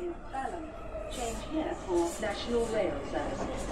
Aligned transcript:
in 0.00 0.12
Balham. 0.32 0.64
Change 1.10 1.40
here 1.52 1.74
for 1.84 2.00
National 2.20 2.64
Rail 2.74 2.96
Services. 3.10 3.62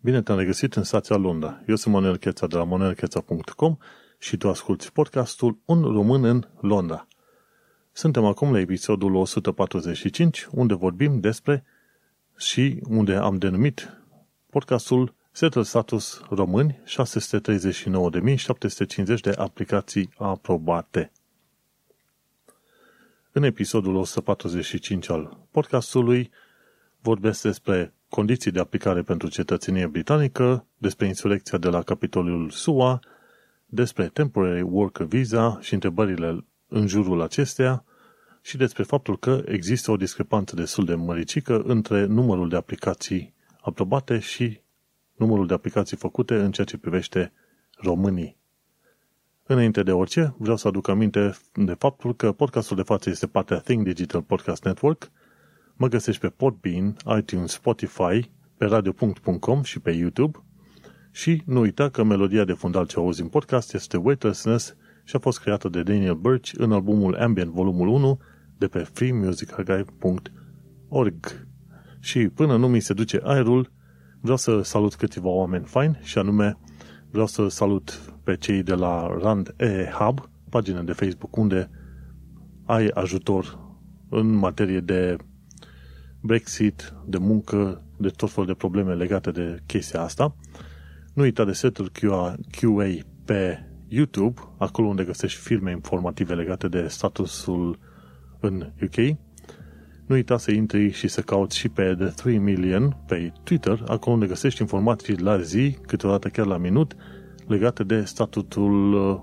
Bine 0.00 0.22
te-am 0.22 0.38
regăsit 0.38 0.74
în 0.74 0.82
stația 0.82 1.16
Londra. 1.16 1.62
Eu 1.66 1.76
sunt 1.76 1.94
Manuel 1.94 2.16
Cheța 2.16 2.46
de 2.46 2.56
la 2.56 2.64
manuelcheța.com 2.64 3.76
și 4.18 4.36
tu 4.36 4.48
asculti 4.48 4.90
podcastul 4.90 5.58
Un 5.64 5.82
român 5.82 6.24
în 6.24 6.44
Londra. 6.60 7.06
Suntem 7.92 8.24
acum 8.24 8.52
la 8.52 8.58
episodul 8.58 9.14
145, 9.14 10.48
unde 10.50 10.74
vorbim 10.74 11.20
despre 11.20 11.64
și 12.36 12.82
unde 12.88 13.14
am 13.14 13.38
denumit 13.38 14.00
podcastul 14.50 15.14
Settle 15.36 15.62
Status 15.62 16.20
Români 16.30 16.80
639.750 16.86 19.20
de 19.22 19.34
aplicații 19.36 20.08
aprobate. 20.18 21.12
În 23.32 23.42
episodul 23.42 23.94
145 23.94 25.08
al 25.08 25.46
podcastului 25.50 26.30
vorbesc 27.00 27.42
despre 27.42 27.94
condiții 28.08 28.50
de 28.50 28.60
aplicare 28.60 29.02
pentru 29.02 29.28
cetățenie 29.28 29.86
britanică, 29.86 30.66
despre 30.78 31.06
insurecția 31.06 31.58
de 31.58 31.68
la 31.68 31.82
capitolul 31.82 32.50
SUA, 32.50 33.00
despre 33.66 34.08
Temporary 34.08 34.62
Worker 34.62 35.06
Visa 35.06 35.58
și 35.60 35.74
întrebările 35.74 36.44
în 36.68 36.86
jurul 36.86 37.22
acesteia 37.22 37.84
și 38.42 38.56
despre 38.56 38.82
faptul 38.82 39.18
că 39.18 39.42
există 39.46 39.90
o 39.90 39.96
discrepanță 39.96 40.54
destul 40.54 40.84
de 40.84 40.94
măricică 40.94 41.60
între 41.60 42.04
numărul 42.04 42.48
de 42.48 42.56
aplicații 42.56 43.34
aprobate 43.60 44.18
și 44.18 44.64
numărul 45.16 45.46
de 45.46 45.54
aplicații 45.54 45.96
făcute 45.96 46.34
în 46.34 46.50
ceea 46.50 46.66
ce 46.66 46.78
privește 46.78 47.32
românii. 47.76 48.36
Înainte 49.48 49.82
de 49.82 49.92
orice, 49.92 50.34
vreau 50.38 50.56
să 50.56 50.68
aduc 50.68 50.88
aminte 50.88 51.36
de 51.54 51.74
faptul 51.74 52.14
că 52.14 52.32
podcastul 52.32 52.76
de 52.76 52.82
față 52.82 53.10
este 53.10 53.26
partea 53.26 53.58
Think 53.58 53.84
Digital 53.84 54.22
Podcast 54.22 54.64
Network. 54.64 55.10
Mă 55.74 55.88
găsești 55.88 56.20
pe 56.20 56.28
Podbean, 56.28 56.96
iTunes, 57.18 57.52
Spotify, 57.52 58.30
pe 58.56 58.64
radio.com 58.64 59.62
și 59.62 59.80
pe 59.80 59.90
YouTube. 59.90 60.38
Și 61.10 61.42
nu 61.44 61.60
uita 61.60 61.88
că 61.88 62.02
melodia 62.02 62.44
de 62.44 62.52
fundal 62.52 62.86
ce 62.86 62.98
auzi 62.98 63.20
în 63.20 63.28
podcast 63.28 63.74
este 63.74 63.96
Weightlessness 63.96 64.76
și 65.04 65.16
a 65.16 65.18
fost 65.18 65.40
creată 65.40 65.68
de 65.68 65.82
Daniel 65.82 66.14
Birch 66.14 66.52
în 66.56 66.72
albumul 66.72 67.14
Ambient 67.14 67.50
Volumul 67.50 67.88
1 67.88 68.18
de 68.58 68.66
pe 68.66 68.78
freemusicarchive.org. 68.78 71.46
Și 72.00 72.28
până 72.28 72.56
nu 72.56 72.68
mi 72.68 72.80
se 72.80 72.92
duce 72.92 73.20
aerul, 73.22 73.72
vreau 74.26 74.36
să 74.36 74.62
salut 74.62 74.94
câteva 74.94 75.28
oameni 75.28 75.64
faini 75.64 75.98
și 76.02 76.18
anume 76.18 76.58
vreau 77.10 77.26
să 77.26 77.48
salut 77.48 78.14
pe 78.24 78.36
cei 78.36 78.62
de 78.62 78.74
la 78.74 79.16
Rand 79.20 79.54
E 79.56 79.90
Hub, 79.98 80.28
pagina 80.50 80.82
de 80.82 80.92
Facebook 80.92 81.36
unde 81.36 81.70
ai 82.64 82.86
ajutor 82.86 83.58
în 84.08 84.32
materie 84.32 84.80
de 84.80 85.16
Brexit, 86.20 86.94
de 87.06 87.18
muncă, 87.18 87.82
de 87.96 88.08
tot 88.08 88.30
felul 88.30 88.46
de 88.46 88.54
probleme 88.54 88.94
legate 88.94 89.30
de 89.30 89.62
chestia 89.66 90.00
asta. 90.00 90.36
Nu 91.14 91.22
uita 91.22 91.44
de 91.44 91.52
setul 91.52 91.90
QA, 91.92 92.34
QA 92.50 92.88
pe 93.24 93.58
YouTube, 93.88 94.40
acolo 94.58 94.88
unde 94.88 95.04
găsești 95.04 95.40
filme 95.40 95.70
informative 95.70 96.34
legate 96.34 96.68
de 96.68 96.86
statusul 96.88 97.78
în 98.40 98.72
UK. 98.82 99.16
Nu 100.06 100.14
uita 100.14 100.36
să 100.36 100.50
intri 100.50 100.90
și 100.90 101.08
să 101.08 101.20
cauți 101.20 101.56
și 101.56 101.68
pe 101.68 101.94
The 101.98 102.06
3 102.06 102.38
Million 102.38 102.96
pe 103.06 103.32
Twitter, 103.42 103.82
acolo 103.86 104.14
unde 104.14 104.26
găsești 104.26 104.60
informații 104.60 105.18
la 105.18 105.40
zi, 105.40 105.76
câteodată 105.86 106.28
chiar 106.28 106.46
la 106.46 106.56
minut, 106.56 106.96
legate 107.46 107.84
de 107.84 108.04
statutul 108.04 108.92
uh, 108.92 109.20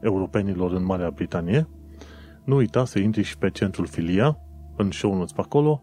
europenilor 0.00 0.72
în 0.72 0.84
Marea 0.84 1.10
Britanie. 1.10 1.68
Nu 2.44 2.56
uita 2.56 2.84
să 2.84 2.98
intri 2.98 3.22
și 3.22 3.38
pe 3.38 3.50
centrul 3.50 3.86
Filia, 3.86 4.38
în 4.76 4.90
show 4.90 5.14
notes 5.14 5.32
pe 5.32 5.40
acolo, 5.40 5.82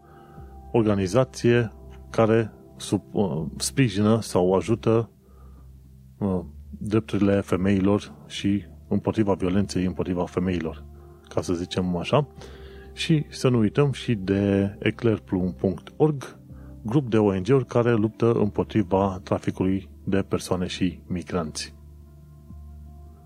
organizație 0.72 1.72
care 2.10 2.52
sub, 2.76 3.02
uh, 3.12 3.44
sprijină 3.56 4.20
sau 4.20 4.52
ajută 4.52 5.10
uh, 6.18 6.40
drepturile 6.78 7.40
femeilor 7.40 8.12
și 8.26 8.64
împotriva 8.88 9.32
violenței 9.32 9.84
împotriva 9.84 10.24
femeilor, 10.24 10.84
ca 11.28 11.40
să 11.40 11.54
zicem 11.54 11.96
așa. 11.96 12.28
Și 12.96 13.24
să 13.28 13.48
nu 13.48 13.58
uităm 13.58 13.92
și 13.92 14.14
de 14.14 14.76
eclairplum.org, 14.78 16.38
grup 16.82 17.10
de 17.10 17.18
ONG-uri 17.18 17.66
care 17.66 17.92
luptă 17.92 18.32
împotriva 18.32 19.20
traficului 19.22 19.88
de 20.04 20.24
persoane 20.28 20.66
și 20.66 21.00
migranți. 21.06 21.74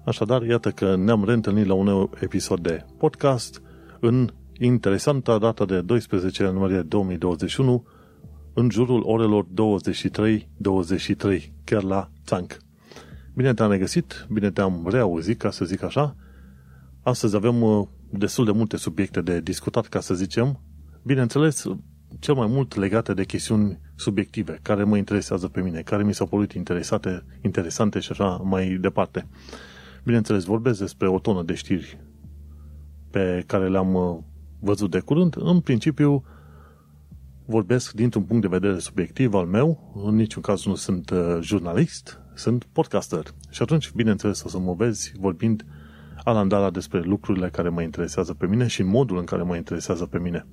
Așadar, 0.04 0.42
iată 0.42 0.70
că 0.70 0.96
ne-am 0.96 1.24
reîntâlnit 1.24 1.66
la 1.66 1.74
un 1.74 2.08
episod 2.20 2.60
de 2.60 2.84
podcast 2.98 3.62
în 4.00 4.32
interesanta 4.58 5.38
data 5.38 5.64
de 5.64 5.80
12 5.80 6.42
ianuarie 6.42 6.82
2021 6.82 7.86
în 8.54 8.70
jurul 8.70 9.02
orelor 9.04 9.46
23-23, 9.46 9.48
chiar 11.64 11.82
la 11.82 12.10
Țanc. 12.26 12.56
Bine 13.34 13.54
te-am 13.54 13.70
regăsit, 13.70 14.26
bine 14.30 14.50
te-am 14.50 14.86
reauzit, 14.90 15.38
ca 15.38 15.50
să 15.50 15.64
zic 15.64 15.82
așa. 15.82 16.16
Astăzi 17.02 17.36
avem 17.36 17.62
uh, 17.62 17.86
destul 18.10 18.44
de 18.44 18.50
multe 18.50 18.76
subiecte 18.76 19.20
de 19.20 19.40
discutat, 19.40 19.86
ca 19.86 20.00
să 20.00 20.14
zicem. 20.14 20.60
Bineînțeles, 21.02 21.64
cel 22.18 22.34
mai 22.34 22.46
mult 22.46 22.74
legate 22.74 23.14
de 23.14 23.24
chestiuni 23.24 23.80
subiective, 23.94 24.58
care 24.62 24.84
mă 24.84 24.96
interesează 24.96 25.48
pe 25.48 25.60
mine, 25.60 25.80
care 25.80 26.02
mi 26.02 26.14
s-au 26.14 26.26
părut 26.26 26.52
interesate, 26.52 27.24
interesante 27.42 27.98
și 27.98 28.10
așa 28.12 28.28
mai 28.36 28.78
departe. 28.80 29.26
Bineînțeles, 30.04 30.44
vorbesc 30.44 30.78
despre 30.78 31.08
o 31.08 31.18
tonă 31.18 31.42
de 31.42 31.54
știri 31.54 32.00
pe 33.10 33.42
care 33.46 33.68
le-am 33.68 33.94
uh, 33.94 34.18
văzut 34.60 34.90
de 34.90 35.00
curând. 35.00 35.36
În 35.38 35.60
principiu, 35.60 36.24
vorbesc 37.46 37.92
dintr-un 37.92 38.22
punct 38.22 38.42
de 38.42 38.48
vedere 38.48 38.78
subiectiv 38.78 39.34
al 39.34 39.46
meu, 39.46 39.92
în 40.04 40.14
niciun 40.14 40.42
caz 40.42 40.64
nu 40.64 40.74
sunt 40.74 41.10
uh, 41.10 41.38
jurnalist, 41.40 42.20
sunt 42.34 42.64
podcaster. 42.72 43.24
Și 43.50 43.62
atunci, 43.62 43.90
bineînțeles, 43.90 44.42
o 44.42 44.48
să 44.48 44.58
mă 44.58 44.74
vezi 44.74 45.12
vorbind 45.18 45.64
alandala 46.24 46.70
despre 46.70 47.00
lucrurile 47.00 47.48
care 47.48 47.68
mă 47.68 47.82
interesează 47.82 48.34
pe 48.34 48.46
mine 48.46 48.66
și 48.66 48.82
modul 48.82 49.18
în 49.18 49.24
care 49.24 49.42
mă 49.42 49.56
interesează 49.56 50.06
pe 50.06 50.18
mine. 50.18 50.46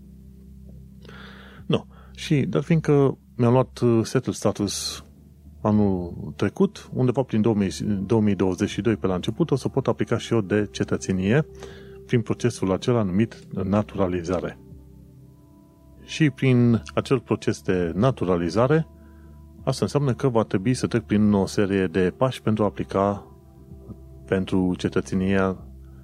Nu. 1.65 1.87
Și, 2.15 2.35
dar 2.35 2.61
fiindcă 2.61 3.17
mi-am 3.35 3.51
luat 3.51 3.79
uh, 3.79 3.99
setul 4.03 4.33
status 4.33 5.03
anul 5.61 6.33
trecut, 6.35 6.89
undeva 6.93 7.21
prin 7.21 7.41
2022 7.41 8.95
pe 8.95 9.07
la 9.07 9.15
început, 9.15 9.51
o 9.51 9.55
să 9.55 9.67
pot 9.67 9.87
aplica 9.87 10.17
și 10.17 10.33
eu 10.33 10.41
de 10.41 10.67
cetățenie 10.71 11.45
prin 12.05 12.21
procesul 12.21 12.71
acela 12.71 13.01
numit 13.01 13.39
naturalizare. 13.63 14.59
Și 16.03 16.29
prin 16.29 16.81
acel 16.93 17.19
proces 17.19 17.61
de 17.61 17.91
naturalizare, 17.95 18.87
asta 19.63 19.85
înseamnă 19.85 20.13
că 20.13 20.27
va 20.27 20.43
trebui 20.43 20.73
să 20.73 20.87
trec 20.87 21.03
prin 21.03 21.33
o 21.33 21.45
serie 21.45 21.87
de 21.87 22.13
pași 22.17 22.41
pentru 22.41 22.63
a 22.63 22.67
aplica 22.67 23.26
pentru 24.27 24.73
cetățenia 24.77 25.57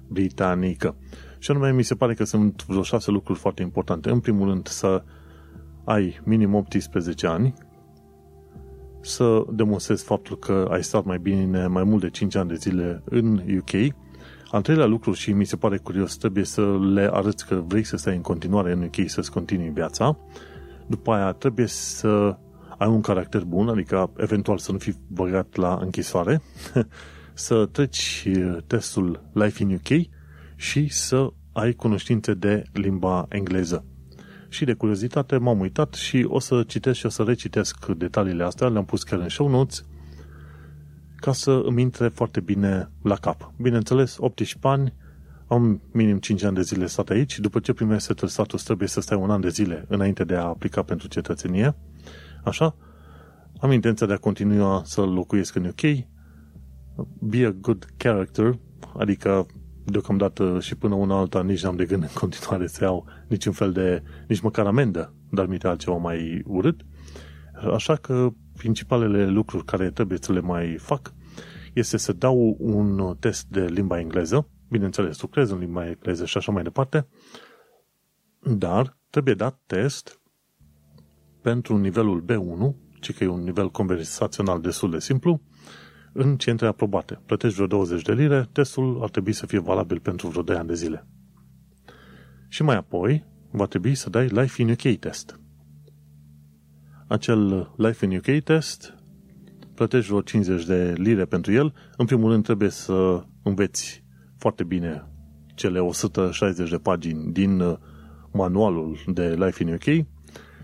britanică. 0.08 0.96
Și 1.38 1.50
anume, 1.50 1.72
mi 1.72 1.82
se 1.82 1.94
pare 1.94 2.14
că 2.14 2.24
sunt 2.24 2.64
vreo 2.66 2.82
șase 2.82 3.10
lucruri 3.10 3.38
foarte 3.38 3.62
importante. 3.62 4.10
În 4.10 4.20
primul 4.20 4.48
rând, 4.48 4.66
să 4.66 5.02
ai 5.84 6.20
minim 6.24 6.54
18 6.54 7.26
ani, 7.26 7.54
să 9.00 9.44
demonstrezi 9.50 10.04
faptul 10.04 10.38
că 10.38 10.68
ai 10.70 10.84
stat 10.84 11.04
mai 11.04 11.18
bine, 11.18 11.66
mai 11.66 11.84
mult 11.84 12.00
de 12.00 12.10
5 12.10 12.34
ani 12.34 12.48
de 12.48 12.54
zile 12.54 13.02
în 13.04 13.42
UK. 13.58 13.94
Al 14.50 14.62
treilea 14.62 14.86
lucru 14.86 15.12
și 15.12 15.32
mi 15.32 15.44
se 15.44 15.56
pare 15.56 15.76
curios, 15.76 16.16
trebuie 16.16 16.44
să 16.44 16.78
le 16.92 17.08
arăți 17.12 17.46
că 17.46 17.62
vrei 17.66 17.84
să 17.84 17.96
stai 17.96 18.14
în 18.14 18.20
continuare 18.20 18.72
în 18.72 18.82
UK, 18.82 19.08
să-ți 19.08 19.30
continui 19.30 19.68
viața. 19.68 20.18
După 20.86 21.12
aia 21.12 21.32
trebuie 21.32 21.66
să 21.66 22.36
ai 22.78 22.88
un 22.88 23.00
caracter 23.00 23.44
bun, 23.44 23.68
adică 23.68 24.10
eventual 24.16 24.58
să 24.58 24.72
nu 24.72 24.78
fii 24.78 24.96
băgat 25.08 25.56
la 25.56 25.78
închisoare, 25.80 26.42
să 27.34 27.66
treci 27.66 28.28
uh, 28.28 28.56
testul 28.66 29.28
Life 29.32 29.62
in 29.62 29.74
UK 29.74 30.06
și 30.56 30.88
să 30.88 31.32
ai 31.52 31.72
cunoștințe 31.72 32.34
de 32.34 32.62
limba 32.72 33.26
engleză. 33.28 33.84
Și 34.48 34.64
de 34.64 34.72
curiozitate 34.72 35.36
m-am 35.36 35.60
uitat 35.60 35.94
și 35.94 36.26
o 36.28 36.38
să 36.38 36.62
citesc 36.62 36.98
și 36.98 37.06
o 37.06 37.08
să 37.08 37.22
recitesc 37.22 37.86
detaliile 37.86 38.44
astea, 38.44 38.68
le-am 38.68 38.84
pus 38.84 39.02
chiar 39.02 39.18
în 39.20 39.28
show 39.28 39.48
notes, 39.48 39.84
ca 41.16 41.32
să 41.32 41.62
îmi 41.64 41.82
intre 41.82 42.08
foarte 42.08 42.40
bine 42.40 42.90
la 43.02 43.14
cap. 43.14 43.52
Bineînțeles, 43.56 44.16
18 44.18 44.58
ani, 44.68 44.94
am 45.46 45.80
minim 45.92 46.18
5 46.18 46.42
ani 46.42 46.54
de 46.54 46.62
zile 46.62 46.86
stat 46.86 47.08
aici, 47.08 47.38
după 47.38 47.60
ce 47.60 47.72
primești 47.72 48.06
setul 48.06 48.28
status 48.28 48.62
trebuie 48.62 48.88
să 48.88 49.00
stai 49.00 49.18
un 49.18 49.30
an 49.30 49.40
de 49.40 49.48
zile 49.48 49.84
înainte 49.88 50.24
de 50.24 50.34
a 50.34 50.42
aplica 50.42 50.82
pentru 50.82 51.08
cetățenie, 51.08 51.74
așa, 52.44 52.76
am 53.60 53.72
intenția 53.72 54.06
de 54.06 54.12
a 54.12 54.16
continua 54.16 54.82
să 54.84 55.00
locuiesc 55.00 55.54
în 55.54 55.64
UK, 55.64 56.06
be 57.18 57.46
a 57.46 57.50
good 57.50 57.86
character, 57.96 58.58
adică 58.96 59.46
deocamdată 59.84 60.60
și 60.60 60.74
până 60.76 60.94
una 60.94 61.18
alta 61.18 61.42
nici 61.42 61.62
n-am 61.62 61.76
de 61.76 61.84
gând 61.84 62.02
în 62.02 62.08
continuare 62.14 62.66
să 62.66 62.84
iau 62.84 63.04
niciun 63.28 63.52
fel 63.52 63.72
de, 63.72 64.02
nici 64.28 64.40
măcar 64.40 64.66
amendă, 64.66 65.14
dar 65.30 65.46
mi 65.46 65.58
altceva 65.62 65.96
mai 65.96 66.42
urât. 66.46 66.80
Așa 67.72 67.96
că 67.96 68.28
principalele 68.56 69.26
lucruri 69.26 69.64
care 69.64 69.90
trebuie 69.90 70.18
să 70.20 70.32
le 70.32 70.40
mai 70.40 70.76
fac 70.78 71.14
este 71.72 71.96
să 71.96 72.12
dau 72.12 72.56
un 72.58 73.16
test 73.20 73.46
de 73.46 73.64
limba 73.64 73.98
engleză, 73.98 74.48
bineînțeles, 74.68 75.20
lucrez 75.20 75.50
în 75.50 75.58
limba 75.58 75.86
engleză 75.86 76.24
și 76.24 76.36
așa 76.36 76.52
mai 76.52 76.62
departe, 76.62 77.06
dar 78.40 78.96
trebuie 79.10 79.34
dat 79.34 79.60
test 79.66 80.20
pentru 81.42 81.76
nivelul 81.76 82.24
B1, 82.24 82.74
ci 83.00 83.14
că 83.14 83.24
e 83.24 83.28
un 83.28 83.42
nivel 83.42 83.70
conversațional 83.70 84.60
destul 84.60 84.90
de 84.90 84.98
simplu, 84.98 85.40
în 86.14 86.36
centre 86.36 86.66
aprobate. 86.66 87.20
Plătești 87.26 87.54
vreo 87.54 87.66
20 87.66 88.02
de 88.02 88.12
lire, 88.12 88.48
testul 88.52 88.98
ar 89.02 89.10
trebui 89.10 89.32
să 89.32 89.46
fie 89.46 89.58
valabil 89.58 90.00
pentru 90.00 90.28
vreo 90.28 90.42
2 90.42 90.56
ani 90.56 90.68
de 90.68 90.74
zile. 90.74 91.06
Și 92.48 92.62
mai 92.62 92.76
apoi, 92.76 93.24
va 93.50 93.66
trebui 93.66 93.94
să 93.94 94.10
dai 94.10 94.26
Life 94.26 94.62
in 94.62 94.70
UK 94.70 94.98
test. 94.98 95.40
Acel 97.06 97.72
Life 97.76 98.04
in 98.04 98.16
UK 98.16 98.42
test 98.44 98.94
plătești 99.74 100.08
vreo 100.08 100.20
50 100.20 100.64
de 100.64 100.92
lire 100.96 101.24
pentru 101.24 101.52
el. 101.52 101.74
În 101.96 102.06
primul 102.06 102.30
rând 102.30 102.44
trebuie 102.44 102.68
să 102.68 103.24
înveți 103.42 104.04
foarte 104.38 104.64
bine 104.64 105.08
cele 105.54 105.78
160 105.78 106.70
de 106.70 106.76
pagini 106.76 107.32
din 107.32 107.60
uh, 107.60 107.76
manualul 108.32 108.98
de 109.06 109.34
Life 109.34 109.62
in 109.62 109.72
UK 109.72 110.06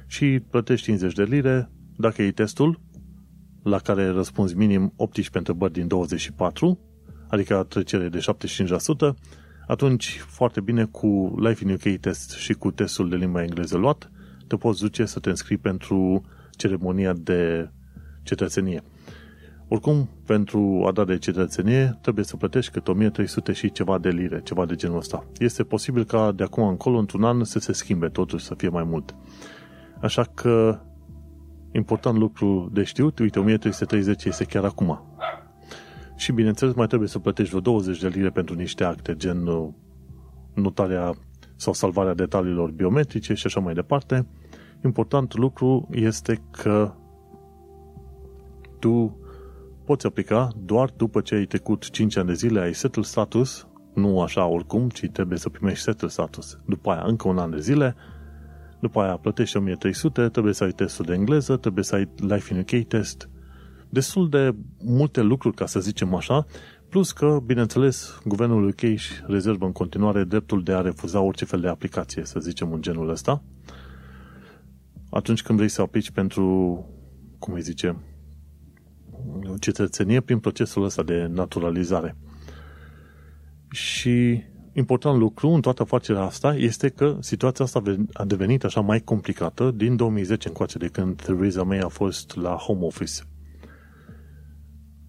și 0.07 0.41
plătești 0.51 0.85
50 0.85 1.13
de 1.13 1.23
lire 1.23 1.71
dacă 1.97 2.23
e 2.23 2.33
testul 2.33 2.81
la 3.63 3.79
care 3.79 4.09
răspunzi 4.09 4.57
minim 4.57 4.93
18 4.97 5.39
întrebări 5.39 5.73
din 5.73 5.87
24, 5.87 6.79
adică 7.29 7.67
trecere 7.69 8.09
de 8.09 8.19
75%, 8.19 9.15
atunci 9.67 10.19
foarte 10.27 10.61
bine 10.61 10.85
cu 10.85 11.35
Life 11.39 11.65
in 11.65 11.73
UK 11.73 12.01
test 12.01 12.31
și 12.31 12.53
cu 12.53 12.71
testul 12.71 13.09
de 13.09 13.17
limba 13.17 13.43
engleză 13.43 13.77
luat, 13.77 14.11
te 14.47 14.57
poți 14.57 14.81
duce 14.81 15.05
să 15.05 15.19
te 15.19 15.29
înscrii 15.29 15.57
pentru 15.57 16.25
ceremonia 16.51 17.13
de 17.13 17.71
cetățenie. 18.23 18.83
Oricum, 19.69 20.09
pentru 20.27 20.85
a 20.87 20.93
da 20.93 21.05
de 21.05 21.19
cetățenie, 21.19 21.99
trebuie 22.01 22.25
să 22.25 22.37
plătești 22.37 22.73
cât 22.73 22.89
1300 22.89 23.53
și 23.53 23.73
ceva 23.73 23.99
de 23.99 24.09
lire, 24.09 24.41
ceva 24.45 24.67
de 24.67 24.75
genul 24.75 24.97
ăsta. 24.97 25.25
Este 25.39 25.63
posibil 25.63 26.05
ca 26.05 26.33
de 26.33 26.43
acum 26.43 26.69
încolo, 26.69 26.99
într-un 26.99 27.25
an, 27.25 27.45
să 27.45 27.59
se 27.59 27.73
schimbe 27.73 28.09
totuși, 28.09 28.45
să 28.45 28.55
fie 28.55 28.69
mai 28.69 28.85
mult. 28.85 29.15
Așa 30.01 30.23
că, 30.35 30.81
important 31.73 32.19
lucru 32.19 32.71
de 32.73 32.83
știut, 32.83 33.19
uite, 33.19 33.39
1330 33.39 34.25
este 34.25 34.45
chiar 34.45 34.65
acum. 34.65 35.01
Și, 36.17 36.33
bineînțeles, 36.33 36.75
mai 36.75 36.87
trebuie 36.87 37.09
să 37.09 37.19
plătești 37.19 37.51
vreo 37.51 37.61
20 37.61 38.01
de 38.01 38.09
lire 38.09 38.31
pentru 38.31 38.55
niște 38.55 38.85
acte, 38.85 39.17
gen 39.17 39.47
uh, 39.47 39.69
notarea 40.55 41.15
sau 41.57 41.73
salvarea 41.73 42.15
detaliilor 42.15 42.71
biometrice 42.71 43.35
și 43.35 43.47
așa 43.47 43.61
mai 43.61 43.75
departe. 43.75 44.27
Important 44.85 45.35
lucru 45.35 45.89
este 45.91 46.43
că 46.51 46.95
tu 48.79 49.19
poți 49.85 50.07
aplica 50.07 50.49
doar 50.65 50.93
după 50.97 51.21
ce 51.21 51.35
ai 51.35 51.45
trecut 51.45 51.91
5 51.91 52.17
ani 52.17 52.27
de 52.27 52.35
zile, 52.35 52.61
ai 52.61 52.75
settle 52.75 53.03
status, 53.03 53.69
nu 53.95 54.21
așa 54.21 54.47
oricum, 54.47 54.89
ci 54.89 55.09
trebuie 55.13 55.39
să 55.39 55.49
primești 55.49 55.83
settle 55.83 56.09
status. 56.09 56.59
După 56.67 56.91
aia 56.91 57.03
încă 57.07 57.29
un 57.29 57.39
an 57.39 57.51
de 57.51 57.61
zile, 57.61 57.95
după 58.81 59.01
aia 59.01 59.17
plătești 59.17 59.57
1300, 59.57 60.29
trebuie 60.29 60.55
să 60.55 60.65
ai 60.65 60.71
testul 60.71 61.05
de 61.05 61.15
engleză, 61.15 61.57
trebuie 61.57 61.85
să 61.85 61.95
ai 61.95 62.09
Life 62.17 62.55
in 62.55 62.61
UK 62.61 62.87
test, 62.87 63.29
destul 63.89 64.29
de 64.29 64.55
multe 64.85 65.21
lucruri, 65.21 65.57
ca 65.57 65.67
să 65.67 65.81
zicem 65.81 66.15
așa, 66.15 66.47
plus 66.89 67.13
că, 67.13 67.41
bineînțeles, 67.45 68.21
guvernul 68.25 68.69
UK 68.69 68.83
își 68.83 69.13
rezervă 69.27 69.65
în 69.65 69.73
continuare 69.73 70.25
dreptul 70.25 70.63
de 70.63 70.73
a 70.73 70.81
refuza 70.81 71.21
orice 71.21 71.45
fel 71.45 71.61
de 71.61 71.69
aplicație, 71.69 72.25
să 72.25 72.41
zicem 72.41 72.73
în 72.73 72.83
genul 72.83 73.09
ăsta, 73.09 73.43
atunci 75.11 75.43
când 75.43 75.59
vrei 75.59 75.71
să 75.71 75.83
aplici 75.83 76.11
pentru, 76.11 76.45
cum 77.39 77.55
îi 77.55 77.61
zice, 77.61 77.97
cetățenie 79.61 80.21
prin 80.21 80.39
procesul 80.39 80.85
ăsta 80.85 81.03
de 81.03 81.27
naturalizare. 81.27 82.17
Și 83.71 84.43
important 84.73 85.19
lucru 85.19 85.49
în 85.49 85.61
toată 85.61 85.83
afacerea 85.83 86.23
asta 86.23 86.55
este 86.55 86.89
că 86.89 87.17
situația 87.21 87.65
asta 87.65 87.83
a 88.13 88.25
devenit 88.25 88.65
așa 88.65 88.81
mai 88.81 89.01
complicată 89.01 89.71
din 89.71 89.97
2010 89.97 90.49
încoace 90.49 90.79
de 90.79 90.89
când 90.89 91.23
Theresa 91.23 91.63
May 91.63 91.79
a 91.79 91.89
fost 91.89 92.37
la 92.37 92.55
Home 92.55 92.85
Office. 92.85 93.23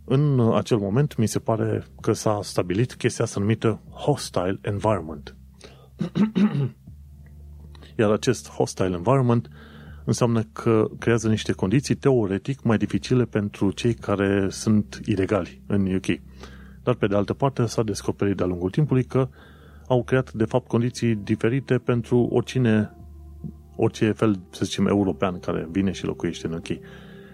În 0.05 0.53
acel 0.53 0.77
moment 0.77 1.15
mi 1.15 1.27
se 1.27 1.39
pare 1.39 1.83
că 2.01 2.13
s-a 2.13 2.39
stabilit 2.43 2.95
chestia 2.95 3.25
asta 3.25 3.39
numită 3.39 3.81
hostile 3.89 4.59
environment. 4.61 5.35
Iar 7.99 8.11
acest 8.11 8.49
hostile 8.49 8.95
environment 8.95 9.49
înseamnă 10.05 10.43
că 10.43 10.87
creează 10.99 11.27
niște 11.27 11.51
condiții 11.51 11.95
teoretic 11.95 12.63
mai 12.63 12.77
dificile 12.77 13.25
pentru 13.25 13.71
cei 13.71 13.93
care 13.93 14.47
sunt 14.49 15.01
ilegali 15.05 15.61
în 15.67 15.93
UK. 15.93 16.05
Dar 16.83 16.95
pe 16.95 17.07
de 17.07 17.15
altă 17.15 17.33
parte 17.33 17.65
s-a 17.65 17.83
descoperit 17.83 18.37
de-a 18.37 18.45
lungul 18.45 18.69
timpului 18.69 19.03
că 19.03 19.29
au 19.91 20.03
creat 20.03 20.33
de 20.33 20.45
fapt 20.45 20.67
condiții 20.67 21.15
diferite 21.15 21.77
pentru 21.77 22.27
oricine, 22.31 22.95
orice 23.75 24.11
fel, 24.11 24.39
să 24.49 24.65
zicem, 24.65 24.88
european 24.88 25.39
care 25.39 25.67
vine 25.71 25.91
și 25.91 26.05
locuiește 26.05 26.47
în 26.47 26.53
UK. 26.53 26.67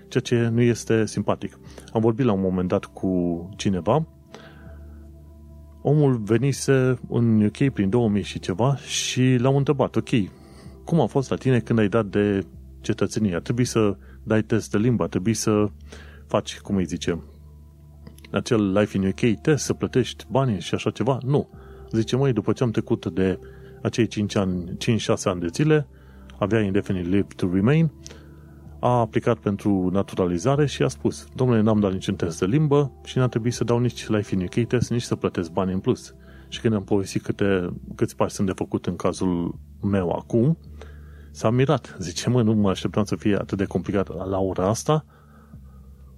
Ceea 0.07 0.23
ce 0.23 0.47
nu 0.47 0.61
este 0.61 1.05
simpatic. 1.05 1.59
Am 1.93 2.01
vorbit 2.01 2.25
la 2.25 2.31
un 2.31 2.41
moment 2.41 2.67
dat 2.67 2.85
cu 2.85 3.49
cineva 3.55 4.07
omul 5.81 6.17
venise 6.17 6.99
în 7.09 7.45
UK 7.45 7.69
prin 7.73 7.89
2000 7.89 8.21
și 8.21 8.39
ceva 8.39 8.75
și 8.75 9.35
l-am 9.35 9.55
întrebat, 9.55 9.95
ok, 9.95 10.09
cum 10.85 10.99
a 10.99 11.05
fost 11.05 11.29
la 11.29 11.35
tine 11.35 11.59
când 11.59 11.79
ai 11.79 11.87
dat 11.87 12.05
de 12.05 12.45
cetățenie. 12.81 13.35
Ar 13.35 13.41
trebui 13.41 13.65
să 13.65 13.97
dai 14.23 14.41
test 14.41 14.71
de 14.71 14.77
limba, 14.77 15.03
ar 15.03 15.09
trebui 15.09 15.33
să 15.33 15.69
faci, 16.27 16.59
cum 16.59 16.75
îi 16.75 16.85
zice, 16.85 17.23
acel 18.31 18.71
Life 18.71 18.97
in 18.97 19.07
UK 19.07 19.41
test, 19.41 19.63
să 19.63 19.73
plătești 19.73 20.25
bani 20.29 20.59
și 20.59 20.73
așa 20.73 20.89
ceva. 20.89 21.17
Nu. 21.25 21.49
Zice, 21.91 22.15
măi, 22.15 22.33
după 22.33 22.53
ce 22.53 22.63
am 22.63 22.71
trecut 22.71 23.05
de 23.05 23.39
acei 23.81 24.07
5 24.07 24.35
ani, 24.35 24.77
5-6 24.77 25.23
ani 25.23 25.39
de 25.39 25.47
zile, 25.53 25.87
avea 26.39 26.59
indefinite 26.59 27.09
leave 27.09 27.27
to 27.35 27.49
remain, 27.53 27.91
a 28.79 28.99
aplicat 28.99 29.37
pentru 29.37 29.89
naturalizare 29.91 30.65
și 30.65 30.83
a 30.83 30.87
spus, 30.87 31.27
domnule, 31.35 31.61
n-am 31.61 31.79
dat 31.79 31.91
niciun 31.91 32.15
test 32.15 32.39
de 32.39 32.45
limbă 32.45 32.91
și 33.03 33.17
n-a 33.17 33.27
trebuit 33.27 33.53
să 33.53 33.63
dau 33.63 33.79
nici 33.79 34.07
Life 34.07 34.35
in 34.35 34.41
UK 34.41 34.67
test, 34.67 34.89
nici 34.89 35.01
să 35.01 35.15
plătesc 35.15 35.51
bani 35.51 35.73
în 35.73 35.79
plus. 35.79 36.13
Și 36.47 36.61
când 36.61 36.73
am 36.73 36.83
povestit 36.83 37.21
câte, 37.21 37.73
câți 37.95 38.15
pași 38.15 38.33
sunt 38.33 38.47
de 38.47 38.53
făcut 38.55 38.85
în 38.85 38.95
cazul 38.95 39.59
meu 39.81 40.09
acum, 40.09 40.57
s-a 41.31 41.49
mirat. 41.49 41.95
Zice, 41.99 42.29
mă, 42.29 42.41
nu 42.41 42.53
mă 42.53 42.69
așteptam 42.69 43.03
să 43.03 43.15
fie 43.15 43.35
atât 43.35 43.57
de 43.57 43.65
complicat 43.65 44.29
la 44.29 44.39
ora 44.39 44.67
asta 44.67 45.05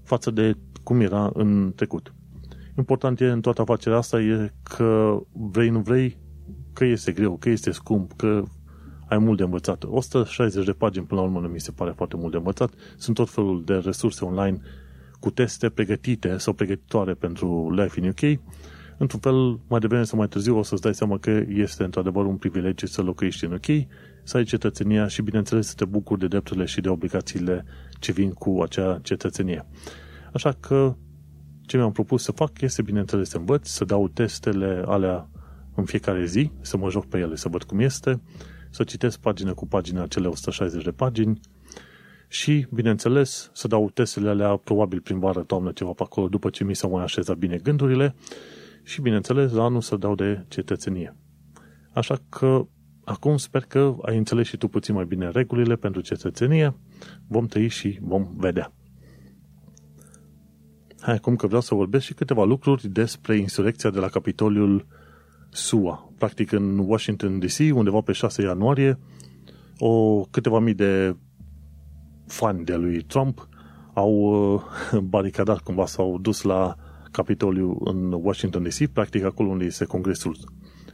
față 0.04 0.32
de 0.32 0.58
cum 0.84 1.02
era 1.02 1.32
în 1.34 1.74
trecut. 1.76 2.14
Important 2.80 3.20
e 3.20 3.30
în 3.30 3.42
toată 3.42 3.62
afacerea 3.62 3.98
asta 3.98 4.22
e 4.22 4.54
că 4.64 5.20
vrei, 5.32 5.70
nu 5.70 5.80
vrei, 5.80 6.18
că 6.74 6.86
este 6.86 7.12
greu, 7.12 7.38
că 7.38 7.50
este 7.50 7.72
scump, 7.72 8.14
că 8.16 8.44
ai 9.10 9.18
mult 9.18 9.38
de 9.38 9.44
învățat. 9.44 9.84
160 9.84 10.66
de 10.66 10.72
pagini 10.72 11.06
până 11.06 11.22
la 11.22 11.28
urmă 11.28 11.40
nu 11.40 11.48
mi 11.48 11.60
se 11.60 11.72
pare 11.72 11.94
foarte 11.96 12.16
mult 12.16 12.32
de 12.32 12.38
învățat. 12.38 12.74
Sunt 12.98 13.16
tot 13.16 13.30
felul 13.30 13.64
de 13.66 13.74
resurse 13.74 14.26
online 14.26 14.60
cu 15.20 15.30
teste 15.30 15.70
pregătite 15.70 16.38
sau 16.38 16.54
pregătitoare 16.54 17.14
pentru 17.14 17.72
Life 17.72 18.00
in 18.00 18.08
UK. 18.08 18.40
Într-un 18.98 19.20
fel, 19.20 19.60
mai 19.68 19.80
devreme 19.80 20.04
sau 20.04 20.18
mai 20.18 20.28
târziu 20.28 20.58
o 20.58 20.64
să-ți 20.64 20.82
dai 20.82 20.96
seama 20.96 21.18
că 21.18 21.44
este 21.48 21.84
într-adevăr 21.84 22.26
un 22.26 22.38
privilegiu 22.38 22.86
să 22.86 23.02
locuiești 23.02 23.46
în 23.46 23.52
UK 23.52 23.88
să 24.24 24.38
ai 24.38 24.44
cetățenia 24.44 25.08
și, 25.08 25.22
bineînțeles, 25.22 25.68
să 25.68 25.74
te 25.76 25.86
bucuri 25.86 26.20
de 26.20 26.28
drepturile 26.28 26.66
și 26.66 26.82
de 26.82 26.90
obligațiile 26.90 27.66
ce 28.00 28.12
vin 28.12 28.32
cu 28.32 28.62
acea 28.62 29.00
cetățenie. 29.04 29.66
Așa 30.34 30.52
că 30.60 30.96
ce 31.70 31.78
mi-am 31.78 31.92
propus 31.92 32.24
să 32.24 32.32
fac 32.32 32.62
este, 32.62 32.82
bineînțeles, 32.82 33.30
să 33.30 33.38
învăț, 33.38 33.68
să 33.68 33.86
dau 33.86 34.08
testele 34.08 34.84
alea 34.86 35.30
în 35.76 35.86
fiecare 35.86 36.26
zi, 36.26 36.52
să 36.62 36.78
mă 36.78 36.90
joc 36.90 37.06
pe 37.06 37.18
ele, 37.18 37.36
să 37.36 37.50
văd 37.50 37.64
cum 37.64 37.80
este, 37.80 38.22
să 38.70 38.84
citesc 38.84 39.20
pagină 39.20 39.54
cu 39.54 39.68
pagină 39.68 40.02
acele 40.02 40.28
160 40.28 40.84
de 40.84 40.92
pagini 40.92 41.40
și, 42.28 42.68
bineînțeles, 42.74 43.50
să 43.54 43.68
dau 43.68 43.90
testele 43.90 44.30
alea 44.30 44.56
probabil 44.56 45.02
prin 45.02 45.20
vară, 45.20 45.44
toamnă, 45.44 45.72
ceva 45.72 45.92
pe 45.92 46.04
acolo, 46.04 46.28
după 46.28 46.50
ce 46.50 46.64
mi 46.64 46.76
s-au 46.76 46.90
mai 46.92 47.04
așezat 47.04 47.38
bine 47.38 47.58
gândurile 47.58 48.16
și, 48.84 49.02
bineînțeles, 49.02 49.52
la 49.52 49.64
anul 49.64 49.82
să 49.82 49.96
dau 49.96 50.16
de 50.16 50.46
cetățenie. 50.48 51.16
Așa 51.94 52.18
că 52.30 52.68
Acum 53.04 53.38
sper 53.38 53.62
că 53.62 53.96
ai 54.02 54.18
înțeles 54.18 54.48
și 54.48 54.58
tu 54.58 54.68
puțin 54.68 54.96
mai 54.96 55.06
bine 55.06 55.30
regulile 55.30 55.76
pentru 55.76 56.02
cetățenie. 56.02 56.76
Vom 57.28 57.46
trăi 57.46 57.68
și 57.68 58.00
vom 58.02 58.28
vedea. 58.36 58.74
Hai, 61.02 61.16
acum 61.16 61.36
că 61.36 61.48
vreau 61.48 61.62
să 61.62 61.76
vorbesc 61.76 62.06
și 62.06 62.14
câteva 62.14 62.44
lucruri 62.44 62.88
despre 62.88 63.38
insurecția 63.38 63.90
de 63.90 64.00
la 64.00 64.08
Capitoliul 64.08 64.86
SUA. 65.50 66.12
Practic 66.18 66.52
în 66.52 66.78
Washington 66.78 67.40
DC, 67.40 67.76
undeva 67.76 68.02
pe 68.02 68.12
6 68.12 68.42
ianuarie, 68.42 69.00
o 69.78 70.24
câteva 70.32 70.60
mii 70.60 70.74
de 70.74 71.16
fani 72.28 72.66
de 72.66 72.76
lui 72.76 73.02
Trump 73.02 73.48
au 73.94 74.12
uh, 74.14 75.00
baricadat 75.14 75.60
cumva, 75.60 75.86
s-au 75.86 76.18
dus 76.18 76.42
la 76.42 76.76
Capitoliu 77.12 77.78
în 77.84 78.12
Washington 78.22 78.64
DC, 78.64 78.88
practic 78.88 79.24
acolo 79.24 79.50
unde 79.50 79.66
este 79.66 79.86
Congresul 79.86 80.38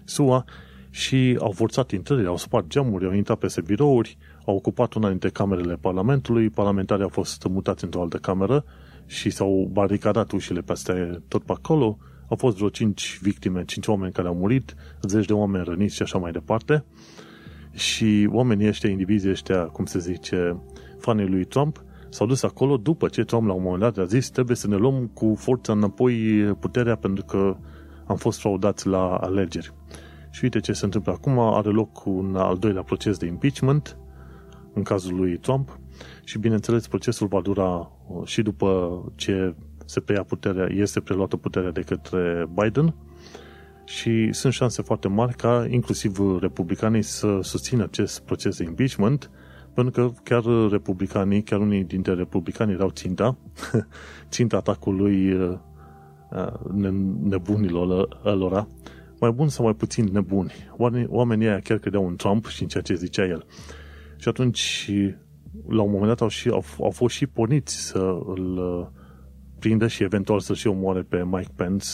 SUA 0.04 0.46
și 0.90 1.38
au 1.40 1.52
forțat 1.52 1.92
intrările, 1.92 2.28
au 2.28 2.38
spart 2.38 2.68
geamuri, 2.68 3.06
au 3.06 3.14
intrat 3.14 3.38
peste 3.38 3.62
birouri, 3.62 4.18
au 4.46 4.56
ocupat 4.56 4.94
una 4.94 5.10
dintre 5.10 5.30
camerele 5.30 5.76
Parlamentului, 5.76 6.50
parlamentarii 6.50 7.04
au 7.04 7.10
fost 7.10 7.48
mutați 7.50 7.84
într-o 7.84 8.02
altă 8.02 8.18
cameră 8.18 8.66
și 9.06 9.30
s-au 9.30 9.70
baricadat 9.72 10.32
ușile 10.32 10.62
pe 10.62 10.72
astea 10.72 11.22
tot 11.28 11.44
pe 11.44 11.52
acolo. 11.52 11.98
Au 12.30 12.38
fost 12.38 12.56
vreo 12.56 12.70
5 12.70 13.20
victime, 13.22 13.64
5 13.66 13.88
oameni 13.88 14.12
care 14.12 14.28
au 14.28 14.36
murit, 14.36 14.76
zeci 15.02 15.26
de 15.26 15.34
oameni 15.34 15.64
răniți 15.64 15.96
și 15.96 16.02
așa 16.02 16.18
mai 16.18 16.32
departe. 16.32 16.86
Și 17.72 18.30
oamenii 18.32 18.68
ăștia, 18.68 18.90
indivizii 18.90 19.30
ăștia, 19.30 19.64
cum 19.64 19.86
se 19.86 20.00
zice, 20.00 20.58
fanii 21.00 21.28
lui 21.28 21.46
Trump, 21.46 21.84
s-au 22.10 22.28
dus 22.28 22.44
acolo 22.44 22.78
după 22.78 23.08
ce 23.08 23.24
Trump 23.24 23.48
la 23.48 23.54
un 23.54 23.62
moment 23.62 23.82
dat 23.82 23.98
a 23.98 24.06
zis 24.06 24.30
trebuie 24.30 24.56
să 24.56 24.68
ne 24.68 24.76
luăm 24.76 25.08
cu 25.14 25.36
forța 25.38 25.74
înapoi 25.74 26.16
puterea 26.60 26.96
pentru 26.96 27.26
că 27.26 27.58
am 28.06 28.16
fost 28.16 28.40
fraudați 28.40 28.88
la 28.88 29.16
alegeri. 29.16 29.74
Și 30.32 30.44
uite 30.44 30.60
ce 30.60 30.74
se 30.74 30.86
întâmplă 30.86 31.12
acum, 31.12 31.40
are 31.40 31.70
loc 31.70 32.06
un 32.06 32.36
al 32.36 32.58
doilea 32.58 32.84
proces 32.84 33.18
de 33.18 33.26
impeachment 33.26 33.98
în 34.74 34.84
cazul 34.84 35.16
lui 35.16 35.38
Trump 35.38 35.80
și 36.25 36.38
bineînțeles 36.38 36.88
procesul 36.88 37.27
va 37.27 37.41
dura 37.41 37.91
uh, 38.08 38.27
și 38.27 38.41
după 38.41 39.01
ce 39.15 39.55
se 39.86 40.00
preia 40.00 40.24
puterea, 40.24 40.67
este 40.72 41.00
preluată 41.00 41.38
puterea 41.38 41.72
de 41.72 41.82
către 41.82 42.50
Biden 42.53 42.96
și 43.86 44.34
sunt 44.34 44.53
șanse 44.53 44.82
foarte 44.82 45.08
mari 45.08 45.36
ca 45.36 45.67
inclusiv 45.70 46.39
republicanii 46.39 47.01
să 47.01 47.39
susțină 47.41 47.84
acest 47.84 48.22
proces 48.22 48.58
de 48.58 48.63
impeachment 48.63 49.29
pentru 49.74 49.94
că 49.94 50.12
chiar 50.24 50.44
republicanii, 50.70 51.44
chiar 51.44 51.60
unii 51.60 51.84
dintre 51.84 52.13
republicani 52.13 52.72
erau 52.72 52.89
ținta, 52.89 53.38
ținta 54.29 54.58
atacului 54.58 55.32
uh, 55.34 55.58
uh, 56.32 56.91
nebunilor 57.24 58.08
lor, 58.24 58.67
mai 59.20 59.32
buni 59.32 59.50
sau 59.50 59.63
mai 59.63 59.74
puțin 59.74 60.10
nebuni. 60.12 60.53
Oamenii 61.08 61.48
aia 61.48 61.60
chiar 61.60 61.77
credeau 61.77 62.08
în 62.08 62.15
Trump 62.15 62.48
și 62.48 62.62
în 62.62 62.67
ceea 62.67 62.84
ce 62.84 62.94
zicea 62.94 63.25
el. 63.25 63.46
Și 64.17 64.27
atunci, 64.27 64.91
la 65.68 65.82
un 65.82 65.92
moment 65.92 66.08
dat, 66.08 66.22
au, 66.22 66.28
și, 66.28 66.50
au, 66.50 66.64
au 66.80 66.90
fost 66.90 67.16
și 67.16 67.28
porniți 67.28 67.76
să 67.76 68.18
îl 68.26 68.58
uh, 68.58 68.88
prindă 69.60 69.88
și 69.88 70.04
eventual 70.04 70.40
să 70.40 70.54
și 70.54 70.68
omoare 70.68 71.02
pe 71.02 71.24
Mike 71.26 71.52
Pence, 71.56 71.88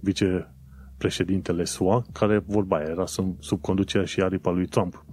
vicepreședintele 0.00 1.64
SUA, 1.64 2.04
care, 2.12 2.42
vorba 2.46 2.80
era 2.80 3.06
sub, 3.06 3.36
sub 3.42 3.60
conducerea 3.60 4.06
și 4.06 4.20
aripa 4.20 4.50
lui 4.50 4.66
Trump. 4.66 5.04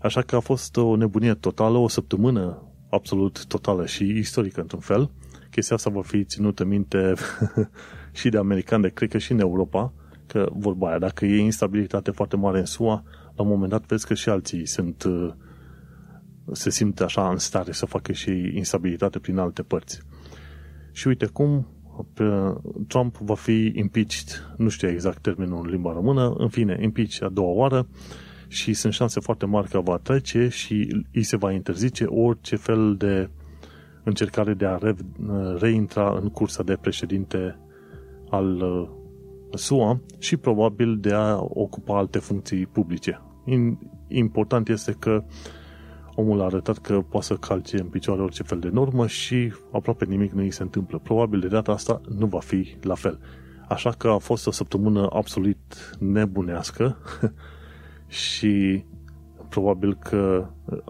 Așa 0.00 0.22
că 0.22 0.36
a 0.36 0.40
fost 0.40 0.76
o 0.76 0.96
nebunie 0.96 1.34
totală, 1.34 1.78
o 1.78 1.88
săptămână 1.88 2.72
absolut 2.90 3.46
totală 3.46 3.86
și 3.86 4.04
istorică 4.04 4.60
într-un 4.60 4.80
fel. 4.80 5.10
Chestia 5.50 5.76
asta 5.76 5.90
va 5.90 6.02
fi 6.02 6.24
ținută 6.24 6.64
minte 6.64 7.12
și 8.18 8.28
de 8.28 8.38
americani, 8.38 8.82
de 8.82 8.88
cred 8.88 9.10
că 9.10 9.18
și 9.18 9.32
în 9.32 9.40
Europa, 9.40 9.92
că 10.26 10.48
vorba 10.52 10.88
aia, 10.88 10.98
dacă 10.98 11.24
e 11.24 11.40
instabilitate 11.40 12.10
foarte 12.10 12.36
mare 12.36 12.58
în 12.58 12.64
SUA, 12.64 13.02
la 13.36 13.42
un 13.42 13.48
moment 13.48 13.70
dat 13.70 13.86
vezi 13.86 14.06
că 14.06 14.14
și 14.14 14.28
alții 14.28 14.66
sunt, 14.66 15.02
uh, 15.02 15.32
se 16.52 16.70
simt 16.70 17.00
așa 17.00 17.28
în 17.28 17.38
stare 17.38 17.72
să 17.72 17.86
facă 17.86 18.12
și 18.12 18.50
instabilitate 18.54 19.18
prin 19.18 19.38
alte 19.38 19.62
părți. 19.62 20.00
Și 20.92 21.06
uite 21.06 21.26
cum 21.26 21.66
Trump 22.86 23.16
va 23.16 23.34
fi 23.34 23.72
impeached, 23.74 24.54
nu 24.56 24.68
știu 24.68 24.88
exact 24.88 25.22
termenul 25.22 25.64
în 25.64 25.70
limba 25.70 25.92
română, 25.92 26.34
în 26.38 26.48
fine, 26.48 26.78
impeached 26.80 27.22
a 27.22 27.28
doua 27.28 27.52
oară 27.52 27.88
și 28.48 28.72
sunt 28.72 28.92
șanse 28.92 29.20
foarte 29.20 29.46
mari 29.46 29.68
că 29.68 29.80
va 29.80 29.96
trece 29.96 30.48
și 30.48 31.04
îi 31.12 31.22
se 31.22 31.36
va 31.36 31.52
interzice 31.52 32.04
orice 32.04 32.56
fel 32.56 32.96
de 32.96 33.30
încercare 34.04 34.54
de 34.54 34.66
a 34.66 34.76
re, 34.76 34.94
reintra 35.58 36.18
în 36.22 36.28
cursa 36.28 36.62
de 36.62 36.76
președinte 36.80 37.58
al 38.30 38.60
uh, 38.60 38.88
SUA 39.54 40.00
și 40.18 40.36
probabil 40.36 40.98
de 40.98 41.12
a 41.12 41.36
ocupa 41.40 41.96
alte 41.96 42.18
funcții 42.18 42.66
publice. 42.66 43.20
Important 44.08 44.68
este 44.68 44.96
că 44.98 45.24
omul 46.14 46.40
a 46.40 46.44
arătat 46.44 46.78
că 46.78 47.00
poate 47.08 47.26
să 47.26 47.34
calce 47.34 47.80
în 47.80 47.86
picioare 47.86 48.22
orice 48.22 48.42
fel 48.42 48.58
de 48.58 48.68
normă 48.68 49.06
și 49.06 49.52
aproape 49.72 50.04
nimic 50.04 50.32
nu 50.32 50.40
îi 50.40 50.50
se 50.50 50.62
întâmplă. 50.62 50.98
Probabil 50.98 51.40
de 51.40 51.48
data 51.48 51.72
asta 51.72 52.00
nu 52.18 52.26
va 52.26 52.38
fi 52.38 52.76
la 52.80 52.94
fel. 52.94 53.18
Așa 53.68 53.90
că 53.90 54.08
a 54.08 54.18
fost 54.18 54.46
o 54.46 54.50
săptămână 54.50 55.08
absolut 55.12 55.96
nebunească 55.98 56.96
și 58.06 58.84
probabil 59.48 59.94
că 59.94 60.46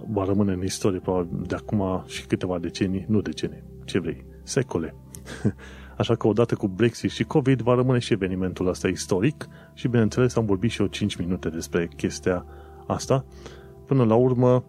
va 0.08 0.24
rămâne 0.24 0.52
în 0.52 0.62
istorie 0.62 0.98
probabil 0.98 1.44
de 1.46 1.54
acum 1.54 2.02
și 2.06 2.26
câteva 2.26 2.58
decenii, 2.58 3.04
nu 3.08 3.20
decenii, 3.20 3.62
ce 3.84 3.98
vrei, 3.98 4.24
secole. 4.42 4.94
Așa 5.96 6.14
că 6.14 6.26
odată 6.26 6.54
cu 6.54 6.68
Brexit 6.68 7.10
și 7.10 7.24
COVID 7.24 7.60
va 7.60 7.74
rămâne 7.74 7.98
și 7.98 8.12
evenimentul 8.12 8.66
ăsta 8.66 8.88
istoric 8.88 9.48
și 9.74 9.88
bineînțeles 9.88 10.36
am 10.36 10.44
vorbit 10.44 10.70
și 10.70 10.80
eu 10.80 10.86
5 10.86 11.16
minute 11.16 11.48
despre 11.48 11.88
chestia 11.96 12.44
asta. 12.86 13.24
Până 13.86 14.04
la 14.04 14.14
urmă, 14.14 14.64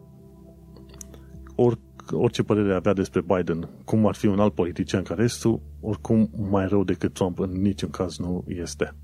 or, 1.55 1.77
orice 2.11 2.43
părere 2.43 2.73
avea 2.73 2.93
despre 2.93 3.21
Biden, 3.21 3.69
cum 3.85 4.07
ar 4.07 4.15
fi 4.15 4.25
un 4.25 4.39
alt 4.39 4.53
politician 4.53 5.03
ca 5.03 5.13
restul, 5.13 5.61
oricum 5.81 6.29
mai 6.49 6.67
rău 6.67 6.83
decât 6.83 7.13
Trump 7.13 7.39
în 7.39 7.61
niciun 7.61 7.89
caz 7.89 8.17
nu 8.17 8.43
este. 8.47 8.95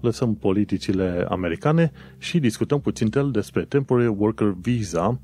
Lăsăm 0.00 0.34
politicile 0.34 1.26
americane 1.28 1.92
și 2.18 2.38
discutăm 2.38 2.80
puțin 2.80 3.10
despre 3.32 3.64
Temporary 3.64 4.14
Worker 4.16 4.48
Visa, 4.60 5.20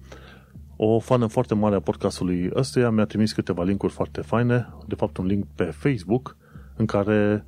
o 0.76 0.98
fană 0.98 1.26
foarte 1.26 1.54
mare 1.54 1.74
a 1.74 1.80
podcastului 1.80 2.50
ăstuia 2.54 2.90
mi-a 2.90 3.04
trimis 3.04 3.32
câteva 3.32 3.62
linkuri 3.62 3.92
foarte 3.92 4.20
faine, 4.20 4.68
de 4.86 4.94
fapt 4.94 5.16
un 5.16 5.26
link 5.26 5.44
pe 5.54 5.64
Facebook, 5.64 6.36
în 6.76 6.86
care 6.86 7.46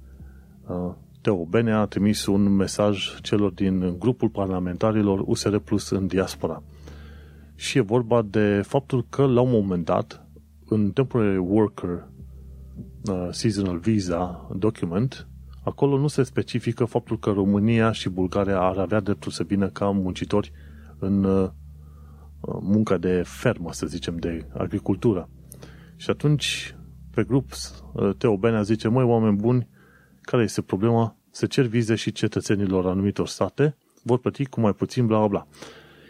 uh, 0.66 0.92
Teo 1.21 1.45
Bene 1.45 1.73
a 1.73 1.85
trimis 1.85 2.26
un 2.26 2.54
mesaj 2.54 3.21
celor 3.21 3.50
din 3.50 3.99
grupul 3.99 4.28
parlamentarilor 4.28 5.23
USR 5.26 5.56
Plus 5.56 5.90
în 5.90 6.06
diaspora. 6.06 6.62
Și 7.56 7.78
e 7.78 7.80
vorba 7.80 8.22
de 8.22 8.62
faptul 8.66 9.06
că 9.08 9.26
la 9.26 9.40
un 9.40 9.50
moment 9.50 9.84
dat, 9.84 10.26
în 10.68 10.90
Temporary 10.90 11.36
Worker 11.36 12.08
uh, 13.10 13.28
Seasonal 13.30 13.78
Visa 13.78 14.48
Document, 14.56 15.28
acolo 15.64 15.98
nu 15.98 16.06
se 16.06 16.22
specifică 16.22 16.84
faptul 16.84 17.18
că 17.18 17.30
România 17.30 17.92
și 17.92 18.08
Bulgaria 18.08 18.60
ar 18.60 18.78
avea 18.78 19.00
dreptul 19.00 19.32
să 19.32 19.42
vină 19.42 19.68
ca 19.68 19.90
muncitori 19.90 20.52
în 20.98 21.25
uh, 21.25 21.48
munca 22.60 22.96
de 22.96 23.22
fermă, 23.25 23.72
să 23.72 23.86
zicem, 23.86 24.16
de 24.16 24.46
agricultură. 24.52 25.28
Și 25.96 26.10
atunci, 26.10 26.76
pe 27.10 27.25
grup, 27.25 27.50
Teo 28.18 28.36
Benea 28.36 28.62
zice, 28.62 28.88
măi, 28.88 29.04
oameni 29.04 29.36
buni, 29.36 29.68
care 30.20 30.42
este 30.42 30.62
problema? 30.62 31.16
Se 31.30 31.46
cer 31.46 31.66
vize 31.66 31.94
și 31.94 32.12
cetățenilor 32.12 32.86
anumitor 32.86 33.26
state, 33.26 33.76
vor 34.02 34.18
plăti 34.18 34.44
cu 34.44 34.60
mai 34.60 34.72
puțin, 34.72 35.06
bla, 35.06 35.18
bla, 35.18 35.26
bla. 35.26 35.46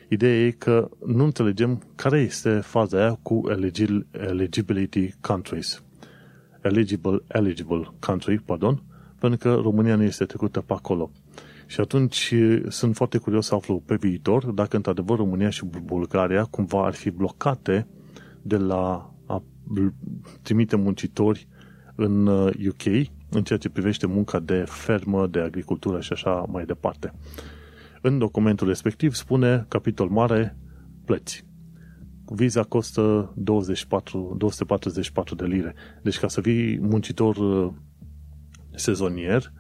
Ideea 0.09 0.47
e 0.47 0.51
că 0.51 0.89
nu 1.07 1.25
înțelegem 1.25 1.83
care 1.95 2.19
este 2.21 2.59
faza 2.59 2.99
aia 2.99 3.19
cu 3.23 3.43
eligibility 4.31 5.15
countries. 5.21 5.83
Eligible, 6.63 7.19
eligible 7.29 7.91
country, 7.99 8.39
pardon, 8.39 8.83
pentru 9.19 9.39
că 9.39 9.55
România 9.55 9.97
nu 9.97 10.03
este 10.03 10.25
trecută 10.25 10.61
pe 10.61 10.73
acolo. 10.73 11.11
Și 11.67 11.81
atunci 11.81 12.35
sunt 12.69 12.95
foarte 12.95 13.19
curios 13.19 13.47
să 13.47 13.55
aflu 13.55 13.83
pe 13.87 13.97
viitor 13.97 14.45
dacă 14.45 14.77
într-adevăr 14.77 15.17
România 15.17 15.51
și 15.51 15.65
Bulgaria 15.83 16.45
cumva 16.45 16.85
ar 16.85 16.95
fi 16.95 17.11
blocate 17.11 17.87
de 18.43 18.57
la 18.57 19.11
a 19.27 19.43
trimite 20.43 20.77
muncitori 20.77 21.49
în 21.95 22.27
UK 22.47 22.85
în 23.31 23.43
ceea 23.43 23.59
ce 23.59 23.69
privește 23.69 24.07
munca 24.07 24.41
de 24.41 24.65
fermă, 24.69 25.27
de 25.27 25.41
agricultură 25.41 26.01
și 26.01 26.13
așa 26.13 26.31
mai 26.49 26.65
departe. 26.65 27.13
În 28.09 28.19
documentul 28.19 28.67
respectiv 28.67 29.15
spune 29.15 29.65
capitol 29.69 30.09
mare 30.09 30.57
plăți. 31.05 31.45
Viza 32.25 32.63
costă 32.63 33.33
24, 33.37 34.35
244 34.39 35.35
de 35.35 35.45
lire. 35.45 35.75
Deci 36.03 36.19
ca 36.19 36.29
să 36.29 36.41
fii 36.41 36.79
muncitor 36.79 37.37
sezonier, 38.75 39.53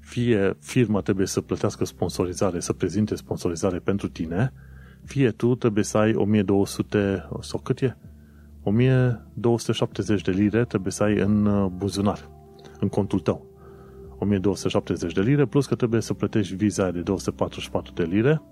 fie 0.00 0.56
firma 0.60 1.00
trebuie 1.00 1.26
să 1.26 1.40
plătească 1.40 1.84
sponsorizare, 1.84 2.60
să 2.60 2.72
prezinte 2.72 3.14
sponsorizare 3.14 3.78
pentru 3.78 4.08
tine, 4.08 4.52
fie 5.04 5.30
tu 5.30 5.54
trebuie 5.54 5.84
să 5.84 5.98
ai 5.98 6.14
1200 6.14 7.28
sau 7.40 7.60
cât 7.60 7.80
e? 7.80 7.96
1270 8.62 10.22
de 10.22 10.30
lire 10.30 10.64
trebuie 10.64 10.92
să 10.92 11.02
ai 11.02 11.18
în 11.18 11.46
uh, 11.46 11.70
buzunar, 11.76 12.30
în 12.80 12.88
contul 12.88 13.20
tău. 13.20 13.55
1270 14.18 15.12
de 15.12 15.20
lire, 15.20 15.46
plus 15.46 15.66
că 15.66 15.74
trebuie 15.74 16.00
să 16.00 16.14
plătești 16.14 16.54
viza 16.54 16.90
de 16.90 17.00
244 17.00 17.92
de 17.92 18.02
lire, 18.02 18.42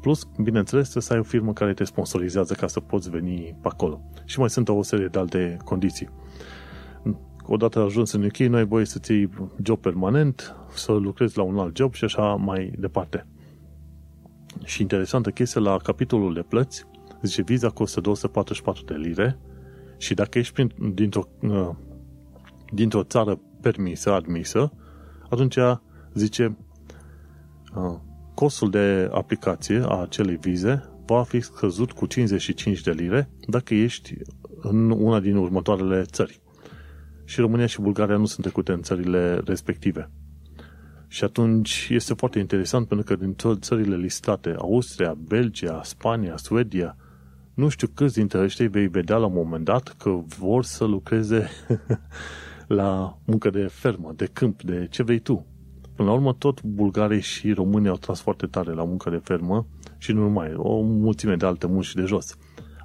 plus, 0.00 0.28
bineînțeles, 0.42 0.82
trebuie 0.82 1.02
să 1.02 1.12
ai 1.12 1.18
o 1.18 1.22
firmă 1.22 1.52
care 1.52 1.74
te 1.74 1.84
sponsorizează 1.84 2.54
ca 2.54 2.66
să 2.66 2.80
poți 2.80 3.10
veni 3.10 3.56
pe 3.62 3.68
acolo. 3.68 4.00
Și 4.24 4.38
mai 4.38 4.50
sunt 4.50 4.68
o 4.68 4.82
serie 4.82 5.06
de 5.06 5.18
alte 5.18 5.56
condiții 5.64 6.08
odată 7.46 7.80
ajuns 7.80 8.12
în 8.12 8.24
UK, 8.24 8.36
nu 8.36 8.56
ai 8.56 8.64
voie 8.64 8.84
să 8.84 8.98
ții 8.98 9.30
job 9.62 9.80
permanent, 9.80 10.56
să 10.74 10.92
lucrezi 10.92 11.36
la 11.36 11.42
un 11.42 11.58
alt 11.58 11.76
job 11.76 11.94
și 11.94 12.04
așa 12.04 12.34
mai 12.34 12.72
departe. 12.78 13.26
Și 14.64 14.80
interesantă 14.80 15.30
chestie, 15.30 15.60
la 15.60 15.76
capitolul 15.76 16.34
de 16.34 16.44
plăți, 16.48 16.84
zice, 17.22 17.42
viza 17.42 17.68
costă 17.68 18.00
244 18.00 18.84
de 18.84 18.94
lire 18.94 19.38
și 19.98 20.14
dacă 20.14 20.38
ești 20.38 20.52
prin, 20.52 20.72
dintr-o, 20.94 21.22
uh, 21.42 21.70
dintr-o 22.72 23.02
țară 23.02 23.40
permisă, 23.64 24.12
admisă, 24.12 24.72
atunci 25.30 25.58
zice, 26.14 26.56
uh, 27.74 27.98
costul 28.34 28.70
de 28.70 29.08
aplicație 29.12 29.82
a 29.86 30.00
acelei 30.00 30.36
vize 30.36 30.88
va 31.06 31.22
fi 31.22 31.40
scăzut 31.40 31.92
cu 31.92 32.06
55 32.06 32.80
de 32.80 32.90
lire 32.90 33.30
dacă 33.46 33.74
ești 33.74 34.14
în 34.60 34.90
una 34.90 35.20
din 35.20 35.36
următoarele 35.36 36.02
țări. 36.02 36.40
Și 37.24 37.40
România 37.40 37.66
și 37.66 37.80
Bulgaria 37.80 38.16
nu 38.16 38.24
sunt 38.24 38.40
trecute 38.40 38.72
în 38.72 38.82
țările 38.82 39.40
respective. 39.44 40.10
Și 41.06 41.24
atunci 41.24 41.88
este 41.90 42.14
foarte 42.14 42.38
interesant 42.38 42.88
pentru 42.88 43.06
că 43.06 43.24
din 43.24 43.36
țările 43.60 43.96
listate, 43.96 44.54
Austria, 44.58 45.14
Belgia, 45.18 45.80
Spania, 45.84 46.36
Suedia, 46.36 46.96
nu 47.54 47.68
știu 47.68 47.88
câți 47.94 48.14
dintre 48.14 48.40
ăștia 48.40 48.68
vei 48.68 48.86
vedea 48.86 49.16
la 49.16 49.26
un 49.26 49.32
moment 49.34 49.64
dat 49.64 49.94
că 49.98 50.10
vor 50.38 50.64
să 50.64 50.84
lucreze 50.84 51.48
la 52.66 53.18
muncă 53.24 53.50
de 53.50 53.66
fermă, 53.66 54.12
de 54.16 54.28
câmp, 54.32 54.62
de 54.62 54.86
ce 54.90 55.02
vrei 55.02 55.18
tu. 55.18 55.46
Până 55.94 56.08
la 56.08 56.14
urmă, 56.14 56.32
tot 56.32 56.62
bulgarii 56.62 57.20
și 57.20 57.52
românii 57.52 57.88
au 57.88 57.96
tras 57.96 58.20
foarte 58.20 58.46
tare 58.46 58.72
la 58.72 58.84
muncă 58.84 59.10
de 59.10 59.20
fermă 59.22 59.66
și 59.98 60.12
nu 60.12 60.20
numai, 60.20 60.54
o 60.56 60.80
mulțime 60.80 61.36
de 61.36 61.46
alte 61.46 61.66
munci 61.66 61.94
de 61.94 62.02
jos. 62.02 62.36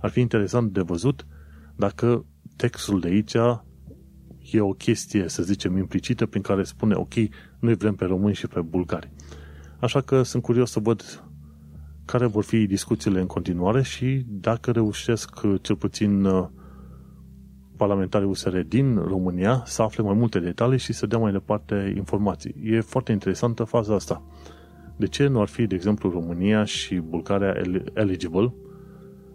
Ar 0.02 0.10
fi 0.10 0.20
interesant 0.20 0.74
de 0.74 0.82
văzut 0.82 1.26
dacă 1.76 2.26
textul 2.56 3.00
de 3.00 3.08
aici 3.08 3.34
e 4.52 4.60
o 4.60 4.74
chestie, 4.74 5.28
să 5.28 5.44
zicem, 5.44 5.78
implicită 5.78 6.26
prin 6.26 6.42
care 6.42 6.64
spune, 6.64 6.96
ok, 6.96 7.14
noi 7.60 7.76
vrem 7.76 7.96
pe 7.96 8.06
români 8.06 8.36
și 8.36 8.48
pe 8.48 8.62
bulgari. 8.62 9.12
Așa 9.80 10.02
că 10.02 10.24
sunt 10.24 10.44
curios 10.44 10.72
să 10.72 10.80
văd 10.80 11.24
care 12.06 12.26
vor 12.26 12.44
fi 12.44 12.66
discuțiile 12.66 13.20
în 13.20 13.26
continuare 13.26 13.82
și 13.82 14.26
dacă 14.28 14.72
reușesc 14.72 15.42
cel 15.62 15.76
puțin 15.76 16.28
uh, 17.80 17.86
parlamentarii 17.88 18.28
USR 18.28 18.58
din 18.58 18.96
România 18.96 19.64
să 19.66 19.82
afle 19.82 20.04
mai 20.04 20.14
multe 20.14 20.40
detalii 20.40 20.80
și 20.80 20.94
să 20.94 21.06
dea 21.06 21.18
mai 21.18 21.32
departe 21.32 21.94
informații. 21.96 22.56
E 22.64 22.80
foarte 22.80 23.12
interesantă 23.12 23.64
faza 23.64 23.96
asta. 23.96 24.24
De 24.96 25.08
ce 25.08 25.28
nu 25.28 25.42
ar 25.42 25.48
fi, 25.48 25.68
de 25.68 25.76
exemplu, 25.76 26.10
România 26.10 26.64
și 26.64 26.96
Bulgaria 26.96 27.56
eligible, 27.94 28.54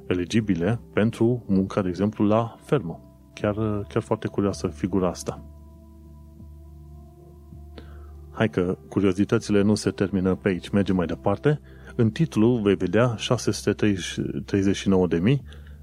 eligibile 0.06 0.80
pentru 0.92 1.44
munca, 1.48 1.82
de 1.82 1.88
exemplu, 1.88 2.26
la 2.26 2.56
fermă? 2.60 3.00
Chiar, 3.34 3.54
chiar 3.88 4.02
foarte 4.02 4.28
curioasă 4.28 4.66
figura 4.66 5.08
asta. 5.08 5.44
Hai 8.30 8.48
că 8.48 8.78
curiozitățile 8.88 9.62
nu 9.62 9.74
se 9.74 9.90
termină 9.90 10.34
pe 10.34 10.48
aici, 10.48 10.68
mergem 10.68 10.96
mai 10.96 11.06
departe. 11.06 11.60
În 11.96 12.10
titlu 12.10 12.60
vei 12.62 12.74
vedea 12.74 13.14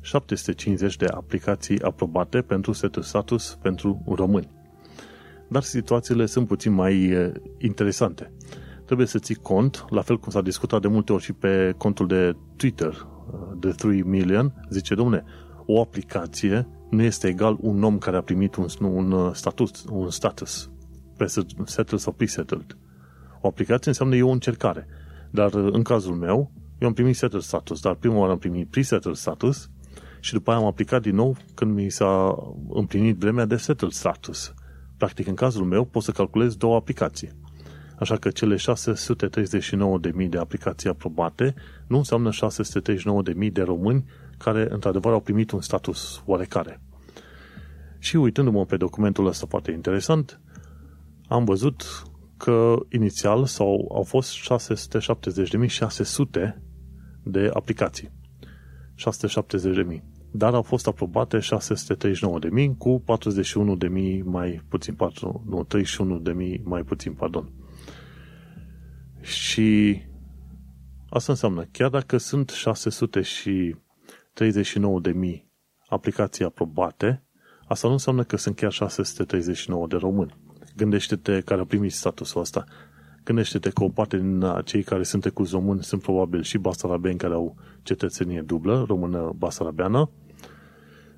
639.750 0.01 0.95
de 0.97 1.05
aplicații 1.05 1.81
aprobate 1.81 2.41
pentru 2.41 2.71
setul 2.71 3.01
status 3.01 3.57
pentru 3.61 4.03
români. 4.15 4.49
Dar 5.49 5.61
situațiile 5.61 6.25
sunt 6.25 6.47
puțin 6.47 6.71
mai 6.71 7.13
interesante. 7.57 8.33
Trebuie 8.85 9.07
să 9.07 9.19
ții 9.19 9.35
cont, 9.35 9.85
la 9.89 10.01
fel 10.01 10.19
cum 10.19 10.31
s-a 10.31 10.41
discutat 10.41 10.81
de 10.81 10.87
multe 10.87 11.13
ori 11.13 11.23
și 11.23 11.33
pe 11.33 11.73
contul 11.77 12.07
de 12.07 12.35
Twitter 12.55 13.07
de 13.59 13.69
3 13.69 14.01
million, 14.01 14.53
zice, 14.69 14.95
domne, 14.95 15.23
o 15.65 15.81
aplicație 15.81 16.67
nu 16.89 17.01
este 17.01 17.27
egal 17.27 17.57
un 17.59 17.83
om 17.83 17.97
care 17.97 18.17
a 18.17 18.21
primit 18.21 18.55
un, 18.55 18.65
un 18.79 19.33
status, 19.33 19.85
un 19.89 20.09
status 20.09 20.71
settled 21.65 21.99
sau 21.99 22.13
pre-settled. 22.13 22.77
O 23.41 23.47
aplicație 23.47 23.89
înseamnă 23.89 24.15
e 24.15 24.23
o 24.23 24.29
încercare. 24.29 24.87
Dar 25.29 25.53
în 25.53 25.83
cazul 25.83 26.15
meu, 26.15 26.51
eu 26.79 26.87
am 26.87 26.93
primit 26.93 27.15
settled 27.15 27.41
status, 27.41 27.81
dar 27.81 27.95
prima 27.95 28.17
oară 28.17 28.31
am 28.31 28.37
primit 28.37 28.69
pre-settled 28.69 29.15
status 29.15 29.70
și 30.21 30.33
după 30.33 30.51
aia 30.51 30.59
am 30.59 30.65
aplicat 30.65 31.01
din 31.01 31.15
nou 31.15 31.35
când 31.53 31.73
mi 31.73 31.89
s-a 31.89 32.35
împlinit 32.69 33.17
vremea 33.17 33.45
de 33.45 33.55
settled 33.55 33.91
status. 33.91 34.53
Practic, 34.97 35.27
în 35.27 35.35
cazul 35.35 35.65
meu, 35.65 35.85
pot 35.85 36.03
să 36.03 36.11
calculez 36.11 36.55
două 36.55 36.75
aplicații. 36.75 37.29
Așa 37.99 38.17
că 38.17 38.29
cele 38.29 38.55
639.000 38.55 40.29
de 40.29 40.37
aplicații 40.37 40.89
aprobate 40.89 41.53
nu 41.87 41.97
înseamnă 41.97 42.29
639.000 43.43 43.51
de 43.51 43.61
români 43.61 44.05
care, 44.37 44.67
într-adevăr, 44.69 45.13
au 45.13 45.19
primit 45.19 45.51
un 45.51 45.61
status 45.61 46.23
oarecare. 46.25 46.81
Și 47.99 48.15
uitându-mă 48.15 48.65
pe 48.65 48.77
documentul 48.77 49.25
ăsta 49.25 49.45
foarte 49.49 49.71
interesant, 49.71 50.39
am 51.27 51.43
văzut 51.43 52.03
că 52.37 52.75
inițial 52.89 53.45
sau 53.45 53.91
au 53.93 54.03
fost 54.03 54.37
670.600 54.37 54.43
de 57.23 57.49
aplicații. 57.53 58.11
670.000. 58.95 60.10
Dar 60.31 60.53
au 60.53 60.61
fost 60.61 60.87
aprobate 60.87 61.37
639.000 61.37 62.77
cu 62.77 63.03
41.000 63.83 64.23
mai 64.23 64.61
puțin, 64.69 64.93
4, 64.93 65.43
nu, 65.47 65.67
31.000 66.55 66.63
mai 66.63 66.83
puțin, 66.83 67.13
pardon. 67.13 67.51
Și 69.21 69.99
asta 71.09 71.31
înseamnă, 71.31 71.63
chiar 71.71 71.89
dacă 71.89 72.17
sunt 72.17 72.49
600 72.49 73.21
și 73.21 73.75
39.000 74.33 75.51
aplicații 75.87 76.45
aprobate, 76.45 77.23
asta 77.67 77.87
nu 77.87 77.93
înseamnă 77.93 78.23
că 78.23 78.37
sunt 78.37 78.55
chiar 78.55 78.71
639 78.71 79.87
de 79.87 79.95
români. 79.95 80.35
Gândește-te 80.75 81.41
care 81.41 81.59
au 81.59 81.65
primit 81.65 81.91
statusul 81.91 82.41
ăsta. 82.41 82.63
Gândește-te 83.23 83.69
că 83.69 83.83
o 83.83 83.89
parte 83.89 84.17
din 84.17 84.43
cei 84.65 84.83
care 84.83 85.03
sunt 85.03 85.29
cu 85.29 85.43
români 85.51 85.83
sunt 85.83 86.01
probabil 86.01 86.41
și 86.41 86.57
basarabeni 86.57 87.17
care 87.17 87.33
au 87.33 87.55
cetățenie 87.83 88.41
dublă, 88.41 88.85
română-basarabeană, 88.87 90.09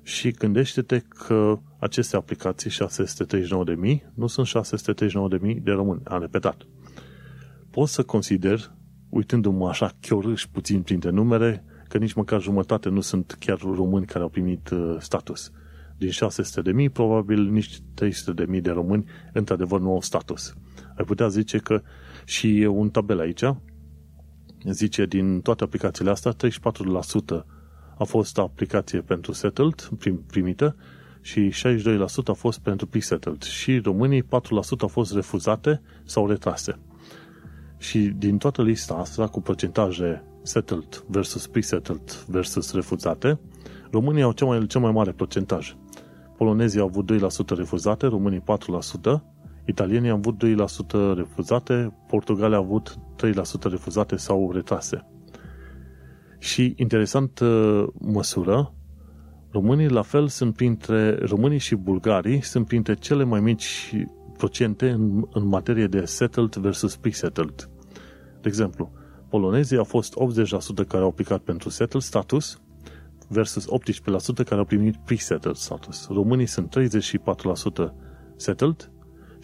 și 0.02 0.30
gândește-te 0.30 0.98
că 0.98 1.58
aceste 1.78 2.16
aplicații, 2.16 2.70
639.000, 2.70 2.76
nu 4.14 4.26
sunt 4.26 4.46
639.000 4.46 5.62
de 5.62 5.70
români. 5.70 6.00
Am 6.04 6.20
repetat. 6.20 6.66
Pot 7.70 7.88
să 7.88 8.02
consider, 8.02 8.70
uitându-mă 9.08 9.68
așa 9.68 9.90
chiorâși 10.00 10.50
puțin 10.50 10.82
printre 10.82 11.10
numere, 11.10 11.64
că 11.88 11.98
nici 11.98 12.12
măcar 12.12 12.40
jumătate 12.40 12.88
nu 12.88 13.00
sunt 13.00 13.36
chiar 13.38 13.58
români 13.58 14.06
care 14.06 14.22
au 14.22 14.28
primit 14.28 14.70
uh, 14.70 14.96
status 14.98 15.52
din 15.96 16.10
600 16.10 16.62
de 16.62 16.72
mii, 16.72 16.88
probabil 16.88 17.50
nici 17.50 17.80
300 17.94 18.32
de 18.32 18.50
mii 18.50 18.60
de 18.60 18.70
români 18.70 19.04
într-adevăr 19.32 19.80
nu 19.80 19.90
au 19.90 20.00
status. 20.00 20.54
Ai 20.96 21.04
putea 21.04 21.28
zice 21.28 21.58
că 21.58 21.82
și 22.24 22.60
e 22.60 22.66
un 22.66 22.90
tabel 22.90 23.18
aici, 23.18 23.44
zice 24.70 25.06
din 25.06 25.40
toate 25.40 25.64
aplicațiile 25.64 26.10
astea, 26.10 26.32
34% 26.32 26.36
a 27.98 28.04
fost 28.04 28.38
aplicație 28.38 29.00
pentru 29.00 29.32
settled, 29.32 29.88
prim, 29.98 30.24
primită, 30.26 30.76
și 31.20 31.52
62% 31.66 32.06
a 32.24 32.32
fost 32.32 32.58
pentru 32.58 32.86
pre-settled. 32.86 33.42
Și 33.42 33.78
românii 33.78 34.22
4% 34.22 34.26
au 34.80 34.88
fost 34.88 35.14
refuzate 35.14 35.82
sau 36.04 36.28
retrase. 36.28 36.78
Și 37.78 37.98
din 37.98 38.38
toată 38.38 38.62
lista 38.62 38.94
asta, 38.94 39.26
cu 39.26 39.40
procentaje 39.40 40.24
settled 40.42 41.04
versus 41.06 41.46
pre-settled 41.46 42.24
versus 42.26 42.72
refuzate, 42.72 43.38
Românii 43.94 44.22
au 44.22 44.32
cel 44.32 44.46
mai, 44.46 44.66
cel 44.66 44.80
mai 44.80 44.92
mare 44.92 45.12
procentaj 45.12 45.76
polonezii 46.36 46.80
au 46.80 46.86
avut 46.86 47.12
2% 47.12 47.56
refuzate, 47.56 48.06
românii 48.06 48.42
4%, 48.42 48.42
italienii 49.66 50.10
au 50.10 50.16
avut 50.16 50.42
2% 51.12 51.16
refuzate, 51.16 51.96
Portugalia 52.06 52.56
a 52.56 52.60
avut 52.60 52.98
3% 53.26 53.34
refuzate 53.62 54.16
sau 54.16 54.52
retrase. 54.52 55.06
Și 56.38 56.74
interesant 56.76 57.40
măsură, 57.92 58.74
românii 59.50 59.88
la 59.88 60.02
fel 60.02 60.28
sunt 60.28 60.54
printre, 60.54 61.14
românii 61.14 61.58
și 61.58 61.74
bulgarii 61.74 62.42
sunt 62.42 62.66
printre 62.66 62.94
cele 62.94 63.24
mai 63.24 63.40
mici 63.40 63.94
procente 64.36 64.90
în, 64.90 65.24
în 65.32 65.46
materie 65.46 65.86
de 65.86 66.04
settled 66.04 66.54
versus 66.54 66.96
pre-settled. 66.96 67.70
De 68.40 68.48
exemplu, 68.48 68.92
polonezii 69.28 69.76
au 69.76 69.84
fost 69.84 70.14
80% 70.84 70.86
care 70.88 71.02
au 71.02 71.08
aplicat 71.08 71.40
pentru 71.40 71.68
settled 71.68 72.02
status, 72.02 72.58
versus 73.28 73.66
18% 73.66 74.44
care 74.44 74.56
au 74.56 74.64
primit 74.64 74.96
pre-settled 74.96 75.56
status. 75.56 76.08
Românii 76.10 76.46
sunt 76.46 76.76
34% 76.78 77.92
settled, 78.36 78.90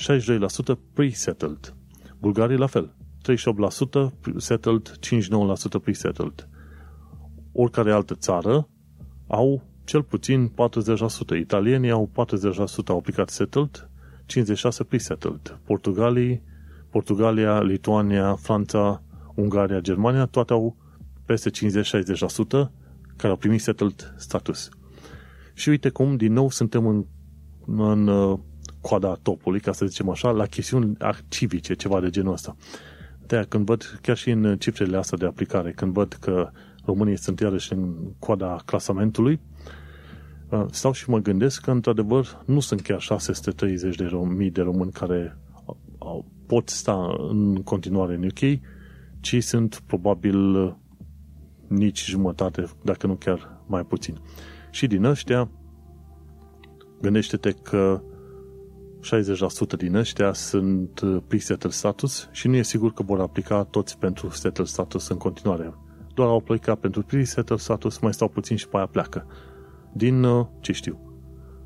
62% 0.00 0.78
pre-settled. 0.92 1.74
Bulgarii 2.18 2.56
la 2.56 2.66
fel, 2.66 2.94
38% 3.22 4.36
settled, 4.36 4.98
59% 4.98 5.82
pre-settled. 5.82 6.48
Oricare 7.52 7.92
altă 7.92 8.14
țară 8.14 8.68
au 9.26 9.62
cel 9.84 10.02
puțin 10.02 10.52
40%. 11.34 11.38
Italienii 11.38 11.90
au 11.90 12.10
40% 12.12 12.86
au 12.86 12.96
aplicat 12.96 13.28
settled, 13.28 13.88
56% 14.26 14.88
pre-settled. 14.88 15.58
Portugalii, 15.64 16.42
Portugalia, 16.90 17.60
Lituania, 17.60 18.34
Franța, 18.34 19.02
Ungaria, 19.34 19.80
Germania, 19.80 20.26
toate 20.26 20.52
au 20.52 20.76
peste 21.24 21.50
50-60%, 21.50 21.52
care 23.16 23.32
au 23.32 23.36
primit 23.36 23.60
settled 23.60 24.14
status. 24.16 24.68
Și 25.54 25.68
uite 25.68 25.88
cum, 25.88 26.16
din 26.16 26.32
nou, 26.32 26.50
suntem 26.50 26.86
în, 26.86 27.04
în 27.66 28.06
uh, 28.06 28.38
coada 28.80 29.18
topului, 29.22 29.60
ca 29.60 29.72
să 29.72 29.86
zicem 29.86 30.08
așa, 30.08 30.30
la 30.30 30.46
chestiuni 30.46 30.96
civice, 31.28 31.74
ceva 31.74 32.00
de 32.00 32.10
genul 32.10 32.32
ăsta. 32.32 32.56
de 33.26 33.44
când 33.48 33.64
văd, 33.64 33.98
chiar 34.02 34.16
și 34.16 34.30
în 34.30 34.56
cifrele 34.58 34.96
astea 34.96 35.18
de 35.18 35.26
aplicare, 35.26 35.72
când 35.72 35.92
văd 35.92 36.12
că 36.12 36.50
România 36.84 37.16
sunt 37.16 37.40
iarăși 37.40 37.72
în 37.72 37.94
coada 38.18 38.62
clasamentului, 38.64 39.40
uh, 40.48 40.64
stau 40.70 40.92
și 40.92 41.10
mă 41.10 41.18
gândesc 41.18 41.60
că, 41.60 41.70
într-adevăr, 41.70 42.42
nu 42.46 42.60
sunt 42.60 42.80
chiar 42.80 43.00
630 43.00 43.96
de 43.96 44.10
mii 44.36 44.50
de 44.50 44.62
români 44.62 44.92
care 44.92 45.36
pot 46.46 46.68
sta 46.68 47.16
în 47.28 47.62
continuare 47.62 48.14
în 48.14 48.24
UK, 48.24 48.60
ci 49.20 49.42
sunt 49.42 49.82
probabil 49.86 50.76
nici 51.66 52.04
jumătate, 52.04 52.64
dacă 52.82 53.06
nu 53.06 53.14
chiar 53.14 53.62
mai 53.66 53.84
puțin. 53.84 54.18
Și 54.70 54.86
din 54.86 55.04
ăștia, 55.04 55.50
gândește-te 57.00 57.52
că 57.52 58.02
60% 59.74 59.76
din 59.76 59.94
ăștia 59.94 60.32
sunt 60.32 61.00
pre-settled 61.26 61.72
status 61.72 62.28
și 62.32 62.48
nu 62.48 62.56
e 62.56 62.62
sigur 62.62 62.92
că 62.92 63.02
vor 63.02 63.20
aplica 63.20 63.64
toți 63.64 63.98
pentru 63.98 64.30
settled 64.30 64.66
status 64.66 65.08
în 65.08 65.16
continuare. 65.16 65.74
Doar 66.14 66.28
au 66.28 66.36
aplicat 66.36 66.78
pentru 66.78 67.02
pre-settled 67.02 67.58
status, 67.58 67.98
mai 67.98 68.12
stau 68.12 68.28
puțin 68.28 68.56
și 68.56 68.68
pe 68.68 68.76
aia 68.76 68.86
pleacă. 68.86 69.26
Din, 69.92 70.22
uh, 70.22 70.46
ce 70.60 70.72
știu, 70.72 71.10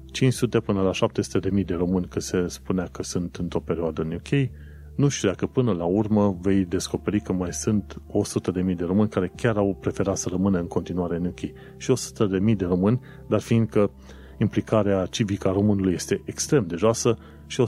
500 0.06 0.60
până 0.60 0.82
la 0.82 0.92
700 0.92 1.38
de 1.38 1.54
mii 1.54 1.64
de 1.64 1.74
români 1.74 2.06
că 2.08 2.20
se 2.20 2.48
spunea 2.48 2.88
că 2.92 3.02
sunt 3.02 3.36
într-o 3.36 3.60
perioadă 3.60 4.02
în 4.02 4.12
UK, 4.12 4.50
nu 4.96 5.08
știu 5.08 5.28
dacă 5.28 5.46
până 5.46 5.72
la 5.72 5.84
urmă 5.84 6.38
vei 6.40 6.64
descoperi 6.64 7.20
că 7.20 7.32
mai 7.32 7.52
sunt 7.52 8.02
100 8.06 8.50
de 8.50 8.62
mii 8.62 8.74
de 8.74 8.84
români 8.84 9.08
care 9.08 9.32
chiar 9.36 9.56
au 9.56 9.76
preferat 9.80 10.16
să 10.16 10.28
rămână 10.28 10.58
în 10.58 10.66
continuare 10.66 11.16
în 11.16 11.24
UK. 11.24 11.40
Și 11.76 11.90
100 11.90 12.26
de 12.26 12.38
mii 12.38 12.56
de 12.56 12.64
români, 12.64 13.00
dar 13.28 13.40
fiindcă 13.40 13.90
implicarea 14.38 15.06
civică 15.06 15.48
a 15.48 15.52
românului 15.52 15.92
este 15.92 16.22
extrem 16.24 16.66
de 16.66 16.76
joasă 16.76 17.18
și 17.46 17.60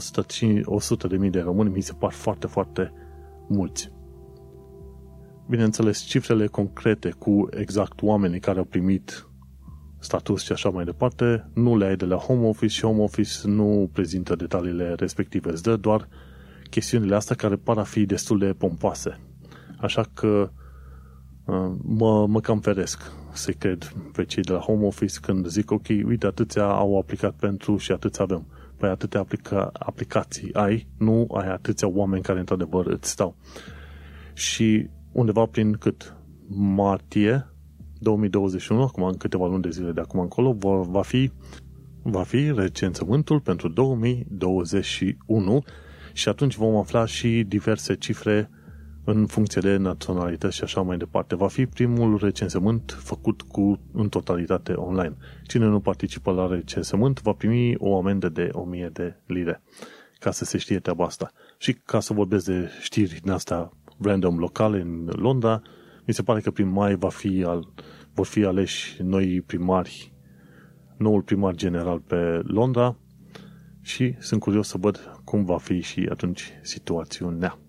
100 0.63 1.07
de 1.07 1.17
mii 1.17 1.29
de 1.29 1.39
români 1.39 1.69
mi 1.69 1.81
se 1.81 1.93
par 1.93 2.11
foarte, 2.11 2.47
foarte 2.47 2.93
mulți. 3.47 3.91
Bineînțeles, 5.49 5.99
cifrele 5.99 6.47
concrete 6.47 7.09
cu 7.09 7.47
exact 7.51 8.01
oamenii 8.01 8.39
care 8.39 8.57
au 8.57 8.63
primit 8.63 9.27
status 9.99 10.43
și 10.43 10.51
așa 10.51 10.69
mai 10.69 10.85
departe, 10.85 11.49
nu 11.53 11.77
le 11.77 11.85
ai 11.85 11.95
de 11.95 12.05
la 12.05 12.15
Home 12.15 12.47
Office 12.47 12.73
și 12.73 12.81
Home 12.81 13.01
Office 13.01 13.31
nu 13.43 13.89
prezintă 13.93 14.35
detaliile 14.35 14.93
respective. 14.93 15.51
Îți 15.51 15.63
dă 15.63 15.75
doar 15.75 16.07
chestiunile 16.69 17.15
astea 17.15 17.35
care 17.35 17.55
par 17.55 17.77
a 17.77 17.83
fi 17.83 18.05
destul 18.05 18.39
de 18.39 18.53
pompoase. 18.57 19.19
Așa 19.77 20.05
că 20.13 20.49
uh, 21.45 21.71
mă, 21.81 22.27
mă 22.27 22.39
cam 22.39 22.59
feresc 22.59 23.11
să 23.37 23.51
cred 23.51 23.93
pe 24.13 24.25
cei 24.25 24.43
de 24.43 24.51
la 24.51 24.59
Home 24.59 24.85
Office 24.85 25.19
când 25.21 25.47
zic 25.47 25.71
ok, 25.71 25.85
uite, 25.87 26.25
atâția 26.25 26.63
au 26.63 26.97
aplicat 26.97 27.33
pentru 27.33 27.77
și 27.77 27.91
atâția 27.91 28.23
avem. 28.23 28.47
Păi 28.77 28.89
atâtea 28.89 29.19
aplica- 29.19 29.71
aplicații 29.73 30.53
ai, 30.53 30.87
nu 30.97 31.27
ai 31.33 31.47
atâția 31.47 31.87
oameni 31.87 32.23
care 32.23 32.39
într-adevăr 32.39 32.85
îți 32.85 33.09
stau. 33.09 33.35
Și 34.33 34.89
undeva 35.11 35.45
prin 35.45 35.73
cât? 35.73 36.15
Martie 36.49 37.47
2021, 37.99 38.81
acum 38.81 39.03
în 39.03 39.17
câteva 39.17 39.47
luni 39.47 39.61
de 39.61 39.69
zile 39.69 39.91
de 39.91 40.01
acum 40.01 40.19
încolo, 40.19 40.53
va, 40.53 40.77
va 40.77 41.01
fi 41.01 41.31
va 42.01 42.23
fi 42.23 42.51
recensământul 42.55 43.39
pentru 43.39 43.67
2021 43.67 45.63
și 46.13 46.29
atunci 46.29 46.55
vom 46.55 46.75
afla 46.75 47.05
și 47.05 47.43
diverse 47.47 47.95
cifre 47.95 48.49
în 49.09 49.25
funcție 49.25 49.61
de 49.61 49.77
naționalități 49.77 50.55
și 50.55 50.63
așa 50.63 50.81
mai 50.81 50.97
departe. 50.97 51.35
Va 51.35 51.47
fi 51.47 51.65
primul 51.65 52.17
recensământ 52.17 52.97
făcut 52.99 53.41
cu, 53.41 53.79
în 53.93 54.09
totalitate 54.09 54.73
online. 54.73 55.15
Cine 55.43 55.65
nu 55.65 55.79
participă 55.79 56.31
la 56.31 56.47
recensământ 56.47 57.21
va 57.21 57.31
primi 57.31 57.75
o 57.77 57.97
amendă 57.97 58.29
de 58.29 58.49
1000 58.51 58.89
de 58.93 59.15
lire 59.25 59.61
ca 60.19 60.31
să 60.31 60.45
se 60.45 60.57
știe 60.57 60.79
treaba 60.79 61.05
asta. 61.05 61.31
Și 61.57 61.73
ca 61.73 61.99
să 61.99 62.13
vorbesc 62.13 62.45
de 62.45 62.69
știri 62.81 63.19
din 63.21 63.31
asta 63.31 63.71
random 64.01 64.37
locale 64.37 64.81
în 64.81 65.09
Londra, 65.11 65.61
mi 66.05 66.13
se 66.13 66.23
pare 66.23 66.39
că 66.39 66.51
prin 66.51 66.67
mai 66.67 66.95
va 66.95 67.09
fi 67.09 67.43
al, 67.45 67.67
vor 68.13 68.25
fi 68.25 68.43
aleși 68.43 69.01
noi 69.01 69.41
primari, 69.41 70.13
noul 70.97 71.21
primar 71.21 71.55
general 71.55 71.99
pe 71.99 72.41
Londra 72.43 72.97
și 73.81 74.15
sunt 74.19 74.39
curios 74.39 74.67
să 74.67 74.77
văd 74.77 75.19
cum 75.23 75.45
va 75.45 75.57
fi 75.57 75.81
și 75.81 76.07
atunci 76.11 76.51
situațiunea. 76.61 77.59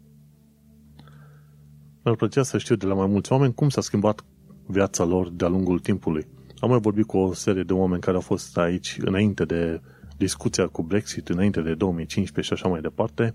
Mi-ar 2.09 2.21
plăcea 2.21 2.43
să 2.43 2.59
știu 2.59 2.75
de 2.75 2.87
la 2.87 2.95
mai 2.95 3.07
mulți 3.07 3.33
oameni 3.33 3.55
cum 3.55 3.69
s-a 3.69 3.81
schimbat 3.81 4.25
viața 4.67 5.05
lor 5.05 5.31
de-a 5.31 5.49
lungul 5.49 5.79
timpului. 5.79 6.27
Am 6.59 6.71
mai 6.71 6.79
vorbit 6.79 7.07
cu 7.07 7.17
o 7.17 7.33
serie 7.33 7.63
de 7.63 7.73
oameni 7.73 8.01
care 8.01 8.17
au 8.17 8.23
fost 8.23 8.59
aici 8.59 8.97
înainte 9.01 9.45
de 9.45 9.81
discuția 10.17 10.67
cu 10.67 10.83
Brexit, 10.83 11.29
înainte 11.29 11.61
de 11.61 11.75
2015 11.75 12.55
și 12.55 12.61
așa 12.61 12.73
mai 12.73 12.81
departe 12.81 13.35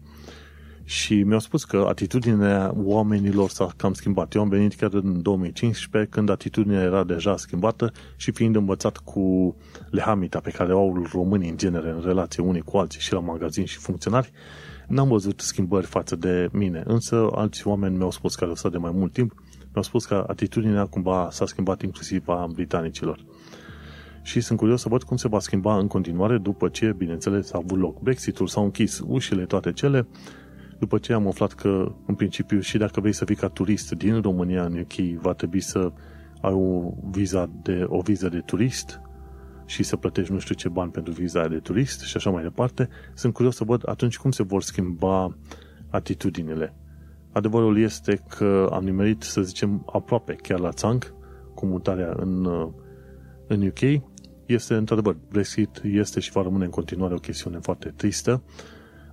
și 0.83 1.23
mi-au 1.23 1.39
spus 1.39 1.63
că 1.63 1.85
atitudinea 1.89 2.73
oamenilor 2.75 3.49
s-a 3.49 3.67
cam 3.75 3.93
schimbat. 3.93 4.33
Eu 4.33 4.41
am 4.41 4.49
venit 4.49 4.75
chiar 4.75 4.93
în 4.93 5.21
2015, 5.21 6.11
când 6.11 6.29
atitudinea 6.29 6.81
era 6.81 7.03
deja 7.03 7.37
schimbată 7.37 7.91
și 8.15 8.31
fiind 8.31 8.55
învățat 8.55 8.97
cu 8.97 9.55
lehamita 9.89 10.39
pe 10.39 10.51
care 10.51 10.73
o 10.73 10.79
au 10.79 11.07
românii 11.11 11.49
în 11.49 11.57
genere 11.57 11.89
în 11.89 12.01
relație 12.05 12.43
unii 12.43 12.61
cu 12.61 12.77
alții 12.77 13.01
și 13.01 13.13
la 13.13 13.19
magazin 13.19 13.65
și 13.65 13.77
funcționari, 13.77 14.31
n-am 14.87 15.07
văzut 15.07 15.39
schimbări 15.39 15.85
față 15.85 16.15
de 16.15 16.49
mine. 16.51 16.83
Însă 16.85 17.27
alți 17.31 17.67
oameni 17.67 17.97
mi-au 17.97 18.11
spus 18.11 18.35
care 18.35 18.49
au 18.49 18.55
stat 18.55 18.71
de 18.71 18.77
mai 18.77 18.91
mult 18.93 19.13
timp, 19.13 19.33
mi-au 19.59 19.83
spus 19.83 20.05
că 20.05 20.25
atitudinea 20.27 20.85
cumva 20.85 21.27
s-a 21.31 21.45
schimbat 21.45 21.81
inclusiv 21.81 22.27
a 22.27 22.47
britanicilor. 22.53 23.25
Și 24.21 24.41
sunt 24.41 24.59
curios 24.59 24.81
să 24.81 24.89
văd 24.89 25.03
cum 25.03 25.17
se 25.17 25.27
va 25.27 25.39
schimba 25.39 25.77
în 25.77 25.87
continuare 25.87 26.37
după 26.37 26.69
ce, 26.69 26.93
bineînțeles, 26.97 27.53
a 27.53 27.59
avut 27.63 27.79
loc 27.79 28.01
Brexitul, 28.01 28.47
s-au 28.47 28.63
închis 28.63 29.01
ușile 29.07 29.45
toate 29.45 29.71
cele, 29.71 30.07
după 30.79 30.97
ce 30.97 31.13
am 31.13 31.27
aflat 31.27 31.53
că, 31.53 31.95
în 32.05 32.15
principiu, 32.15 32.59
și 32.59 32.77
dacă 32.77 32.99
vrei 32.99 33.13
să 33.13 33.25
fii 33.25 33.35
ca 33.35 33.47
turist 33.47 33.91
din 33.91 34.21
România 34.21 34.63
în 34.63 34.79
UK, 34.79 35.21
va 35.21 35.33
trebui 35.33 35.59
să 35.59 35.91
ai 36.41 36.53
o 36.53 36.93
viză 37.11 37.49
de, 37.61 37.85
o 37.87 38.01
viză 38.01 38.29
de 38.29 38.39
turist 38.39 39.01
și 39.65 39.83
să 39.83 39.95
plătești 39.95 40.31
nu 40.31 40.39
știu 40.39 40.55
ce 40.55 40.69
bani 40.69 40.91
pentru 40.91 41.13
viza 41.13 41.47
de 41.47 41.59
turist 41.59 42.01
și 42.01 42.17
așa 42.17 42.29
mai 42.29 42.43
departe, 42.43 42.89
sunt 43.13 43.33
curios 43.33 43.55
să 43.55 43.63
văd 43.63 43.89
atunci 43.89 44.17
cum 44.17 44.31
se 44.31 44.43
vor 44.43 44.61
schimba 44.61 45.37
atitudinile. 45.89 46.75
Adevărul 47.31 47.77
este 47.77 48.23
că 48.37 48.69
am 48.71 48.83
nimerit, 48.83 49.21
să 49.21 49.41
zicem, 49.41 49.89
aproape 49.93 50.33
chiar 50.33 50.59
la 50.59 50.71
țanc 50.71 51.13
cu 51.53 51.65
mutarea 51.65 52.13
în, 52.17 52.45
în 53.47 53.67
UK. 53.67 54.01
Este, 54.45 54.73
într-adevăr, 54.73 55.17
Brexit 55.29 55.81
este 55.83 56.19
și 56.19 56.31
va 56.31 56.41
rămâne 56.41 56.63
în 56.63 56.69
continuare 56.69 57.13
o 57.13 57.17
chestiune 57.17 57.59
foarte 57.59 57.89
tristă, 57.89 58.43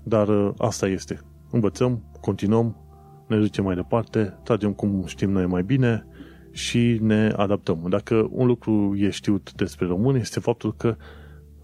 dar 0.03 0.55
asta 0.57 0.87
este 0.87 1.21
învățăm, 1.51 2.03
continuăm, 2.21 2.77
ne 3.27 3.39
ducem 3.39 3.65
mai 3.65 3.75
departe, 3.75 4.39
tragem 4.43 4.73
cum 4.73 5.05
știm 5.07 5.31
noi 5.31 5.47
mai 5.47 5.63
bine 5.63 6.07
și 6.53 6.99
ne 7.01 7.33
adaptăm. 7.37 7.87
Dacă 7.89 8.29
un 8.31 8.47
lucru 8.47 8.95
e 8.97 9.11
știut 9.11 9.53
despre 9.53 9.87
români 9.87 10.21
este 10.21 10.41
faptul 10.41 10.75
că 10.77 10.97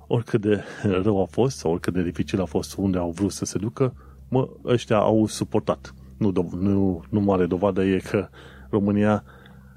oricât 0.07 0.40
de 0.40 0.62
rău 1.05 1.22
a 1.22 1.25
fost 1.25 1.57
sau 1.57 1.70
oricât 1.70 1.92
de 1.92 2.03
dificil 2.03 2.40
a 2.40 2.44
fost 2.44 2.77
unde 2.77 2.99
au 2.99 3.11
vrut 3.11 3.33
să 3.33 3.44
se 3.44 3.59
ducă, 3.59 3.94
mă, 4.29 4.49
ăștia 4.64 4.96
au 4.96 5.27
suportat. 5.27 5.94
Nu, 6.16 6.33
nu, 6.61 7.05
nu 7.09 7.20
mare 7.20 7.46
dovadă 7.46 7.85
e 7.85 7.99
că 7.99 8.29
România 8.70 9.25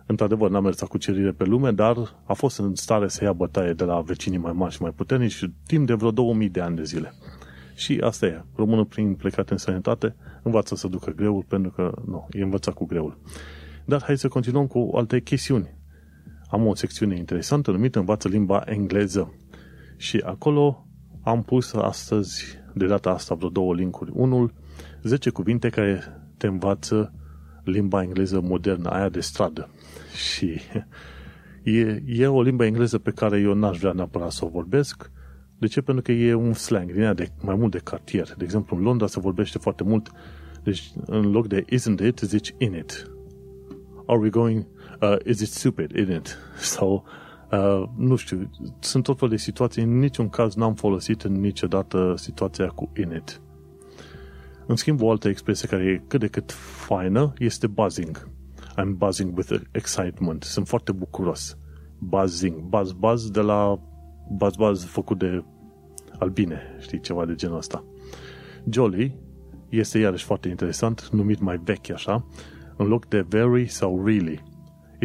într-adevăr 0.05 0.49
n-a 0.49 0.59
mers 0.59 0.79
cu 0.79 0.97
cerire 0.97 1.31
pe 1.31 1.43
lume, 1.43 1.71
dar 1.71 1.97
a 2.25 2.33
fost 2.33 2.59
în 2.59 2.75
stare 2.75 3.07
să 3.07 3.23
ia 3.23 3.33
bătaie 3.33 3.73
de 3.73 3.83
la 3.83 4.01
vecinii 4.01 4.37
mai 4.37 4.51
mari 4.51 4.73
și 4.73 4.81
mai 4.81 4.91
puternici 4.91 5.49
timp 5.65 5.87
de 5.87 5.93
vreo 5.93 6.11
2000 6.11 6.49
de 6.49 6.61
ani 6.61 6.75
de 6.75 6.83
zile. 6.83 7.13
Și 7.75 7.99
asta 8.03 8.25
e. 8.25 8.43
Românul 8.55 8.85
prin 8.85 9.13
plecat 9.13 9.49
în 9.49 9.57
sănătate 9.57 10.15
învață 10.43 10.75
să 10.75 10.87
ducă 10.87 11.11
greul 11.11 11.45
pentru 11.47 11.71
că 11.71 11.91
nu, 12.05 12.27
e 12.31 12.41
învățat 12.41 12.73
cu 12.73 12.85
greul. 12.85 13.17
Dar 13.89 14.03
hai 14.03 14.17
să 14.17 14.27
continuăm 14.27 14.67
cu 14.67 14.91
alte 14.93 15.21
chestiuni. 15.21 15.77
Am 16.49 16.67
o 16.67 16.75
secțiune 16.75 17.17
interesantă 17.17 17.71
numită 17.71 17.99
Învață 17.99 18.27
limba 18.27 18.63
engleză. 18.65 19.33
Și 19.97 20.17
acolo 20.25 20.87
am 21.23 21.43
pus 21.43 21.73
astăzi, 21.73 22.45
de 22.73 22.85
data 22.85 23.09
asta, 23.09 23.35
vreo 23.35 23.49
două 23.49 23.73
linkuri. 23.73 24.11
Unul, 24.13 24.53
10 25.03 25.29
cuvinte 25.29 25.69
care 25.69 26.03
te 26.37 26.47
învață 26.47 27.13
limba 27.63 28.03
engleză 28.03 28.39
modernă, 28.41 28.89
aia 28.89 29.09
de 29.09 29.19
stradă. 29.19 29.69
Și 30.15 30.59
e, 31.79 32.03
e 32.05 32.27
o 32.27 32.41
limbă 32.41 32.65
engleză 32.65 32.97
pe 32.97 33.11
care 33.11 33.39
eu 33.39 33.53
n-aș 33.53 33.77
vrea 33.77 33.91
neapărat 33.91 34.31
să 34.31 34.45
o 34.45 34.49
vorbesc, 34.49 35.11
de 35.57 35.67
ce? 35.67 35.81
Pentru 35.81 36.03
că 36.03 36.11
e 36.11 36.33
un 36.33 36.53
slang 36.53 36.91
din 36.91 37.13
de 37.15 37.31
mai 37.41 37.55
mult 37.55 37.71
de 37.71 37.79
cartier. 37.83 38.33
De 38.37 38.43
exemplu, 38.43 38.77
în 38.77 38.83
Londra 38.83 39.07
se 39.07 39.19
vorbește 39.19 39.57
foarte 39.57 39.83
mult, 39.83 40.11
deci 40.63 40.91
în 41.05 41.31
loc 41.31 41.47
de 41.47 41.65
isn't 41.65 42.07
it, 42.07 42.19
zici 42.19 42.53
in 42.57 42.73
it. 42.73 43.09
Are 44.09 44.17
we 44.17 44.29
going, 44.29 44.65
uh, 45.01 45.17
is 45.25 45.41
it 45.41 45.49
stupid, 45.49 45.95
in 45.95 46.11
it? 46.11 46.37
Sau, 46.75 47.05
uh, 47.51 47.83
nu 47.97 48.15
știu, 48.15 48.49
sunt 48.79 49.03
tot 49.03 49.19
fel 49.19 49.29
de 49.29 49.37
situații, 49.37 49.83
în 49.83 49.99
niciun 49.99 50.29
caz 50.29 50.55
n-am 50.55 50.73
folosit 50.73 51.21
în 51.21 51.39
niciodată 51.39 52.13
situația 52.17 52.67
cu 52.67 52.91
in 52.97 53.11
it. 53.15 53.41
În 54.65 54.75
schimb, 54.75 55.01
o 55.01 55.09
altă 55.09 55.27
expresie 55.27 55.67
care 55.67 55.83
e 55.83 56.03
cât 56.07 56.19
de 56.19 56.27
cât 56.27 56.51
faină 56.51 57.33
este 57.37 57.67
buzzing. 57.67 58.29
I'm 58.81 58.97
buzzing 58.97 59.37
with 59.37 59.61
excitement. 59.71 60.43
Sunt 60.43 60.67
foarte 60.67 60.91
bucuros. 60.91 61.57
Buzzing. 61.99 62.61
Buzz, 62.61 62.91
buzz 62.91 63.29
de 63.29 63.41
la 63.41 63.79
baz-baz 64.37 64.85
făcut 64.85 65.17
de 65.17 65.43
albine, 66.19 66.61
știi, 66.79 66.99
ceva 66.99 67.25
de 67.25 67.35
genul 67.35 67.57
ăsta. 67.57 67.83
Jolly 68.69 69.15
este 69.69 69.99
iarăși 69.99 70.25
foarte 70.25 70.49
interesant, 70.49 71.09
numit 71.11 71.39
mai 71.39 71.59
vechi 71.63 71.89
așa, 71.89 72.25
în 72.79 72.87
loc 72.87 73.07
de 73.07 73.21
very 73.21 73.67
sau 73.67 74.05
really. 74.05 74.43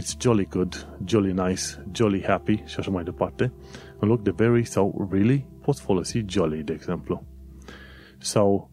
It's 0.01 0.21
jolly 0.21 0.45
good, 0.45 0.99
jolly 1.05 1.33
nice, 1.33 1.85
jolly 1.93 2.23
happy 2.23 2.63
și 2.65 2.79
așa 2.79 2.91
mai 2.91 3.05
departe. 3.05 3.53
În 3.99 4.09
loc 4.09 4.23
de 4.23 4.31
very 4.31 4.65
sau 4.65 5.09
really, 5.11 5.49
poți 5.61 5.81
folosi 5.81 6.25
jolly, 6.27 6.63
de 6.63 6.73
exemplu. 6.73 7.27
Sau 8.19 8.71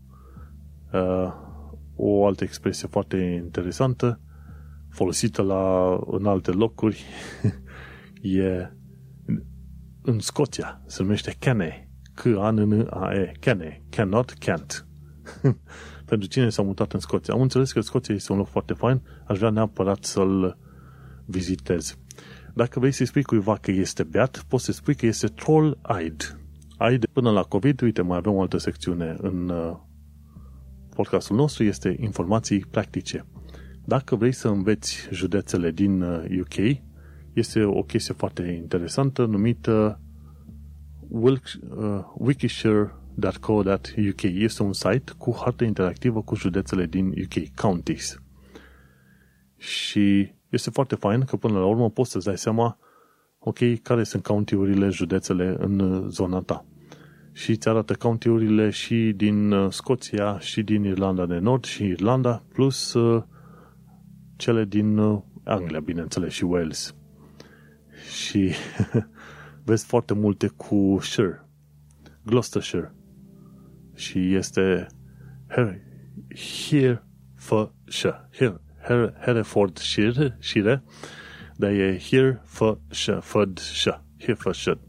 uh, 0.93 1.33
o 1.95 2.25
altă 2.25 2.43
expresie 2.43 2.87
foarte 2.87 3.17
interesantă, 3.17 4.19
folosită 4.89 5.41
la, 5.41 5.95
în 6.07 6.25
alte 6.25 6.51
locuri 6.51 7.03
e 8.21 8.71
în 10.01 10.19
Scoția. 10.19 10.81
Se 10.85 11.01
numește 11.01 11.35
Cane. 11.39 11.89
c 12.13 12.25
a 12.25 12.49
n 12.49 12.55
n 12.55 12.87
a 12.89 13.13
e 13.13 13.31
Cane. 13.39 13.83
Cannot, 13.89 14.33
can't. 14.33 14.85
Pentru 16.11 16.29
cine 16.29 16.49
s-a 16.49 16.61
mutat 16.61 16.93
în 16.93 16.99
Scoția. 16.99 17.33
Am 17.33 17.41
înțeles 17.41 17.71
că 17.71 17.81
Scoția 17.81 18.15
este 18.15 18.31
un 18.31 18.37
loc 18.37 18.47
foarte 18.47 18.73
fain. 18.73 19.01
Aș 19.25 19.37
vrea 19.37 19.49
neapărat 19.49 20.03
să-l 20.03 20.57
vizitez. 21.25 21.97
Dacă 22.53 22.79
vrei 22.79 22.91
să-i 22.91 23.05
spui 23.05 23.23
cuiva 23.23 23.57
că 23.57 23.71
este 23.71 24.03
beat, 24.03 24.45
poți 24.47 24.63
să 24.65 24.71
spui 24.71 24.95
că 24.95 25.05
este 25.05 25.27
troll-eyed. 25.27 26.39
Eyed 26.79 27.05
până 27.05 27.31
la 27.31 27.41
COVID, 27.41 27.81
uite, 27.81 28.01
mai 28.01 28.17
avem 28.17 28.33
o 28.33 28.41
altă 28.41 28.57
secțiune 28.57 29.15
în 29.21 29.49
uh, 29.49 29.77
podcastul 30.95 31.35
nostru, 31.35 31.63
este 31.63 31.95
informații 31.99 32.59
practice. 32.59 33.25
Dacă 33.85 34.15
vrei 34.15 34.31
să 34.31 34.47
înveți 34.47 35.07
județele 35.11 35.71
din 35.71 36.01
UK, 36.39 36.57
uh, 36.57 36.75
este 37.33 37.63
o 37.63 37.83
chestie 37.83 38.13
foarte 38.13 38.41
interesantă 38.61 39.25
numită 39.25 39.99
uh, 41.09 42.03
wikishare.co.uk. 43.21 44.21
Este 44.21 44.63
un 44.63 44.73
site 44.73 45.11
cu 45.17 45.35
hartă 45.39 45.63
interactivă 45.63 46.21
cu 46.21 46.35
județele 46.35 46.85
din 46.85 47.07
UK, 47.07 47.55
counties. 47.55 48.21
Și 49.57 50.33
este 50.49 50.69
foarte 50.69 50.95
fain 50.95 51.21
că 51.21 51.35
până 51.35 51.59
la 51.59 51.65
urmă 51.65 51.89
poți 51.89 52.11
să-ți 52.11 52.25
dai 52.25 52.37
seama 52.37 52.77
ok, 53.39 53.81
care 53.81 54.03
sunt 54.03 54.23
county-urile, 54.23 54.89
județele 54.89 55.55
în 55.59 56.05
zona 56.09 56.39
ta. 56.39 56.65
Și 57.33 57.49
îți 57.51 57.67
arată 57.67 57.93
county-urile 57.93 58.69
și 58.69 59.13
din 59.15 59.51
uh, 59.51 59.71
Scoția, 59.71 60.39
și 60.39 60.61
din 60.61 60.83
Irlanda 60.83 61.25
de 61.25 61.37
Nord, 61.37 61.63
și 61.63 61.83
Irlanda, 61.83 62.43
plus 62.53 62.93
uh, 62.93 63.23
cele 64.35 64.65
din 64.65 64.97
uh, 64.97 65.21
Anglia, 65.43 65.79
bineînțeles, 65.79 66.33
și 66.33 66.43
Wales. 66.43 66.95
Și 68.11 68.51
vezi 69.65 69.85
foarte 69.85 70.13
multe 70.13 70.47
cu 70.47 70.97
Shire, 71.01 71.49
Gloucestershire. 72.25 72.93
Și 74.01 74.35
este 74.35 74.87
here, 75.47 75.81
here 76.69 77.03
for 77.35 77.73
Shire, 77.87 78.29
here, 78.31 78.61
Herefordshire, 79.19 80.37
shire, 80.39 80.83
dar 81.57 81.71
e 81.71 81.99
Herefordshire, 81.99 83.21
Herefordshire. 84.19 84.79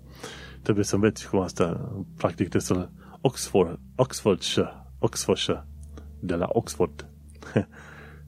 Trebuie 0.62 0.84
să 0.84 0.94
înveți 0.94 1.28
cum 1.28 1.40
asta, 1.40 1.92
practic 2.16 2.48
trebuie 2.48 2.60
să 2.60 2.88
Oxford, 3.20 3.78
Oxfordshire, 3.96 4.86
Oxfordshire, 4.98 5.66
de 6.20 6.34
la 6.34 6.46
Oxford. 6.48 7.08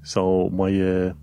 Sau 0.02 0.50
mai 0.52 0.74
e, 0.74 1.16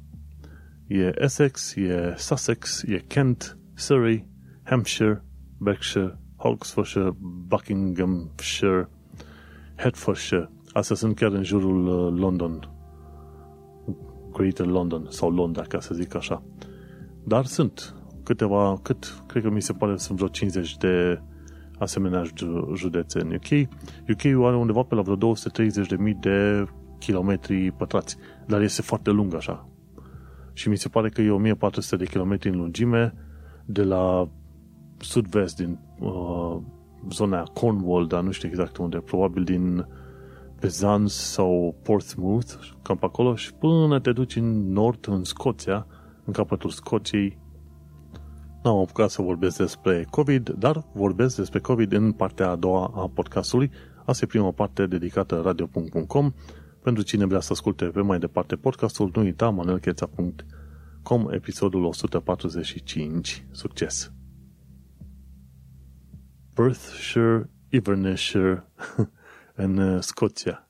e 0.87 1.11
Essex, 1.17 1.75
e 1.75 2.13
Sussex, 2.17 2.81
e 2.81 3.03
Kent, 3.07 3.57
Surrey, 3.75 4.27
Hampshire, 4.63 5.23
Berkshire, 5.57 6.17
Oxfordshire, 6.37 7.11
Buckinghamshire, 7.19 8.89
Hertfordshire. 9.81 10.49
Astea 10.73 10.95
sunt 10.95 11.15
chiar 11.15 11.31
în 11.31 11.43
jurul 11.43 11.87
uh, 11.87 12.19
London, 12.19 12.69
Greater 14.31 14.65
London 14.65 15.05
sau 15.09 15.29
Londra, 15.29 15.61
ca 15.61 15.79
să 15.79 15.93
zic 15.93 16.15
așa. 16.15 16.43
Dar 17.23 17.45
sunt 17.45 17.95
câteva, 18.23 18.79
cât, 18.81 19.23
cred 19.27 19.43
că 19.43 19.49
mi 19.49 19.61
se 19.61 19.73
pare 19.73 19.97
sunt 19.97 20.17
vreo 20.17 20.29
50 20.29 20.77
de 20.77 21.21
asemenea 21.79 22.23
județe 22.75 23.19
în 23.19 23.33
UK. 23.33 23.69
UK 24.09 24.45
are 24.45 24.55
undeva 24.55 24.83
pe 24.83 24.95
la 24.95 25.01
vreo 25.01 25.17
230.000 25.17 26.19
de 26.19 26.65
kilometri 26.99 27.71
pătrați, 27.71 28.17
dar 28.47 28.61
este 28.61 28.81
foarte 28.81 29.09
lung 29.09 29.35
așa. 29.35 29.69
Și 30.53 30.69
mi 30.69 30.77
se 30.77 30.89
pare 30.89 31.09
că 31.09 31.21
e 31.21 31.29
1400 31.29 31.95
de 31.95 32.09
kilometri 32.09 32.49
în 32.49 32.57
lungime 32.57 33.13
de 33.65 33.83
la 33.83 34.29
sud-vest 34.97 35.55
din 35.55 35.79
uh, 35.99 36.57
zona 37.09 37.43
Cornwall, 37.43 38.07
dar 38.07 38.23
nu 38.23 38.31
știu 38.31 38.47
exact 38.47 38.77
unde, 38.77 38.97
probabil 38.97 39.43
din 39.43 39.85
Penzance 40.59 41.13
sau 41.13 41.75
Portsmouth, 41.83 42.53
cam 42.81 42.97
pe 42.97 43.05
acolo, 43.05 43.35
și 43.35 43.53
până 43.53 43.99
te 43.99 44.11
duci 44.11 44.35
în 44.35 44.71
nord, 44.71 45.07
în 45.07 45.23
Scoția, 45.23 45.87
în 46.25 46.33
capătul 46.33 46.69
Scoției. 46.69 47.37
N-am 48.63 48.77
apucat 48.77 49.09
să 49.09 49.21
vorbesc 49.21 49.57
despre 49.57 50.07
COVID, 50.09 50.49
dar 50.49 50.85
vorbesc 50.93 51.35
despre 51.35 51.59
COVID 51.59 51.91
în 51.91 52.11
partea 52.11 52.49
a 52.49 52.55
doua 52.55 52.91
a 52.95 53.11
podcastului. 53.13 53.71
Asta 54.05 54.25
e 54.25 54.27
prima 54.27 54.51
parte 54.51 54.85
dedicată 54.85 55.41
radio.com. 55.43 56.31
Pentru 56.83 57.03
cine 57.03 57.25
vrea 57.25 57.39
să 57.39 57.49
asculte 57.51 57.85
pe 57.85 58.01
mai 58.01 58.19
departe 58.19 58.55
podcastul, 58.55 59.11
nu 59.13 59.21
uita 59.21 59.49
manelcheța.com, 59.49 61.27
episodul 61.31 61.83
145. 61.83 63.45
Succes! 63.51 64.20
Perthshire, 66.53 67.49
Inverness-shire, 67.69 68.63
în 69.63 69.77
uh, 69.77 70.01
Scoția. 70.01 70.67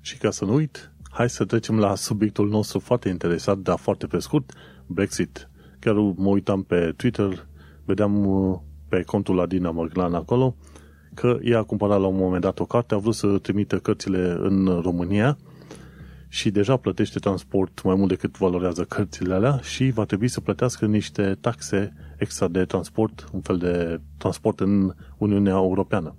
Și 0.00 0.18
ca 0.18 0.30
să 0.30 0.44
nu 0.44 0.54
uit, 0.54 0.92
hai 1.10 1.30
să 1.30 1.44
trecem 1.44 1.78
la 1.78 1.94
subiectul 1.94 2.48
nostru 2.48 2.78
foarte 2.78 3.08
interesat, 3.08 3.58
dar 3.58 3.78
foarte 3.78 4.06
pe 4.06 4.18
scurt, 4.18 4.52
Brexit. 4.86 5.50
Chiar 5.78 5.94
mă 5.94 6.28
uitam 6.28 6.62
pe 6.62 6.92
Twitter, 6.96 7.46
vedeam 7.84 8.26
uh, 8.26 8.58
pe 8.88 9.02
contul 9.02 9.34
la 9.34 9.46
Dina 9.46 9.70
Morglan 9.70 10.14
acolo, 10.14 10.56
că 11.14 11.38
ea 11.42 11.58
a 11.58 11.62
cumpărat 11.62 12.00
la 12.00 12.06
un 12.06 12.16
moment 12.16 12.42
dat 12.42 12.58
o 12.58 12.64
carte, 12.64 12.94
a 12.94 12.98
vrut 12.98 13.14
să 13.14 13.38
trimită 13.38 13.78
cărțile 13.78 14.36
în 14.38 14.80
România 14.82 15.38
și 16.28 16.50
deja 16.50 16.76
plătește 16.76 17.18
transport 17.18 17.82
mai 17.82 17.94
mult 17.94 18.08
decât 18.08 18.38
valorează 18.38 18.84
cărțile 18.84 19.34
alea 19.34 19.58
și 19.62 19.90
va 19.90 20.04
trebui 20.04 20.28
să 20.28 20.40
plătească 20.40 20.86
niște 20.86 21.36
taxe 21.40 21.92
extra 22.20 22.48
de 22.48 22.64
transport, 22.64 23.28
un 23.32 23.40
fel 23.40 23.56
de 23.56 24.00
transport 24.16 24.60
în 24.60 24.94
Uniunea 25.18 25.52
Europeană. 25.52 26.14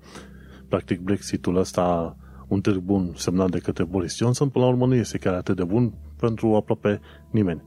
Practic, 0.67 0.99
Brexitul 0.99 1.55
ăsta, 1.55 2.17
un 2.47 2.61
târg 2.61 2.79
bun 2.79 3.13
semnat 3.15 3.49
de 3.49 3.59
către 3.59 3.83
Boris 3.83 4.15
Johnson, 4.17 4.49
până 4.49 4.65
la 4.65 4.71
urmă 4.71 4.85
nu 4.85 4.95
este 4.95 5.17
chiar 5.17 5.33
atât 5.33 5.55
de 5.55 5.63
bun 5.63 5.93
pentru 6.19 6.55
aproape 6.55 6.99
nimeni. 7.29 7.63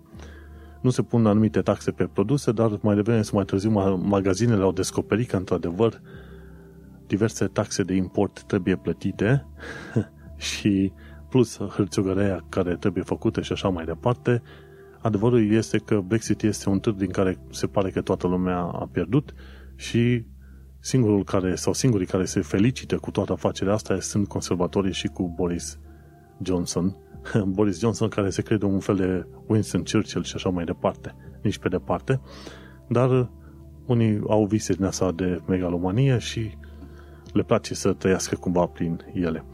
Nu 0.80 0.90
se 0.90 1.02
pun 1.02 1.26
anumite 1.26 1.60
taxe 1.60 1.90
pe 1.90 2.04
produse, 2.12 2.52
dar 2.52 2.78
mai 2.82 2.94
devreme 2.94 3.22
sau 3.22 3.36
mai 3.36 3.44
târziu 3.44 3.70
magazinele 4.02 4.62
au 4.62 4.72
descoperit 4.72 5.28
că, 5.28 5.36
într-adevăr, 5.36 6.00
diverse 7.06 7.46
taxe 7.46 7.82
de 7.82 7.94
import 7.94 8.42
trebuie 8.42 8.76
plătite 8.76 9.46
și 10.36 10.92
plus 11.28 11.58
hârțiogărea 11.58 12.44
care 12.48 12.76
trebuie 12.76 13.02
făcută 13.02 13.40
și 13.40 13.52
așa 13.52 13.68
mai 13.68 13.84
departe, 13.84 14.42
adevărul 15.04 15.52
este 15.52 15.78
că 15.78 16.00
Brexit 16.00 16.42
este 16.42 16.68
un 16.68 16.80
târg 16.80 16.96
din 16.96 17.10
care 17.10 17.38
se 17.50 17.66
pare 17.66 17.90
că 17.90 18.00
toată 18.00 18.26
lumea 18.26 18.58
a 18.58 18.88
pierdut 18.92 19.34
și 19.76 20.24
singurul 20.80 21.24
care, 21.24 21.54
sau 21.54 21.72
singurii 21.72 22.06
care 22.06 22.24
se 22.24 22.40
felicită 22.40 22.96
cu 22.96 23.10
toată 23.10 23.32
afacerea 23.32 23.72
asta 23.72 24.00
sunt 24.00 24.28
conservatorii 24.28 24.92
și 24.92 25.06
cu 25.06 25.32
Boris 25.36 25.78
Johnson. 26.42 26.96
Boris 27.56 27.78
Johnson 27.80 28.08
care 28.08 28.30
se 28.30 28.42
crede 28.42 28.64
un 28.64 28.80
fel 28.80 28.96
de 28.96 29.26
Winston 29.46 29.82
Churchill 29.92 30.24
și 30.24 30.34
așa 30.34 30.48
mai 30.48 30.64
departe, 30.64 31.14
nici 31.42 31.58
pe 31.58 31.68
departe, 31.68 32.20
dar 32.88 33.30
unii 33.86 34.22
au 34.28 34.44
vise 34.44 34.72
din 34.72 34.84
asta 34.84 35.12
de 35.12 35.40
megalomanie 35.46 36.18
și 36.18 36.56
le 37.32 37.42
place 37.42 37.74
să 37.74 37.92
trăiască 37.92 38.36
cumva 38.36 38.66
prin 38.66 39.00
ele. 39.14 39.44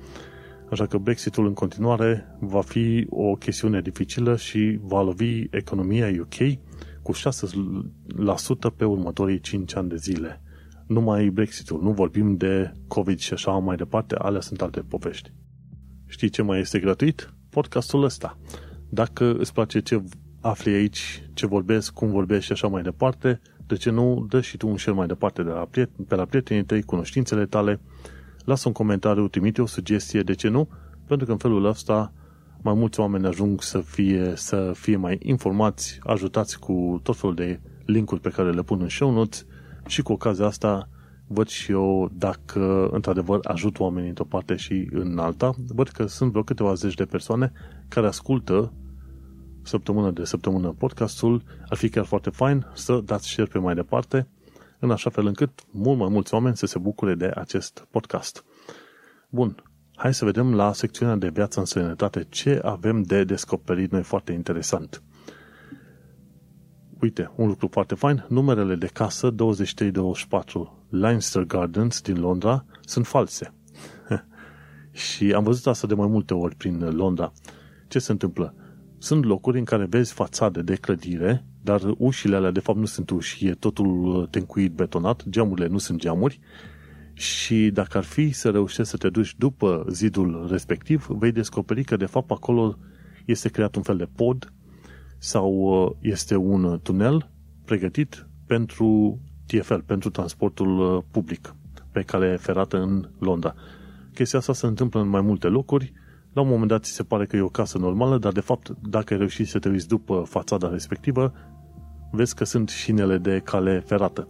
Așa 0.71 0.87
că 0.87 0.99
Brexitul 0.99 1.47
în 1.47 1.55
continuare 1.55 2.37
va 2.41 2.61
fi 2.61 3.07
o 3.09 3.35
chestiune 3.35 3.81
dificilă 3.81 4.37
și 4.37 4.79
va 4.83 5.03
lovi 5.03 5.45
economia 5.51 6.09
UK 6.21 6.59
cu 7.03 7.13
6% 7.15 8.77
pe 8.77 8.85
următorii 8.85 9.41
5 9.41 9.77
ani 9.77 9.89
de 9.89 9.97
zile. 9.97 10.43
Numai 10.87 11.29
Brexitul, 11.29 11.83
nu 11.83 11.91
vorbim 11.91 12.37
de 12.37 12.73
COVID 12.89 13.19
și 13.19 13.33
așa 13.33 13.51
mai 13.51 13.77
departe, 13.77 14.15
alea 14.19 14.41
sunt 14.41 14.61
alte 14.61 14.81
povești. 14.81 15.33
Știi 16.07 16.29
ce 16.29 16.43
mai 16.43 16.61
este 16.61 16.79
gratuit? 16.79 17.35
Podcastul 17.49 18.03
ăsta. 18.03 18.39
Dacă 18.89 19.35
îți 19.39 19.53
place 19.53 19.81
ce 19.81 20.03
afli 20.41 20.73
aici, 20.73 21.29
ce 21.35 21.47
vorbesc, 21.47 21.93
cum 21.93 22.11
vorbesc 22.11 22.45
și 22.45 22.53
așa 22.53 22.67
mai 22.67 22.83
departe, 22.83 23.41
de 23.67 23.75
ce 23.75 23.91
nu 23.91 24.27
dă 24.29 24.41
și 24.41 24.57
tu 24.57 24.69
un 24.69 24.77
share 24.77 24.97
mai 24.97 25.07
departe 25.07 25.43
de 25.43 25.51
la 25.51 25.67
prieten, 25.71 26.05
pe 26.05 26.15
la 26.15 26.25
prietenii 26.25 26.65
tăi, 26.65 26.83
cunoștințele 26.83 27.47
tale, 27.47 27.81
lasă 28.45 28.69
un 28.69 28.75
comentariu, 28.75 29.29
trimite 29.29 29.63
o 29.63 29.67
sugestie, 29.67 30.23
de 30.23 30.35
ce 30.35 30.49
nu? 30.49 30.69
Pentru 31.07 31.27
că 31.27 31.33
în 31.33 31.39
felul 31.39 31.65
ăsta 31.65 32.13
mai 32.63 32.75
mulți 32.75 33.01
oameni 33.01 33.27
ajung 33.27 33.63
să 33.63 33.81
fie, 33.81 34.33
să 34.37 34.73
fie 34.75 34.97
mai 34.97 35.19
informați, 35.23 35.99
ajutați 36.03 36.59
cu 36.59 37.01
tot 37.03 37.17
felul 37.17 37.35
de 37.35 37.61
linkuri 37.85 38.21
pe 38.21 38.29
care 38.29 38.51
le 38.51 38.63
pun 38.63 38.81
în 38.81 38.89
show 38.89 39.13
notes 39.13 39.47
și 39.87 40.03
cu 40.03 40.13
ocazia 40.13 40.47
asta 40.47 40.89
văd 41.27 41.49
și 41.49 41.73
eu 41.73 42.11
dacă 42.13 42.89
într-adevăr 42.93 43.39
ajut 43.43 43.79
oamenii 43.79 44.09
într-o 44.09 44.25
parte 44.25 44.57
și 44.57 44.89
în 44.93 45.19
alta. 45.19 45.55
Văd 45.67 45.89
că 45.89 46.07
sunt 46.07 46.31
vreo 46.31 46.43
câteva 46.43 46.75
zeci 46.75 46.95
de 46.95 47.05
persoane 47.05 47.53
care 47.89 48.07
ascultă 48.07 48.73
săptămână 49.63 50.11
de 50.11 50.25
săptămână 50.25 50.75
podcastul. 50.79 51.43
Ar 51.69 51.77
fi 51.77 51.89
chiar 51.89 52.05
foarte 52.05 52.31
fain 52.31 52.67
să 52.75 53.01
dați 53.05 53.29
share 53.29 53.49
pe 53.53 53.59
mai 53.59 53.75
departe 53.75 54.29
în 54.81 54.91
așa 54.91 55.11
fel 55.11 55.27
încât 55.27 55.51
mult 55.71 55.99
mai 55.99 56.09
mulți 56.09 56.35
oameni 56.35 56.57
să 56.57 56.67
se 56.67 56.79
bucure 56.79 57.15
de 57.15 57.33
acest 57.35 57.87
podcast. 57.91 58.45
Bun, 59.29 59.63
Hai 60.01 60.15
să 60.15 60.25
vedem 60.25 60.55
la 60.55 60.73
secțiunea 60.73 61.17
de 61.17 61.29
viață 61.29 61.59
în 61.59 61.65
sănătate 61.65 62.27
ce 62.29 62.61
avem 62.65 63.03
de 63.03 63.25
descoperit 63.25 63.91
noi 63.91 64.03
foarte 64.03 64.33
interesant. 64.33 65.03
Uite, 67.01 67.31
un 67.37 67.49
lucru 67.49 67.69
foarte 67.71 67.95
fain, 67.95 68.25
numerele 68.29 68.75
de 68.75 68.87
casă 68.87 69.31
2324 69.31 70.87
Leinster 70.91 71.43
Gardens 71.43 72.01
din 72.01 72.21
Londra 72.21 72.65
sunt 72.81 73.07
false. 73.07 73.55
și 74.93 75.33
am 75.33 75.45
văzut 75.45 75.67
asta 75.67 75.87
de 75.87 75.95
mai 75.95 76.07
multe 76.07 76.35
ori 76.35 76.57
prin 76.57 76.79
Londra. 76.79 77.33
Ce 77.89 77.99
se 77.99 78.13
întâmplă? 78.13 78.55
Sunt 78.99 79.25
locuri 79.25 79.59
în 79.59 79.65
care 79.65 79.85
vezi 79.85 80.13
fațade 80.13 80.63
de 80.63 80.75
clădire, 80.75 81.47
dar 81.63 81.95
ușile 81.99 82.37
alea 82.37 82.51
de 82.51 82.61
fapt 82.61 82.79
nu 82.79 82.85
sunt 82.85 83.11
uși, 83.11 83.47
e 83.47 83.55
totul 83.55 84.27
tencuit 84.31 84.73
betonat, 84.73 85.29
geamurile 85.29 85.67
nu 85.67 85.79
sunt 85.79 86.01
geamuri 86.01 86.41
și 87.13 87.71
dacă 87.71 87.99
ar 87.99 88.05
fi 88.05 88.31
să 88.31 88.51
reușești 88.51 88.91
să 88.91 88.97
te 88.97 89.09
duci 89.09 89.35
după 89.37 89.87
zidul 89.91 90.47
respectiv, 90.51 91.07
vei 91.09 91.33
descoperi 91.33 91.85
că 91.85 91.97
de 91.97 92.07
fapt 92.07 92.31
acolo 92.31 92.79
este 93.25 93.49
creat 93.49 93.75
un 93.75 93.83
fel 93.83 93.97
de 93.97 94.09
pod 94.15 94.53
sau 95.19 95.53
uh, 95.53 95.91
este 96.01 96.37
un 96.37 96.81
tunel 96.83 97.31
pregătit 97.65 98.29
pentru 98.47 99.21
TFL, 99.47 99.79
pentru 99.87 100.11
transportul 100.11 100.79
uh, 100.79 101.03
public 101.11 101.55
pe 101.93 102.03
cale 102.03 102.37
ferată 102.37 102.77
în 102.77 103.09
Londra. 103.19 103.55
Chestia 104.15 104.39
asta 104.39 104.53
se 104.53 104.67
întâmplă 104.67 105.01
în 105.01 105.09
mai 105.09 105.21
multe 105.21 105.47
locuri. 105.47 105.93
La 106.33 106.41
un 106.41 106.49
moment 106.49 106.69
dat 106.69 106.85
ți 106.85 106.93
se 106.93 107.03
pare 107.03 107.27
că 107.27 107.37
e 107.37 107.41
o 107.41 107.49
casă 107.49 107.79
normală, 107.79 108.19
dar 108.19 108.33
de 108.33 108.41
fapt, 108.41 108.69
dacă 108.83 109.13
ai 109.13 109.19
reușit 109.19 109.49
să 109.49 109.59
te 109.59 109.69
uiți 109.69 109.89
după 109.89 110.25
fațada 110.29 110.71
respectivă, 110.71 111.33
vezi 112.11 112.35
că 112.35 112.45
sunt 112.45 112.69
șinele 112.69 113.19
de 113.19 113.41
cale 113.45 113.83
ferată. 113.87 114.29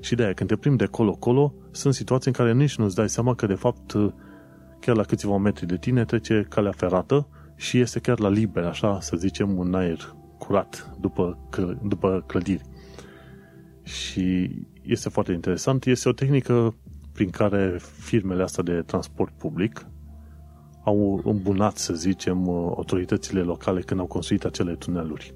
Și 0.00 0.14
de 0.14 0.22
aia, 0.22 0.32
când 0.32 0.48
te 0.48 0.56
plimbi 0.56 0.78
de 0.78 0.86
colo-colo, 0.86 1.54
sunt 1.70 1.94
situații 1.94 2.30
în 2.30 2.44
care 2.44 2.52
nici 2.56 2.76
nu-ți 2.76 2.94
dai 2.94 3.08
seama 3.08 3.34
că, 3.34 3.46
de 3.46 3.54
fapt, 3.54 3.94
chiar 4.80 4.96
la 4.96 5.02
câțiva 5.02 5.36
metri 5.36 5.66
de 5.66 5.76
tine 5.76 6.04
trece 6.04 6.46
calea 6.48 6.72
ferată 6.72 7.28
și 7.56 7.78
este 7.78 7.98
chiar 7.98 8.18
la 8.18 8.28
liber, 8.28 8.64
așa 8.64 9.00
să 9.00 9.16
zicem, 9.16 9.58
un 9.58 9.74
aer 9.74 10.14
curat 10.38 10.96
după, 11.00 11.38
după 11.82 12.24
clădiri. 12.26 12.62
Și 13.82 14.50
este 14.82 15.08
foarte 15.08 15.32
interesant. 15.32 15.86
Este 15.86 16.08
o 16.08 16.12
tehnică 16.12 16.74
prin 17.12 17.30
care 17.30 17.78
firmele 17.98 18.42
astea 18.42 18.62
de 18.62 18.82
transport 18.86 19.32
public 19.32 19.86
au 20.84 21.20
îmbunat, 21.24 21.76
să 21.76 21.94
zicem, 21.94 22.48
autoritățile 22.48 23.40
locale 23.40 23.80
când 23.80 24.00
au 24.00 24.06
construit 24.06 24.44
acele 24.44 24.74
tuneluri. 24.74 25.34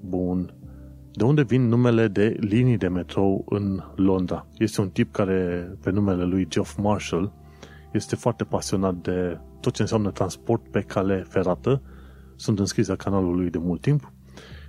Bun. 0.00 0.54
De 1.16 1.24
unde 1.24 1.42
vin 1.42 1.68
numele 1.68 2.08
de 2.08 2.36
linii 2.40 2.76
de 2.76 2.88
metrou 2.88 3.44
în 3.48 3.82
Londra? 3.94 4.46
Este 4.58 4.80
un 4.80 4.90
tip 4.90 5.12
care, 5.12 5.70
pe 5.82 5.90
numele 5.90 6.24
lui 6.24 6.48
Geoff 6.48 6.76
Marshall, 6.78 7.32
este 7.92 8.16
foarte 8.16 8.44
pasionat 8.44 8.94
de 8.94 9.38
tot 9.60 9.72
ce 9.72 9.82
înseamnă 9.82 10.10
transport 10.10 10.68
pe 10.70 10.80
cale 10.80 11.24
ferată. 11.28 11.82
Sunt 12.34 12.58
înscris 12.58 12.86
la 12.86 12.96
canalul 12.96 13.36
lui 13.36 13.50
de 13.50 13.58
mult 13.58 13.80
timp 13.80 14.12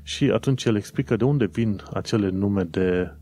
și 0.03 0.31
atunci 0.31 0.65
el 0.65 0.75
explică 0.75 1.15
de 1.15 1.23
unde 1.23 1.45
vin 1.45 1.81
acele 1.93 2.29
nume 2.29 2.63
de 2.63 3.15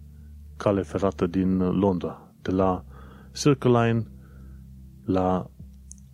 cale 0.58 0.82
ferată 0.82 1.28
din 1.28 1.58
Londra. 1.58 2.34
De 2.42 2.52
la 2.52 2.84
Circle 3.34 3.70
Line, 3.70 4.04
la 5.06 5.50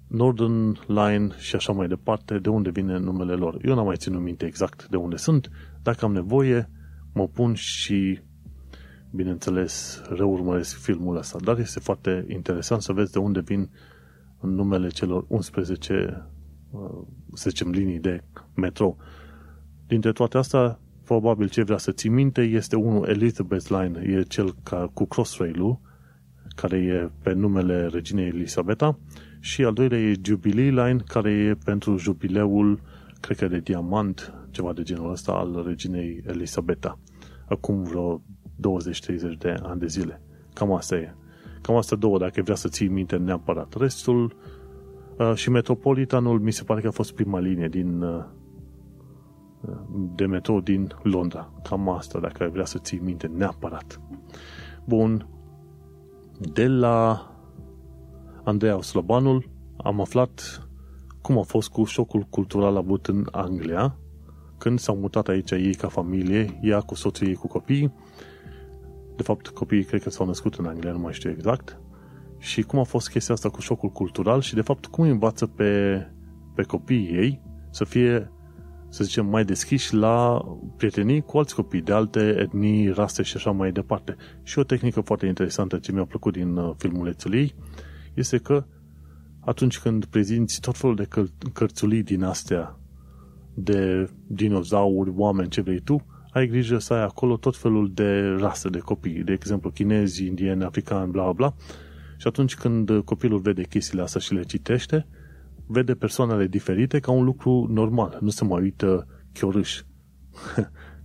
Northern 0.08 0.78
Line 0.88 1.28
și 1.38 1.56
așa 1.56 1.72
mai 1.72 1.88
departe, 1.88 2.38
de 2.40 2.50
unde 2.50 2.70
vine 2.70 2.98
numele 2.98 3.34
lor. 3.34 3.58
Eu 3.62 3.76
n-am 3.76 3.86
mai 3.86 3.98
ținut 3.98 4.22
minte 4.22 4.46
exact 4.46 4.88
de 4.88 4.98
unde 4.98 5.16
sunt. 5.16 5.50
Dacă 5.82 6.06
am 6.06 6.14
nevoie, 6.14 6.70
mă 7.14 7.28
pun 7.28 7.54
și, 7.54 8.20
bineînțeles, 9.12 10.02
reurmăresc 10.10 10.76
filmul 10.76 11.18
ăsta. 11.18 11.38
Dar 11.44 11.60
este 11.60 11.80
foarte 11.80 12.26
interesant 12.30 12.82
să 12.82 12.94
vezi 12.94 13.12
de 13.12 13.20
unde 13.20 13.40
vin 13.40 13.70
numele 14.42 14.88
celor 14.88 15.26
11, 15.28 16.26
să 17.34 17.50
zicem, 17.50 17.70
linii 17.70 18.00
de 18.00 18.24
metrou. 18.56 18.98
Dintre 19.88 20.12
toate 20.12 20.38
astea, 20.38 20.80
probabil 21.04 21.50
ce 21.50 21.64
vrea 21.64 21.78
să 21.78 21.92
ții 21.92 22.10
minte 22.10 22.42
este 22.42 22.76
unul 22.76 23.08
Elizabeth 23.08 23.68
Line, 23.68 24.18
e 24.18 24.22
cel 24.22 24.56
ca, 24.64 24.90
cu 24.94 25.06
Crossrail-ul, 25.06 25.80
care 26.56 26.78
e 26.78 27.10
pe 27.24 27.34
numele 27.34 27.86
reginei 27.86 28.28
Elisabeta, 28.28 29.00
și 29.40 29.64
al 29.64 29.74
doilea 29.74 30.00
e 30.00 30.14
Jubilee 30.22 30.70
Line, 30.70 31.04
care 31.08 31.32
e 31.32 31.56
pentru 31.64 31.98
jubileul, 31.98 32.80
cred 33.20 33.38
că 33.38 33.48
de 33.48 33.60
diamant, 33.60 34.34
ceva 34.52 34.74
de 34.74 34.82
genul 34.82 35.12
ăsta, 35.12 35.32
al 35.32 35.64
reginei 35.66 36.24
Elisabeta. 36.26 37.00
Acum 37.50 37.84
vreo 37.84 38.22
20-30 38.22 39.38
de 39.38 39.56
ani 39.62 39.80
de 39.80 39.88
zile. 39.88 40.22
Cam 40.54 40.72
asta 40.72 40.96
e. 40.96 41.16
Cam 41.62 41.76
asta 41.76 41.96
două, 41.96 42.18
dacă 42.18 42.42
vrea 42.42 42.56
să 42.56 42.68
ții 42.68 42.88
minte 42.88 43.18
neapărat. 43.18 43.74
Restul 43.74 44.36
uh, 45.18 45.34
și 45.36 45.50
Metropolitanul 45.50 46.40
mi 46.40 46.52
se 46.52 46.64
pare 46.64 46.82
că 46.82 46.88
a 46.88 46.92
fost 46.92 47.14
prima 47.14 47.40
linie 47.40 47.68
din 47.68 48.02
uh, 48.02 48.24
de 50.16 50.26
metrou 50.26 50.62
din 50.62 50.96
Londra. 51.04 51.54
Cam 51.64 51.90
asta, 51.90 52.20
dacă 52.20 52.44
ai 52.44 52.50
vrea 52.50 52.66
să 52.66 52.78
ții 52.78 53.00
minte 53.00 53.28
neapărat. 53.28 54.02
Bun. 54.86 55.28
De 56.54 56.68
la 56.68 57.26
Andreea 58.44 58.82
Slobanul 58.82 59.50
am 59.78 60.02
aflat 60.02 60.62
cum 61.22 61.38
a 61.38 61.42
fost 61.42 61.70
cu 61.70 61.84
șocul 61.84 62.22
cultural 62.22 62.76
avut 62.76 63.08
în 63.08 63.28
Anglia 63.32 63.96
când 64.62 64.80
s-au 64.80 64.96
mutat 64.96 65.28
aici 65.28 65.52
ei 65.52 65.74
ca 65.74 65.88
familie, 65.88 66.60
ea 66.62 66.80
cu 66.80 66.96
soții 66.96 67.28
ei 67.28 67.34
cu 67.34 67.48
copii. 67.48 67.94
De 69.16 69.24
fapt, 69.24 69.48
copiii 69.48 69.84
cred 69.84 70.02
că 70.02 70.10
s-au 70.10 70.26
născut 70.26 70.56
în 70.56 70.66
Anglia, 70.66 70.92
nu 70.92 71.00
mai 71.00 71.14
știu 71.14 71.30
exact. 71.30 71.80
Și 72.38 72.62
cum 72.62 72.80
a 72.80 72.84
fost 72.84 73.10
chestia 73.10 73.34
asta 73.34 73.50
cu 73.50 73.62
șocul 73.62 73.90
cultural 73.90 74.42
și, 74.42 74.54
de 74.54 74.62
fapt, 74.62 74.86
cum 74.86 75.04
învață 75.10 75.46
pe, 75.46 76.02
pe 76.56 76.64
copiii 76.64 77.16
ei 77.16 77.42
să 77.70 77.84
fie 77.84 78.32
să 78.90 79.04
zicem, 79.04 79.26
mai 79.26 79.46
deschiși 79.46 79.96
la 79.96 80.42
prietenii 80.78 81.22
cu 81.22 81.38
alți 81.38 81.56
copii 81.56 81.82
de 81.82 81.94
alte 81.94 82.36
etnii, 82.40 82.90
rase 82.90 83.24
și 83.24 83.36
așa 83.36 83.52
mai 83.52 83.72
departe. 83.72 84.16
Și 84.44 84.60
o 84.60 84.64
tehnică 84.64 85.02
foarte 85.02 85.26
interesantă 85.26 85.78
ce 85.78 85.92
mi-a 85.92 86.06
plăcut 86.06 86.34
din 86.34 86.56
uh, 86.56 86.74
filmulețul 86.78 87.34
ei 87.34 87.56
este 88.14 88.38
că 88.38 88.66
atunci 89.40 89.80
când 89.80 90.06
prezinți 90.06 90.60
tot 90.60 90.78
felul 90.78 90.96
de 90.96 91.04
căl- 91.04 91.32
cărțulii 91.54 92.04
din 92.04 92.24
astea 92.24 92.81
de 93.54 94.10
dinozauri, 94.28 95.14
oameni, 95.16 95.50
ce 95.50 95.62
vrei 95.62 95.80
tu, 95.80 96.06
ai 96.32 96.48
grijă 96.48 96.78
să 96.78 96.94
ai 96.94 97.04
acolo 97.04 97.38
tot 97.38 97.58
felul 97.58 97.92
de 97.94 98.36
rase 98.40 98.70
de 98.70 98.80
copii, 98.80 99.24
de 99.24 99.32
exemplu 99.32 99.70
chinezi, 99.70 100.26
indieni, 100.26 100.64
africani, 100.64 101.12
bla 101.12 101.32
bla, 101.32 101.54
și 102.18 102.28
atunci 102.28 102.56
când 102.56 103.02
copilul 103.06 103.40
vede 103.40 103.64
chestiile 103.64 104.02
astea 104.02 104.20
și 104.20 104.34
le 104.34 104.44
citește, 104.44 105.08
vede 105.66 105.94
persoanele 105.94 106.48
diferite 106.48 107.00
ca 107.00 107.12
un 107.12 107.24
lucru 107.24 107.68
normal. 107.70 108.18
Nu 108.22 108.30
se 108.30 108.46
mai 108.46 108.62
uită 108.62 109.08
chiorâș. 109.34 109.82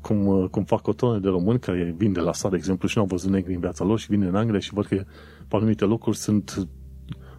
cum, 0.06 0.46
cum 0.50 0.64
fac 0.64 0.86
o 0.86 0.92
tonă 0.92 1.18
de 1.18 1.28
români 1.28 1.58
care 1.58 1.94
vin 1.96 2.12
de 2.12 2.20
la 2.20 2.32
sat, 2.32 2.50
de 2.50 2.56
exemplu, 2.56 2.88
și 2.88 2.96
nu 2.96 3.02
au 3.02 3.08
văzut 3.08 3.30
negri 3.30 3.54
în 3.54 3.60
viața 3.60 3.84
lor 3.84 3.98
și 3.98 4.10
vin 4.10 4.22
în 4.22 4.34
Anglia 4.34 4.58
și 4.58 4.74
văd 4.74 4.86
că 4.86 5.04
pe 5.48 5.56
anumite 5.56 5.84
locuri 5.84 6.16
sunt 6.16 6.68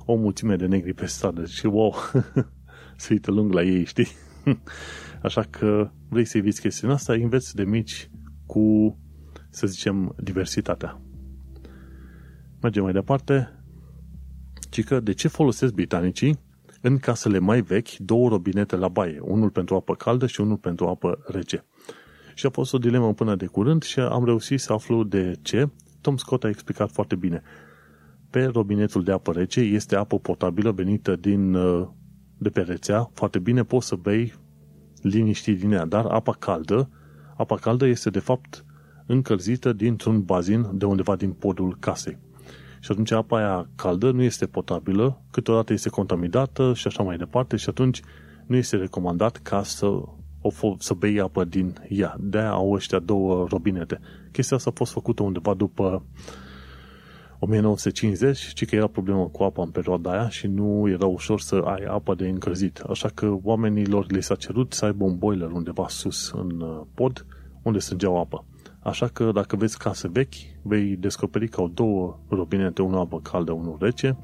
o 0.05 0.15
mulțime 0.15 0.55
de 0.55 0.65
negri 0.65 0.93
pe 0.93 1.05
stradă. 1.05 1.45
Și 1.45 1.65
wow, 1.65 1.95
se 2.95 3.13
uită 3.13 3.31
lung 3.31 3.53
la 3.53 3.63
ei, 3.63 3.85
știi? 3.85 4.07
Așa 5.27 5.41
că 5.41 5.89
vrei 6.09 6.25
să 6.25 6.37
eviți 6.37 6.61
chestiunea 6.61 6.95
asta, 6.95 7.13
înveți 7.13 7.55
de 7.55 7.63
mici 7.63 8.09
cu, 8.45 8.97
să 9.49 9.67
zicem, 9.67 10.15
diversitatea. 10.23 11.01
Mergem 12.61 12.83
mai 12.83 12.93
departe. 12.93 13.51
Ci 14.69 14.83
că 14.83 14.99
de 14.99 15.13
ce 15.13 15.27
folosesc 15.27 15.73
britanicii 15.73 16.39
în 16.81 16.97
casele 16.97 17.39
mai 17.39 17.61
vechi 17.61 17.95
două 17.97 18.29
robinete 18.29 18.75
la 18.75 18.87
baie, 18.87 19.19
unul 19.21 19.49
pentru 19.49 19.75
apă 19.75 19.95
caldă 19.95 20.27
și 20.27 20.41
unul 20.41 20.57
pentru 20.57 20.87
apă 20.87 21.19
rece. 21.25 21.65
Și 22.33 22.45
a 22.45 22.49
fost 22.49 22.73
o 22.73 22.77
dilemă 22.77 23.13
până 23.13 23.35
de 23.35 23.45
curând 23.45 23.83
și 23.83 23.99
am 23.99 24.25
reușit 24.25 24.59
să 24.59 24.73
aflu 24.73 25.03
de 25.03 25.33
ce. 25.41 25.69
Tom 26.01 26.17
Scott 26.17 26.43
a 26.43 26.49
explicat 26.49 26.91
foarte 26.91 27.15
bine. 27.15 27.41
Pe 28.29 28.43
robinetul 28.43 29.03
de 29.03 29.11
apă 29.11 29.31
rece 29.31 29.59
este 29.59 29.95
apă 29.95 30.19
potabilă 30.19 30.71
venită 30.71 31.15
din, 31.15 31.53
uh, 31.53 31.87
de 32.37 32.49
pe 32.49 32.61
rețea, 32.61 33.09
foarte 33.13 33.39
bine 33.39 33.63
poți 33.63 33.87
să 33.87 33.95
bei 33.95 34.33
liniștit 35.01 35.59
din 35.59 35.71
ea, 35.71 35.85
dar 35.85 36.05
apa 36.05 36.33
caldă, 36.39 36.89
apa 37.37 37.55
caldă 37.55 37.85
este 37.85 38.09
de 38.09 38.19
fapt 38.19 38.65
încălzită 39.05 39.73
dintr-un 39.73 40.21
bazin 40.21 40.69
de 40.73 40.85
undeva 40.85 41.15
din 41.15 41.31
podul 41.31 41.77
casei. 41.79 42.17
Și 42.79 42.91
atunci 42.91 43.11
apa 43.11 43.37
aia 43.37 43.69
caldă 43.75 44.11
nu 44.11 44.21
este 44.21 44.45
potabilă, 44.45 45.21
câteodată 45.31 45.73
este 45.73 45.89
contaminată 45.89 46.73
și 46.73 46.87
așa 46.87 47.03
mai 47.03 47.17
departe 47.17 47.55
și 47.55 47.69
atunci 47.69 48.01
nu 48.45 48.55
este 48.55 48.75
recomandat 48.75 49.37
ca 49.37 49.63
să, 49.63 49.85
o, 50.41 50.75
să 50.77 50.93
bei 50.93 51.19
apă 51.19 51.43
din 51.43 51.75
ea. 51.89 52.15
De-aia 52.19 52.51
au 52.51 52.71
ăștia 52.71 52.99
două 52.99 53.47
robinete. 53.49 53.99
Chestia 54.31 54.57
asta 54.57 54.69
a 54.69 54.77
fost 54.77 54.91
făcută 54.91 55.23
undeva 55.23 55.53
după 55.53 56.05
1950 57.39 58.37
și 58.37 58.65
că 58.65 58.75
era 58.75 58.87
problemă 58.87 59.27
cu 59.27 59.43
apa 59.43 59.63
în 59.63 59.69
perioada 59.69 60.11
aia 60.11 60.29
și 60.29 60.47
nu 60.47 60.89
era 60.89 61.05
ușor 61.05 61.39
să 61.39 61.55
ai 61.55 61.83
apă 61.83 62.15
de 62.15 62.27
încălzit. 62.27 62.79
Așa 62.79 63.09
că 63.13 63.37
oamenilor 63.43 64.05
li 64.11 64.23
s-a 64.23 64.35
cerut 64.35 64.73
să 64.73 64.85
aibă 64.85 65.03
un 65.03 65.17
boiler 65.17 65.51
undeva 65.51 65.85
sus 65.87 66.31
în 66.31 66.61
uh, 66.61 66.81
pod 66.93 67.25
unde 67.61 67.79
strângeau 67.79 68.19
apă. 68.19 68.45
Așa 68.79 69.07
că 69.07 69.31
dacă 69.31 69.55
vezi 69.55 69.77
case 69.77 70.07
vechi, 70.07 70.33
vei 70.61 70.95
descoperi 70.95 71.47
că 71.47 71.61
au 71.61 71.67
două 71.67 72.19
robinete, 72.27 72.81
una 72.81 72.99
apă 72.99 73.19
caldă, 73.19 73.51
unul 73.51 73.77
rece, 73.79 74.17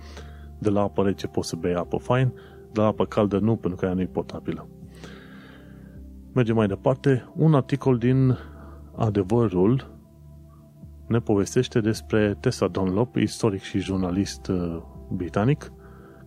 de 0.60 0.70
la 0.70 0.82
apă 0.82 1.04
rece 1.04 1.28
poți 1.28 1.50
să 1.50 1.56
bei 1.56 1.74
apă 1.74 1.98
fine, 1.98 2.34
de 2.72 2.82
la 2.82 2.86
apă 2.86 3.06
caldă 3.06 3.40
nu, 3.40 3.56
pentru 3.56 3.80
că 3.80 3.86
ea 3.86 3.94
nu 3.94 4.02
e 4.02 4.06
potabilă. 4.06 4.68
Mergem 6.34 6.56
mai 6.56 6.68
departe. 6.68 7.32
Un 7.36 7.54
articol 7.54 7.98
din 7.98 8.38
Adevărul 8.96 9.93
ne 11.08 11.20
povestește 11.20 11.80
despre 11.80 12.38
Tessa 12.40 12.68
Dunlop, 12.68 13.16
istoric 13.16 13.62
și 13.62 13.80
jurnalist 13.80 14.48
uh, 14.48 14.82
britanic, 15.12 15.72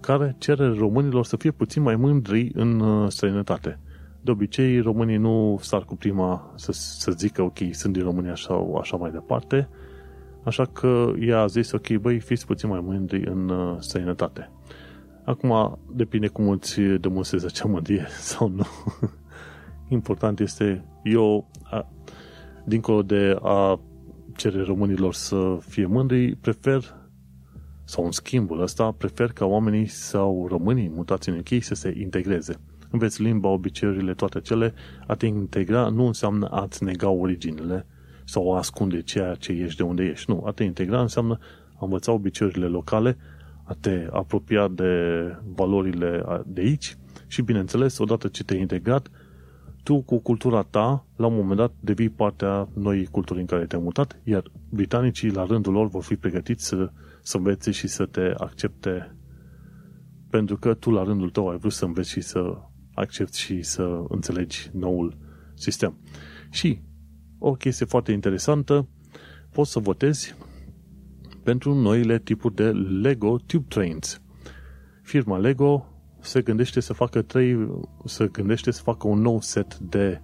care 0.01 0.35
cere 0.39 0.67
românilor 0.67 1.25
să 1.25 1.37
fie 1.37 1.51
puțin 1.51 1.83
mai 1.83 1.97
mândri 1.97 2.51
în 2.55 2.81
uh, 2.81 3.11
străinătate. 3.11 3.81
De 4.21 4.31
obicei, 4.31 4.81
românii 4.81 5.17
nu 5.17 5.59
sar 5.61 5.85
cu 5.85 5.97
prima 5.97 6.53
să, 6.55 6.73
să 6.73 7.11
zică, 7.11 7.43
ok, 7.43 7.59
sunt 7.71 7.93
din 7.93 8.03
România 8.03 8.35
sau 8.35 8.77
așa 8.77 8.97
mai 8.97 9.11
departe, 9.11 9.69
așa 10.45 10.65
că 10.65 11.13
ea 11.21 11.41
a 11.41 11.47
zis, 11.47 11.73
ok, 11.73 11.89
băi, 11.89 12.19
fiți 12.19 12.47
puțin 12.47 12.69
mai 12.69 12.81
mândri 12.81 13.27
în 13.27 13.49
uh, 13.49 13.77
străinătate. 13.79 14.51
Acum, 15.25 15.79
depinde 15.93 16.29
cum 16.29 16.49
îți 16.49 16.81
demonstrezi 16.81 17.47
acea 17.47 17.69
mândrie 17.69 18.07
sau 18.33 18.49
nu. 18.49 18.67
Important 19.89 20.41
este, 20.41 20.85
eu, 21.03 21.49
a, 21.63 21.89
dincolo 22.65 23.03
de 23.03 23.37
a 23.43 23.81
cere 24.37 24.63
românilor 24.63 25.15
să 25.15 25.59
fie 25.69 25.87
mândri, 25.87 26.35
prefer, 26.35 26.95
sau 27.85 28.05
în 28.05 28.11
schimbul 28.11 28.61
ăsta, 28.61 28.91
prefer 28.91 29.33
ca 29.33 29.45
oamenii 29.45 29.87
sau 29.87 30.47
românii 30.49 30.89
mutați 30.89 31.29
în 31.29 31.39
UK 31.39 31.63
să 31.63 31.75
se 31.75 31.95
integreze. 32.01 32.61
Înveți 32.91 33.23
limba, 33.23 33.49
obiceiurile, 33.49 34.15
toate 34.15 34.41
cele, 34.41 34.75
a 35.07 35.15
te 35.15 35.27
integra 35.27 35.89
nu 35.89 36.07
înseamnă 36.07 36.47
a-ți 36.47 36.85
nega 36.85 37.09
originele 37.09 37.87
sau 38.25 38.55
a 38.55 38.57
ascunde 38.57 39.03
ceea 39.03 39.35
ce 39.35 39.53
ești 39.53 39.77
de 39.77 39.83
unde 39.83 40.05
ești. 40.05 40.31
Nu, 40.31 40.43
a 40.47 40.51
te 40.51 40.65
integra 40.65 41.01
înseamnă 41.01 41.39
a 41.75 41.79
învăța 41.81 42.13
obiceiurile 42.13 42.67
locale, 42.67 43.17
a 43.65 43.77
te 43.81 44.07
apropia 44.11 44.69
de 44.69 44.93
valorile 45.55 46.25
de 46.47 46.61
aici 46.61 46.97
și, 47.27 47.43
bineînțeles, 47.43 47.99
odată 47.99 48.29
ce 48.29 48.45
te-ai 48.45 48.61
integrat, 48.61 49.11
tu 49.87 50.03
cu 50.03 50.19
cultura 50.19 50.63
ta, 50.63 51.07
la 51.17 51.27
un 51.27 51.35
moment 51.35 51.57
dat, 51.57 51.73
devii 51.81 52.09
partea 52.09 52.69
noii 52.73 53.07
culturi 53.07 53.41
în 53.41 53.47
care 53.47 53.67
te-ai 53.67 53.83
mutat, 53.83 54.21
iar 54.25 54.43
britanicii, 54.69 55.31
la 55.31 55.45
rândul 55.45 55.73
lor, 55.73 55.89
vor 55.89 56.03
fi 56.03 56.17
pregătiți 56.17 56.67
să, 56.67 56.91
să 57.23 57.37
învețe 57.37 57.71
și 57.71 57.87
să 57.87 58.07
te 58.07 58.33
accepte 58.37 59.17
pentru 60.31 60.57
că 60.57 60.75
tu, 60.75 60.91
la 60.91 61.03
rândul 61.03 61.31
tău, 61.31 61.49
ai 61.49 61.57
vrut 61.59 61.73
să 61.73 61.85
înveți 61.85 62.11
și 62.11 62.21
să 62.21 62.59
accepti 62.95 63.39
și 63.39 63.63
să 63.63 64.05
înțelegi 64.09 64.71
noul 64.73 65.17
sistem. 65.55 65.99
Și 66.51 66.81
o 67.39 67.53
chestie 67.53 67.87
foarte 67.87 68.13
interesantă, 68.13 68.89
poți 69.53 69.71
să 69.71 69.79
votezi 69.79 70.35
pentru 71.43 71.75
noile 71.75 72.19
tipuri 72.19 72.55
de 72.55 72.71
Lego 72.73 73.37
Tube 73.47 73.67
Trains. 73.69 74.21
Firma 75.03 75.39
Lego 75.39 75.96
se 76.27 76.43
gândește 76.43 76.81
să 76.81 76.93
facă 76.93 77.23
trei, 77.23 77.69
se 78.05 78.27
gândește 78.27 78.71
să 78.71 78.83
facă 78.83 79.09
un 79.09 79.21
nou 79.21 79.41
set 79.41 79.79
de 79.79 80.21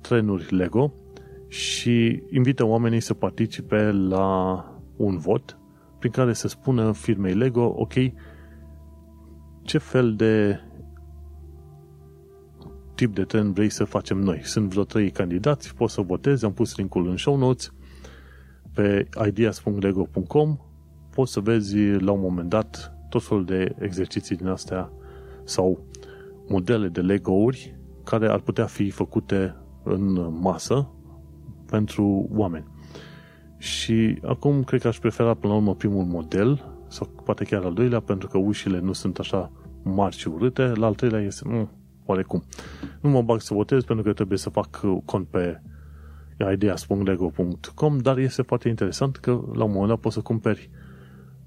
trenuri 0.00 0.54
Lego 0.54 0.92
și 1.48 2.22
invită 2.30 2.64
oamenii 2.64 3.00
să 3.00 3.14
participe 3.14 3.90
la 3.90 4.64
un 4.96 5.18
vot 5.18 5.58
prin 5.98 6.10
care 6.10 6.32
să 6.32 6.48
spună 6.48 6.92
firmei 6.92 7.34
Lego, 7.34 7.74
ok, 7.76 7.92
ce 9.62 9.78
fel 9.78 10.14
de 10.14 10.60
tip 12.94 13.14
de 13.14 13.24
tren 13.24 13.52
vrei 13.52 13.70
să 13.70 13.84
facem 13.84 14.18
noi. 14.18 14.40
Sunt 14.44 14.70
vreo 14.70 14.84
trei 14.84 15.10
candidați, 15.10 15.74
poți 15.74 15.94
să 15.94 16.00
votezi, 16.00 16.44
am 16.44 16.52
pus 16.52 16.76
linkul 16.76 17.08
în 17.08 17.16
show 17.16 17.36
notes 17.36 17.72
pe 18.74 19.08
ideas.lego.com 19.26 20.58
poți 21.10 21.32
să 21.32 21.40
vezi 21.40 21.76
la 21.78 22.12
un 22.12 22.20
moment 22.20 22.48
dat 22.48 22.92
tot 23.08 23.22
felul 23.22 23.44
de 23.44 23.74
exerciții 23.78 24.36
din 24.36 24.46
astea 24.46 24.90
sau 25.46 25.84
modele 26.48 26.88
de 26.88 27.00
Lego-uri 27.00 27.78
care 28.04 28.28
ar 28.28 28.40
putea 28.40 28.64
fi 28.64 28.90
făcute 28.90 29.56
în 29.82 30.38
masă 30.40 30.90
pentru 31.66 32.28
oameni. 32.34 32.66
Și 33.58 34.18
acum 34.22 34.64
cred 34.64 34.80
că 34.80 34.88
aș 34.88 34.98
prefera 34.98 35.34
până 35.34 35.52
la 35.52 35.58
urmă 35.58 35.74
primul 35.74 36.04
model 36.04 36.76
sau 36.88 37.08
poate 37.24 37.44
chiar 37.44 37.64
al 37.64 37.74
doilea 37.74 38.00
pentru 38.00 38.28
că 38.28 38.38
ușile 38.38 38.80
nu 38.80 38.92
sunt 38.92 39.18
așa 39.18 39.52
mari 39.82 40.16
și 40.16 40.28
urâte. 40.28 40.62
La 40.62 40.86
al 40.86 40.94
treilea 40.94 41.20
este 41.20 41.48
mm, 41.48 41.70
oarecum. 42.04 42.42
Nu 43.00 43.10
mă 43.10 43.22
bag 43.22 43.40
să 43.40 43.54
votez 43.54 43.84
pentru 43.84 44.04
că 44.04 44.12
trebuie 44.12 44.38
să 44.38 44.50
fac 44.50 44.80
cont 45.04 45.26
pe 45.26 45.60
ideas.lego.com 46.52 47.98
dar 47.98 48.18
este 48.18 48.42
foarte 48.42 48.68
interesant 48.68 49.16
că 49.16 49.30
la 49.30 49.64
un 49.64 49.70
moment 49.70 49.88
dat 49.88 49.98
poți 50.00 50.14
să 50.14 50.20
cumperi 50.20 50.70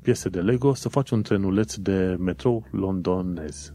piese 0.02 0.30
de 0.30 0.41
Lego 0.41 0.74
să 0.74 0.89
faci 0.89 1.10
un 1.10 1.22
trenuleț 1.22 1.76
de 1.76 2.16
metrou 2.20 2.68
londonez. 2.72 3.74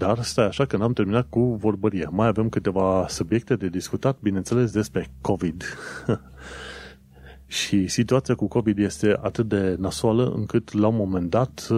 Dar 0.00 0.22
stai 0.22 0.46
așa 0.46 0.64
că 0.64 0.76
n-am 0.76 0.92
terminat 0.92 1.26
cu 1.28 1.40
vorbăria. 1.40 2.08
Mai 2.12 2.26
avem 2.26 2.48
câteva 2.48 3.06
subiecte 3.08 3.56
de 3.56 3.68
discutat, 3.68 4.18
bineînțeles, 4.20 4.70
despre 4.70 5.10
COVID. 5.20 5.64
și 7.46 7.86
situația 7.86 8.34
cu 8.34 8.48
COVID 8.48 8.78
este 8.78 9.18
atât 9.22 9.48
de 9.48 9.76
nasoală 9.78 10.32
încât 10.36 10.72
la 10.72 10.86
un 10.86 10.96
moment 10.96 11.30
dat 11.30 11.68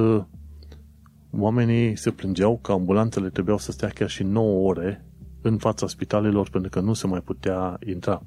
oamenii 1.30 1.96
se 1.96 2.10
plângeau 2.10 2.58
că 2.58 2.72
ambulanțele 2.72 3.28
trebuiau 3.28 3.58
să 3.58 3.72
stea 3.72 3.88
chiar 3.88 4.08
și 4.08 4.22
9 4.22 4.68
ore 4.68 5.04
în 5.40 5.58
fața 5.58 5.86
spitalelor 5.86 6.48
pentru 6.50 6.70
că 6.70 6.80
nu 6.80 6.92
se 6.92 7.06
mai 7.06 7.20
putea 7.20 7.78
intra. 7.86 8.22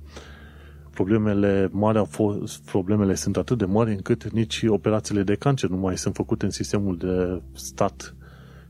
Problemele 0.90 1.70
mari 1.72 1.98
au 1.98 2.06
fost, 2.06 2.66
problemele 2.66 3.16
sunt 3.16 3.38
atât 3.38 3.58
de 3.58 3.66
mari 3.66 3.92
încât 3.92 4.32
nici 4.32 4.64
operațiile 4.68 5.24
de 5.24 5.36
cancer 5.36 5.70
nu 5.70 5.78
mai 5.78 5.98
sunt 5.98 6.16
făcute 6.16 6.46
în 6.46 6.52
sistemul 6.52 6.98
de 6.98 7.42
stat 7.54 8.16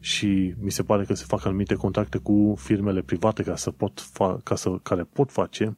și 0.05 0.53
mi 0.59 0.71
se 0.71 0.83
pare 0.83 1.03
că 1.03 1.13
se 1.13 1.23
fac 1.27 1.45
anumite 1.45 1.75
contacte 1.75 2.17
cu 2.17 2.55
firmele 2.57 3.01
private 3.01 3.43
ca 3.43 3.55
să 3.55 3.71
pot 3.71 4.01
fa- 4.01 4.43
ca 4.43 4.55
să, 4.55 4.69
care 4.83 5.03
pot 5.03 5.31
face 5.31 5.77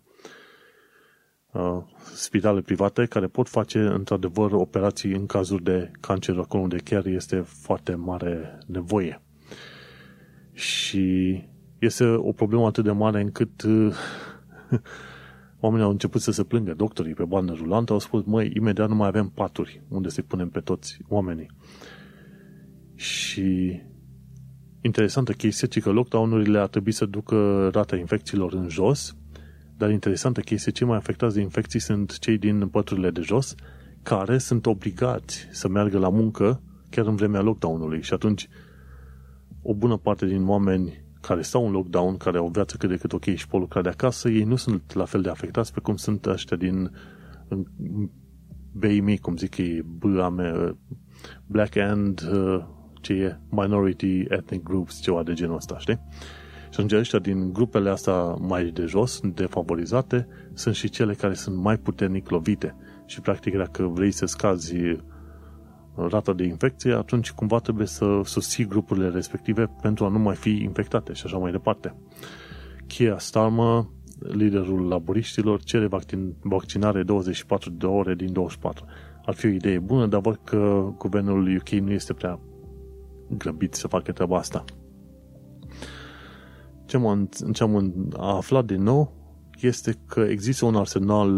uh, 1.52 1.84
spitale 2.14 2.62
private 2.62 3.06
care 3.06 3.28
pot 3.28 3.50
face 3.50 3.80
într-adevăr 3.80 4.52
operații 4.52 5.12
în 5.12 5.26
cazuri 5.26 5.64
de 5.64 5.92
cancer 6.00 6.38
acolo 6.38 6.64
unde 6.64 6.78
chiar 6.78 7.06
este 7.06 7.40
foarte 7.40 7.96
mare 7.96 8.58
nevoie. 8.66 9.22
Și 10.54 11.44
este 11.80 12.06
o 12.06 12.32
problemă 12.32 12.66
atât 12.66 12.84
de 12.84 12.92
mare 12.92 13.22
încât 13.22 13.62
uh, 13.62 13.96
oamenii 15.60 15.86
au 15.86 15.92
început 15.92 16.22
să 16.22 16.32
se 16.32 16.44
plângă. 16.44 16.74
Doctorii 16.74 17.14
pe 17.14 17.26
bandă 17.26 17.54
rulantă 17.54 17.94
au 17.94 18.00
spus, 18.00 18.24
măi, 18.26 18.52
imediat 18.56 18.90
nu 18.90 18.96
mai 18.96 19.08
avem 19.08 19.30
paturi 19.30 19.84
unde 19.88 20.10
să-i 20.10 20.24
punem 20.24 20.50
pe 20.50 20.60
toți 20.60 20.98
oamenii. 21.08 21.52
Și 22.96 23.82
interesantă 24.82 25.32
chestie, 25.32 25.68
ci 25.68 25.82
că 25.82 25.92
lockdown-urile 25.92 26.60
ar 26.60 26.68
trebui 26.68 26.92
să 26.92 27.06
ducă 27.06 27.70
rata 27.74 27.96
infecțiilor 27.96 28.54
în 28.54 28.70
jos, 28.70 29.16
dar 29.78 29.92
interesantă 29.92 30.40
chestie, 30.42 30.72
cei 30.72 30.88
mai 30.88 30.98
afectați 30.98 31.36
de 31.36 31.42
infecții 31.42 31.80
sunt 31.80 32.20
cei 32.20 32.38
din 32.38 32.68
păturile 32.68 33.10
de 33.10 33.22
jos, 33.22 33.56
care 34.04 34.38
sunt 34.38 34.66
obligați 34.66 35.48
să 35.52 35.68
meargă 35.68 35.98
la 35.98 36.10
muncă 36.10 36.62
chiar 36.90 37.06
în 37.06 37.16
vremea 37.16 37.42
lockdown-ului. 37.42 38.02
Și 38.02 38.14
atunci 38.14 38.48
o 39.62 39.74
bună 39.74 39.98
parte 39.98 40.26
din 40.26 40.48
oameni 40.48 41.06
care 41.22 41.42
stau 41.42 41.66
în 41.66 41.72
lockdown, 41.72 42.18
care 42.18 42.38
au 42.38 42.46
o 42.46 42.50
viață 42.50 42.78
cât 42.78 42.90
de 42.90 42.98
cât 42.98 43.14
ok 43.14 43.24
și 43.24 43.48
pot 43.48 43.60
lucra 43.60 43.82
de 43.82 43.90
acasă, 43.90 44.30
ei 44.30 44.44
nu 44.44 44.56
sunt 44.56 44.94
la 44.94 45.06
fel 45.06 45.22
de 45.22 45.30
afectați 45.30 45.74
pe 45.74 45.80
cum 45.80 45.96
sunt 45.96 46.26
ăștia 46.26 46.58
din 46.58 46.92
BMI, 48.72 49.18
cum 49.18 49.38
zic 49.38 49.58
ei, 49.58 49.82
BAME, 49.82 50.78
Black 51.46 51.76
and 51.76 52.30
uh, 52.32 52.66
ce 53.08 53.14
e 53.14 53.38
Minority 53.50 54.26
Ethnic 54.30 54.64
Groups, 54.64 55.02
ceva 55.02 55.24
de 55.24 55.34
genul 55.34 55.56
ăsta, 55.56 55.78
știi? 55.78 56.00
Și 56.70 56.74
atunci 56.74 56.94
ăștia 56.94 57.20
din 57.20 57.54
grupele 57.54 57.90
astea 57.90 58.22
mai 58.24 58.66
de 58.66 58.86
jos, 58.86 59.20
defavorizate, 59.34 60.28
sunt 60.54 60.76
și 60.76 60.90
cele 60.90 61.14
care 61.14 61.34
sunt 61.34 61.56
mai 61.56 61.78
puternic 61.78 62.30
lovite. 62.30 62.76
Și 63.06 63.22
practic 63.22 63.58
dacă 63.58 63.84
vrei 63.84 64.12
să 64.12 64.26
scazi 64.26 64.76
rata 65.96 66.34
de 66.34 66.44
infecție, 66.44 66.94
atunci 66.94 67.32
cumva 67.32 67.60
trebuie 67.60 67.88
să 67.88 68.22
susții 68.24 68.66
grupurile 68.66 69.10
respective 69.10 69.70
pentru 69.82 70.06
a 70.06 70.08
nu 70.08 70.20
mai 70.20 70.36
fi 70.36 70.50
infectate 70.50 71.14
și 71.14 71.24
așa 71.26 71.38
mai 71.38 71.52
departe. 71.52 71.96
Keir 72.88 73.20
Starmer, 73.20 73.86
liderul 74.20 74.88
laboriștilor, 74.88 75.64
cere 75.64 75.90
vaccinare 76.42 77.04
24 77.04 77.70
de 77.70 77.86
ore 77.86 78.16
din 78.16 78.34
24. 78.34 78.86
Ar 79.26 79.34
fi 79.34 79.46
o 79.46 79.50
idee 79.50 79.80
bună, 79.80 80.06
dar 80.06 80.22
văd 80.22 80.40
că 80.44 80.90
guvernul 80.98 81.56
UK 81.56 81.70
nu 81.70 81.92
este 81.92 82.14
prea 82.14 82.40
grăbit 83.30 83.74
să 83.74 83.88
facă 83.88 84.12
treaba 84.12 84.38
asta. 84.38 84.64
Ce 86.86 86.98
am, 86.98 87.30
ce 87.54 87.64
am 87.64 87.94
aflat 88.18 88.66
din 88.66 88.84
nou 88.84 89.14
este 89.60 89.98
că 90.06 90.20
există 90.20 90.66
un 90.66 90.76
arsenal 90.76 91.30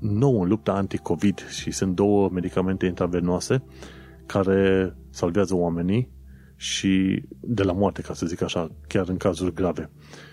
nou 0.00 0.40
în 0.40 0.48
lupta 0.48 0.72
anti-COVID 0.72 1.48
și 1.48 1.70
sunt 1.70 1.94
două 1.94 2.28
medicamente 2.28 2.86
intravenoase 2.86 3.64
care 4.26 4.94
salvează 5.10 5.54
oamenii 5.54 6.12
și 6.56 7.22
de 7.40 7.62
la 7.62 7.72
moarte, 7.72 8.02
ca 8.02 8.14
să 8.14 8.26
zic 8.26 8.42
așa, 8.42 8.70
chiar 8.88 9.08
în 9.08 9.16
cazuri 9.16 9.54
grave. 9.54 9.90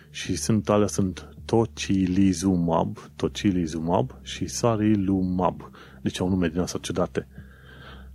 Și 0.09 0.35
sunt 0.35 0.69
alea 0.69 0.87
sunt 0.87 1.29
tocilizumab, 1.45 2.97
tocilizumab 3.15 4.11
și 4.21 4.47
sarilumab. 4.47 5.69
Deci 6.01 6.19
au 6.19 6.29
nume 6.29 6.47
din 6.47 6.59
asta 6.59 6.77
ciudate. 6.81 7.27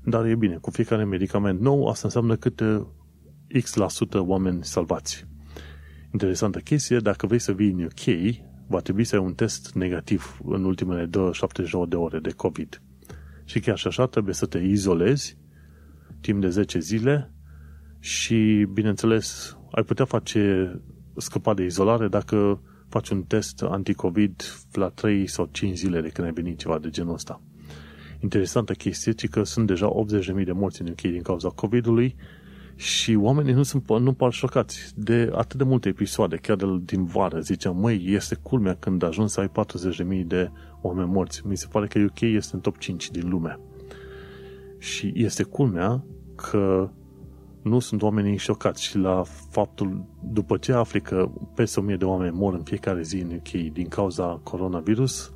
Dar 0.08 0.24
e 0.24 0.34
bine, 0.34 0.56
cu 0.56 0.70
fiecare 0.70 1.04
medicament 1.04 1.60
nou, 1.60 1.86
asta 1.86 2.02
înseamnă 2.04 2.36
câte 2.36 2.86
X% 3.58 3.74
la 3.74 3.88
sută 3.88 4.20
oameni 4.20 4.64
salvați. 4.64 5.26
Interesantă 6.12 6.58
chestie, 6.58 6.98
dacă 6.98 7.26
vrei 7.26 7.38
să 7.38 7.52
vii 7.52 7.70
în 7.70 7.82
UK, 7.82 8.34
va 8.66 8.80
trebui 8.80 9.04
să 9.04 9.16
ai 9.16 9.22
un 9.22 9.34
test 9.34 9.74
negativ 9.74 10.40
în 10.44 10.64
ultimele 10.64 11.10
72 11.32 11.86
de 11.86 11.96
ore 11.96 12.18
de 12.18 12.30
COVID. 12.30 12.82
Și 13.44 13.60
chiar 13.60 13.78
și 13.78 13.86
așa 13.86 14.06
trebuie 14.06 14.34
să 14.34 14.46
te 14.46 14.58
izolezi 14.58 15.38
timp 16.20 16.40
de 16.40 16.48
10 16.48 16.78
zile 16.78 17.32
și, 17.98 18.66
bineînțeles, 18.72 19.58
ai 19.70 19.82
putea 19.82 20.04
face 20.04 20.72
scăpa 21.16 21.54
de 21.54 21.64
izolare 21.64 22.08
dacă 22.08 22.62
faci 22.88 23.08
un 23.08 23.22
test 23.22 23.62
anti-COVID 23.62 24.42
la 24.72 24.88
3 24.88 25.26
sau 25.26 25.48
5 25.52 25.76
zile 25.76 26.00
de 26.00 26.08
când 26.08 26.26
ai 26.26 26.32
venit 26.32 26.58
ceva 26.58 26.78
de 26.78 26.90
genul 26.90 27.14
ăsta. 27.14 27.42
Interesantă 28.20 28.72
chestie, 28.72 29.12
ci 29.12 29.28
că 29.28 29.42
sunt 29.42 29.66
deja 29.66 29.92
80.000 30.38 30.44
de 30.44 30.52
morți 30.52 30.82
în 30.82 30.88
UK 30.88 31.00
din 31.00 31.22
cauza 31.22 31.48
COVID-ului 31.48 32.16
și 32.76 33.14
oamenii 33.14 33.52
nu, 33.52 33.62
sunt, 33.62 33.98
nu 33.98 34.12
par 34.12 34.32
șocați 34.32 34.92
de 34.96 35.30
atât 35.34 35.58
de 35.58 35.64
multe 35.64 35.88
episoade, 35.88 36.36
chiar 36.36 36.56
de, 36.56 36.64
din 36.84 37.04
vară. 37.04 37.40
Ziceam, 37.40 37.76
măi, 37.76 38.04
este 38.06 38.34
culmea 38.34 38.74
când 38.74 39.02
ajungi 39.02 39.32
să 39.32 39.40
ai 39.40 39.50
40.000 40.20 40.26
de 40.26 40.50
oameni 40.80 41.10
morți. 41.10 41.46
Mi 41.46 41.56
se 41.56 41.66
pare 41.70 41.86
că 41.86 41.98
UK 41.98 42.20
este 42.20 42.54
în 42.54 42.60
top 42.60 42.78
5 42.78 43.10
din 43.10 43.28
lume. 43.28 43.58
Și 44.78 45.12
este 45.14 45.42
culmea 45.42 46.04
că 46.34 46.90
nu 47.62 47.78
sunt 47.78 48.02
oamenii 48.02 48.36
șocați 48.36 48.82
și 48.82 48.98
la 48.98 49.22
faptul, 49.50 50.04
după 50.32 50.56
ce 50.56 50.72
afli 50.72 51.00
că 51.00 51.30
peste 51.54 51.80
1000 51.80 51.96
de 51.96 52.04
oameni 52.04 52.36
mor 52.36 52.54
în 52.54 52.62
fiecare 52.62 53.02
zi 53.02 53.16
în 53.16 53.30
UK 53.30 53.72
din 53.72 53.88
cauza 53.88 54.40
coronavirus, 54.42 55.32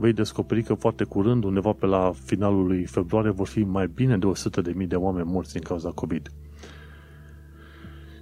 vei 0.00 0.12
descoperi 0.12 0.62
că 0.62 0.74
foarte 0.74 1.04
curând, 1.04 1.44
undeva 1.44 1.72
pe 1.72 1.86
la 1.86 2.12
finalul 2.24 2.66
lui 2.66 2.84
februarie, 2.84 3.30
vor 3.30 3.46
fi 3.46 3.60
mai 3.60 3.86
bine 3.86 4.18
de 4.18 4.32
100.000 4.80 4.86
de 4.86 4.96
oameni 4.96 5.30
morți 5.30 5.52
din 5.52 5.62
cauza 5.62 5.90
COVID. 5.90 6.30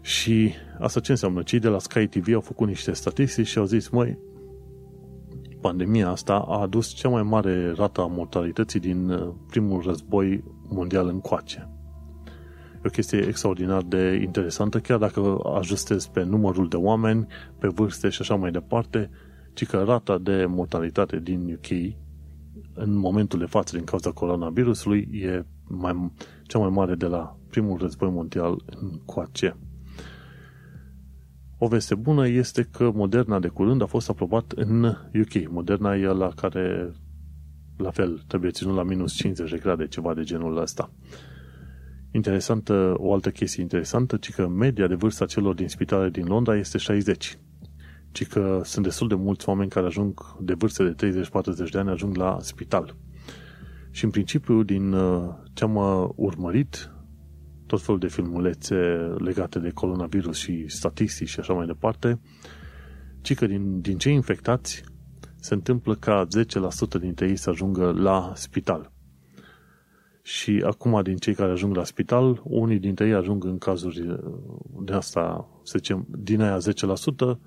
Și 0.00 0.52
asta 0.78 1.00
ce 1.00 1.10
înseamnă? 1.10 1.42
Cei 1.42 1.58
de 1.58 1.68
la 1.68 1.78
Sky 1.78 2.06
TV 2.06 2.34
au 2.34 2.40
făcut 2.40 2.66
niște 2.66 2.92
statistici 2.92 3.46
și 3.46 3.58
au 3.58 3.64
zis, 3.64 3.88
măi, 3.88 4.18
pandemia 5.60 6.08
asta 6.08 6.44
a 6.48 6.60
adus 6.60 6.88
cea 6.88 7.08
mai 7.08 7.22
mare 7.22 7.72
rată 7.76 8.00
a 8.00 8.06
mortalității 8.06 8.80
din 8.80 9.10
uh, 9.10 9.34
primul 9.46 9.82
război 9.82 10.44
mondial 10.68 11.08
încoace. 11.08 11.68
E 12.74 12.80
o 12.84 12.88
chestie 12.88 13.18
extraordinar 13.18 13.82
de 13.82 14.20
interesantă, 14.22 14.80
chiar 14.80 14.98
dacă 14.98 15.38
ajustezi 15.56 16.10
pe 16.10 16.22
numărul 16.22 16.68
de 16.68 16.76
oameni, 16.76 17.26
pe 17.58 17.68
vârste 17.68 18.08
și 18.08 18.20
așa 18.20 18.34
mai 18.34 18.50
departe, 18.50 19.10
ci 19.58 19.66
că 19.66 19.82
rata 19.82 20.18
de 20.18 20.44
mortalitate 20.46 21.20
din 21.20 21.52
UK 21.52 21.94
în 22.74 22.96
momentul 22.96 23.38
de 23.38 23.44
față 23.44 23.76
din 23.76 23.84
cauza 23.84 24.10
coronavirusului 24.10 25.08
e 25.12 25.44
mai, 25.68 26.12
cea 26.42 26.58
mai 26.58 26.68
mare 26.68 26.94
de 26.94 27.06
la 27.06 27.36
primul 27.50 27.78
război 27.78 28.10
mondial 28.10 28.62
în 28.66 29.00
coace. 29.04 29.56
O 31.58 31.66
veste 31.68 31.94
bună 31.94 32.28
este 32.28 32.62
că 32.62 32.90
Moderna 32.94 33.38
de 33.38 33.48
curând 33.48 33.82
a 33.82 33.86
fost 33.86 34.08
aprobat 34.08 34.52
în 34.52 34.84
UK. 35.20 35.50
Moderna 35.50 35.94
e 35.96 36.06
la 36.06 36.28
care, 36.28 36.92
la 37.76 37.90
fel, 37.90 38.22
trebuie 38.26 38.50
ținut 38.50 38.74
la 38.74 38.82
minus 38.82 39.12
50 39.12 39.50
de 39.50 39.58
grade, 39.58 39.86
ceva 39.86 40.14
de 40.14 40.22
genul 40.22 40.56
ăsta. 40.56 40.90
Interesantă, 42.12 42.94
o 42.96 43.12
altă 43.12 43.30
chestie 43.30 43.62
interesantă, 43.62 44.16
ci 44.16 44.30
că 44.30 44.48
media 44.48 44.86
de 44.86 44.94
vârstă 44.94 45.22
a 45.24 45.26
celor 45.26 45.54
din 45.54 45.68
spitale 45.68 46.10
din 46.10 46.26
Londra 46.26 46.56
este 46.56 46.78
60 46.78 47.38
ci 48.12 48.26
că 48.26 48.60
sunt 48.64 48.84
destul 48.84 49.08
de 49.08 49.14
mulți 49.14 49.48
oameni 49.48 49.70
care 49.70 49.86
ajung 49.86 50.36
de 50.40 50.54
vârste 50.54 50.84
de 50.84 51.22
30-40 51.66 51.70
de 51.70 51.78
ani, 51.78 51.90
ajung 51.90 52.16
la 52.16 52.38
spital. 52.40 52.96
Și 53.90 54.04
în 54.04 54.10
principiu, 54.10 54.62
din 54.62 54.92
uh, 54.92 55.34
ce 55.52 55.64
am 55.64 55.74
uh, 55.74 56.08
urmărit, 56.14 56.92
tot 57.66 57.82
felul 57.82 58.00
de 58.00 58.08
filmulețe 58.08 58.76
legate 59.18 59.58
de 59.58 59.70
coronavirus 59.70 60.36
și 60.36 60.64
statistici 60.68 61.28
și 61.28 61.40
așa 61.40 61.52
mai 61.52 61.66
departe, 61.66 62.20
ci 63.20 63.34
că 63.34 63.46
din, 63.46 63.80
din 63.80 63.98
cei 63.98 64.14
infectați 64.14 64.82
se 65.40 65.54
întâmplă 65.54 65.94
ca 65.94 66.26
10% 66.96 67.00
dintre 67.00 67.28
ei 67.28 67.36
să 67.36 67.50
ajungă 67.50 67.92
la 67.92 68.32
spital. 68.34 68.92
Și 70.22 70.62
acum, 70.66 71.02
din 71.02 71.16
cei 71.16 71.34
care 71.34 71.50
ajung 71.50 71.76
la 71.76 71.84
spital, 71.84 72.40
unii 72.44 72.78
dintre 72.78 73.06
ei 73.06 73.14
ajung 73.14 73.44
în 73.44 73.58
cazuri 73.58 74.20
de 74.80 74.92
asta, 74.92 75.48
să 75.62 75.74
zicem, 75.76 76.06
din 76.08 76.40
aia 76.40 76.58
10%, 76.58 77.38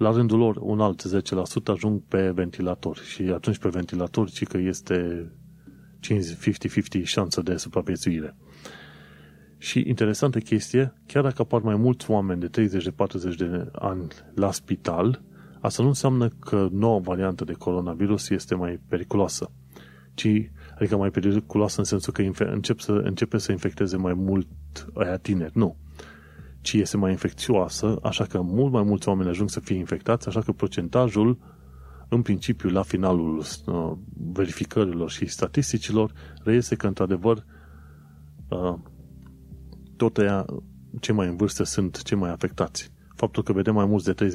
la 0.00 0.10
rândul 0.10 0.38
lor 0.38 0.56
un 0.56 0.80
alt 0.80 1.02
10% 1.08 1.22
ajung 1.64 2.02
pe 2.08 2.30
ventilator 2.30 2.96
și 2.96 3.22
atunci 3.22 3.58
pe 3.58 3.68
ventilator 3.68 4.30
ci 4.30 4.44
că 4.44 4.58
este 4.58 5.30
50-50 7.00 7.02
șansă 7.02 7.42
de 7.42 7.56
supraviețuire. 7.56 8.36
Și 9.58 9.84
interesantă 9.86 10.38
chestie, 10.38 10.92
chiar 11.06 11.22
dacă 11.22 11.42
apar 11.42 11.60
mai 11.60 11.76
mulți 11.76 12.10
oameni 12.10 12.40
de 12.40 12.68
30-40 13.32 13.36
de 13.36 13.70
ani 13.72 14.06
la 14.34 14.52
spital, 14.52 15.22
asta 15.60 15.82
nu 15.82 15.88
înseamnă 15.88 16.28
că 16.28 16.68
noua 16.70 16.98
variantă 16.98 17.44
de 17.44 17.52
coronavirus 17.52 18.30
este 18.30 18.54
mai 18.54 18.80
periculoasă, 18.88 19.50
ci, 20.14 20.50
adică 20.74 20.96
mai 20.96 21.10
periculoasă 21.10 21.78
în 21.78 21.84
sensul 21.84 22.12
că 22.12 22.44
încep 22.44 22.80
să, 22.80 22.92
începe 22.92 23.38
să 23.38 23.52
infecteze 23.52 23.96
mai 23.96 24.14
mult 24.14 24.48
aia 24.94 25.16
tineri. 25.16 25.58
Nu 25.58 25.76
ci 26.60 26.72
este 26.72 26.96
mai 26.96 27.10
infecțioasă, 27.10 27.98
așa 28.02 28.24
că 28.24 28.40
mult 28.40 28.72
mai 28.72 28.82
mulți 28.82 29.08
oameni 29.08 29.28
ajung 29.28 29.50
să 29.50 29.60
fie 29.60 29.76
infectați, 29.76 30.28
așa 30.28 30.40
că 30.40 30.52
procentajul, 30.52 31.38
în 32.08 32.22
principiu, 32.22 32.68
la 32.68 32.82
finalul 32.82 33.38
uh, 33.38 33.92
verificărilor 34.32 35.10
și 35.10 35.26
statisticilor, 35.26 36.12
reiese 36.44 36.74
că, 36.74 36.86
într-adevăr, 36.86 37.44
uh, 38.48 38.74
tot 39.96 40.18
aia, 40.18 40.44
cei 41.00 41.14
mai 41.14 41.26
în 41.26 41.36
vârstă 41.36 41.64
sunt 41.64 42.02
cei 42.02 42.16
mai 42.16 42.30
afectați. 42.30 42.92
Faptul 43.14 43.42
că 43.42 43.52
vedem 43.52 43.74
mai 43.74 43.86
mulți 43.86 44.14
de 44.14 44.30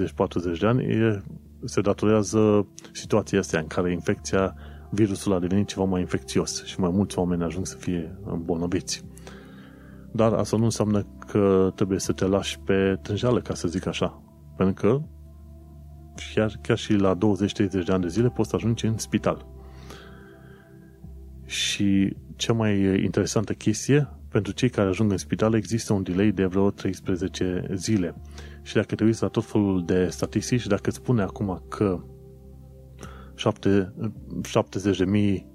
30-40 0.56 0.60
de 0.60 0.68
ani 0.68 0.84
e, 0.84 1.24
se 1.64 1.82
datorează 1.82 2.68
situația 2.92 3.40
asta 3.40 3.60
în 3.60 3.68
care 3.68 3.92
infecția, 3.92 4.56
virusul 4.90 5.34
a 5.34 5.40
devenit 5.40 5.68
ceva 5.68 5.84
mai 5.84 6.02
infecțios 6.02 6.64
și 6.64 6.80
mai 6.80 6.90
mulți 6.94 7.18
oameni 7.18 7.44
ajung 7.44 7.66
să 7.66 7.78
fie 7.78 8.18
îmbolnăviți. 8.26 9.04
Dar 10.16 10.34
asta 10.34 10.58
nu 10.58 10.64
înseamnă 10.64 11.06
că 11.28 11.72
trebuie 11.76 12.00
să 12.00 12.12
te 12.12 12.26
lași 12.26 12.60
pe 12.60 13.00
tânjală, 13.02 13.42
ca 13.42 13.54
să 13.54 13.68
zic 13.68 13.86
așa. 13.86 14.22
Pentru 14.58 14.88
că 14.88 15.02
chiar, 16.34 16.54
chiar 16.62 16.78
și 16.78 16.94
la 16.94 17.18
20-30 17.18 17.20
de 17.86 17.92
ani 17.92 18.02
de 18.02 18.08
zile 18.08 18.30
poți 18.30 18.50
să 18.50 18.56
ajungi 18.56 18.86
în 18.86 18.98
spital. 18.98 19.46
Și 21.46 22.16
cea 22.36 22.54
mai 22.54 23.04
interesantă 23.04 23.54
chestie, 23.54 24.10
pentru 24.30 24.54
cei 24.54 24.70
care 24.70 24.90
ajung 24.90 25.12
în 25.12 25.18
spital 25.18 25.54
există 25.54 25.94
un 25.94 26.04
delay 26.04 26.32
de 26.32 26.46
vreo 26.46 26.70
13 26.70 27.68
zile. 27.74 28.16
Și 28.62 28.76
dacă 28.76 28.96
te 28.96 29.04
uiți 29.04 29.22
la 29.22 29.28
tot 29.28 29.46
felul 29.46 29.86
de 29.86 30.08
statistici, 30.10 30.68
dacă 30.68 30.84
îți 30.86 30.98
spune 30.98 31.22
acum 31.22 31.64
că 31.70 32.04
70.000 33.36 35.55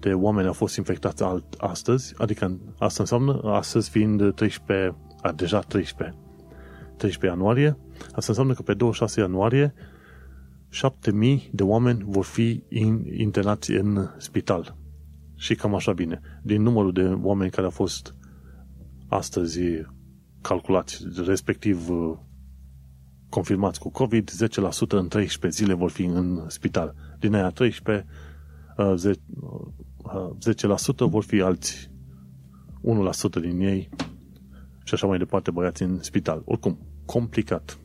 de 0.00 0.14
oameni 0.14 0.46
au 0.46 0.52
fost 0.52 0.76
infectați 0.76 1.22
alt, 1.22 1.44
astăzi, 1.58 2.14
adică 2.18 2.58
asta 2.78 3.02
înseamnă, 3.02 3.40
astăzi 3.44 3.90
fiind 3.90 4.34
13, 4.34 4.96
a, 5.22 5.32
deja 5.32 5.60
13, 5.60 6.16
13 6.96 7.26
ianuarie, 7.26 7.78
asta 8.00 8.24
înseamnă 8.28 8.54
că 8.54 8.62
pe 8.62 8.74
26 8.74 9.20
ianuarie 9.20 9.74
7000 10.68 11.50
de 11.52 11.62
oameni 11.62 12.04
vor 12.06 12.24
fi 12.24 12.62
in, 12.68 13.04
internați 13.12 13.72
în 13.72 14.10
spital. 14.16 14.76
Și 15.36 15.54
cam 15.54 15.74
așa 15.74 15.92
bine. 15.92 16.20
Din 16.42 16.62
numărul 16.62 16.92
de 16.92 17.18
oameni 17.22 17.50
care 17.50 17.64
au 17.64 17.70
fost 17.70 18.14
astăzi 19.08 19.60
calculați, 20.40 21.04
respectiv 21.24 21.88
confirmați 23.28 23.80
cu 23.80 23.90
COVID, 23.90 24.30
10% 24.30 24.88
în 24.88 25.08
13 25.08 25.62
zile 25.62 25.74
vor 25.74 25.90
fi 25.90 26.04
în 26.04 26.44
spital. 26.48 26.94
Din 27.18 27.34
aia 27.34 27.48
13, 27.48 28.06
10% 30.10 30.96
vor 30.96 31.24
fi 31.24 31.40
alți 31.40 31.90
1% 33.38 33.40
din 33.40 33.60
ei 33.60 33.88
și 34.84 34.94
așa 34.94 35.06
mai 35.06 35.18
departe 35.18 35.50
băiați 35.50 35.82
în 35.82 36.02
spital. 36.02 36.42
Oricum, 36.44 36.78
complicat. 37.06 37.78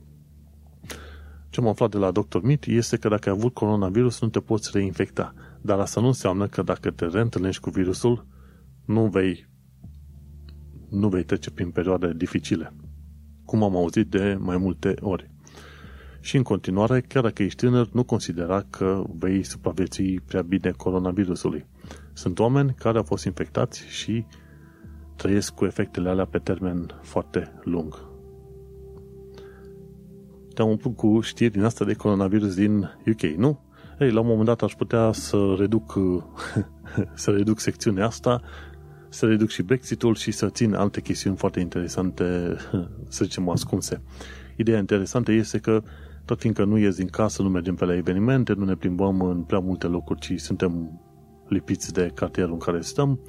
Ce 1.50 1.62
am 1.62 1.68
aflat 1.68 1.90
de 1.90 1.98
la 1.98 2.12
Dr. 2.12 2.38
Mit 2.42 2.66
este 2.66 2.98
că 2.98 3.08
dacă 3.08 3.30
ai 3.30 3.36
avut 3.38 3.54
coronavirus 3.54 4.22
nu 4.22 4.28
te 4.28 4.40
poți 4.40 4.70
reinfecta. 4.74 5.34
Dar 5.62 5.80
asta 5.80 6.02
nu 6.02 6.08
înseamnă 6.08 6.48
că 6.48 6.62
dacă 6.62 6.92
te 6.92 7.06
reîntâlnești 7.06 7.62
cu 7.62 7.70
virusul, 7.70 8.26
nu 8.86 9.08
vei, 9.08 9.48
nu 10.90 11.10
vei 11.10 11.24
trece 11.24 11.52
prin 11.52 11.70
perioade 11.70 12.14
dificile. 12.16 12.74
Cum 13.46 13.64
am 13.64 13.76
auzit 13.76 14.10
de 14.10 14.38
mai 14.40 14.58
multe 14.58 14.94
ori. 15.02 15.32
Și 16.20 16.38
în 16.38 16.44
continuare, 16.44 17.02
chiar 17.02 17.24
dacă 17.24 17.44
ești 17.44 17.66
tânăr, 17.66 17.90
nu 17.92 18.04
considera 18.04 18.66
că 18.70 19.04
vei 19.18 19.44
supraviețui 19.44 20.20
prea 20.20 20.42
bine 20.42 20.72
coronavirusului. 20.72 21.66
Sunt 22.16 22.40
oameni 22.40 22.76
care 22.78 22.98
au 22.98 23.04
fost 23.04 23.26
infectați 23.26 23.86
și 23.88 24.26
trăiesc 25.16 25.54
cu 25.54 25.66
efectele 25.66 26.10
alea 26.10 26.26
pe 26.26 26.38
termen 26.38 27.00
foarte 27.02 27.54
lung. 27.64 28.06
Te-am 30.54 30.70
umplut 30.70 30.96
cu 30.96 31.20
știri 31.20 31.52
din 31.52 31.64
asta 31.64 31.86
de 31.86 31.94
coronavirus 31.94 32.56
din 32.56 32.90
UK, 33.08 33.22
nu? 33.22 33.60
Ei, 34.00 34.12
la 34.12 34.20
un 34.20 34.28
moment 34.28 34.46
dat 34.46 34.62
aș 34.62 34.74
putea 34.74 35.12
să 35.12 35.56
reduc, 35.58 35.94
să 37.14 37.32
reduc 37.32 37.60
secțiunea 37.60 38.06
asta, 38.06 38.42
să 39.10 39.26
reduc 39.26 39.50
și 39.50 39.62
Brexitul 39.62 40.16
și 40.16 40.32
să 40.32 40.50
țin 40.50 40.74
alte 40.74 41.02
chestiuni 41.02 41.38
foarte 41.38 41.60
interesante, 41.60 42.56
să 43.16 43.24
zicem, 43.24 43.50
ascunse. 43.50 44.02
Ideea 44.56 44.80
interesantă 44.80 45.32
este 45.32 45.58
că 45.58 45.84
tot 46.26 46.40
fiindcă 46.40 46.64
nu 46.64 46.78
ies 46.78 46.96
din 46.96 47.08
casă, 47.08 47.42
nu 47.42 47.50
mergem 47.50 47.76
pe 47.76 47.86
la 47.86 47.96
evenimente, 47.96 48.54
nu 48.54 48.66
ne 48.66 48.76
plimbăm 48.76 49.22
în 49.22 49.42
prea 49.42 49.60
multe 49.60 49.88
locuri, 49.88 50.20
ci 50.20 50.40
suntem 50.40 51.02
lipiți 51.48 51.94
de 51.94 52.12
cartierul 52.14 52.54
în 52.54 52.60
care 52.60 52.82
stăm, 52.82 53.20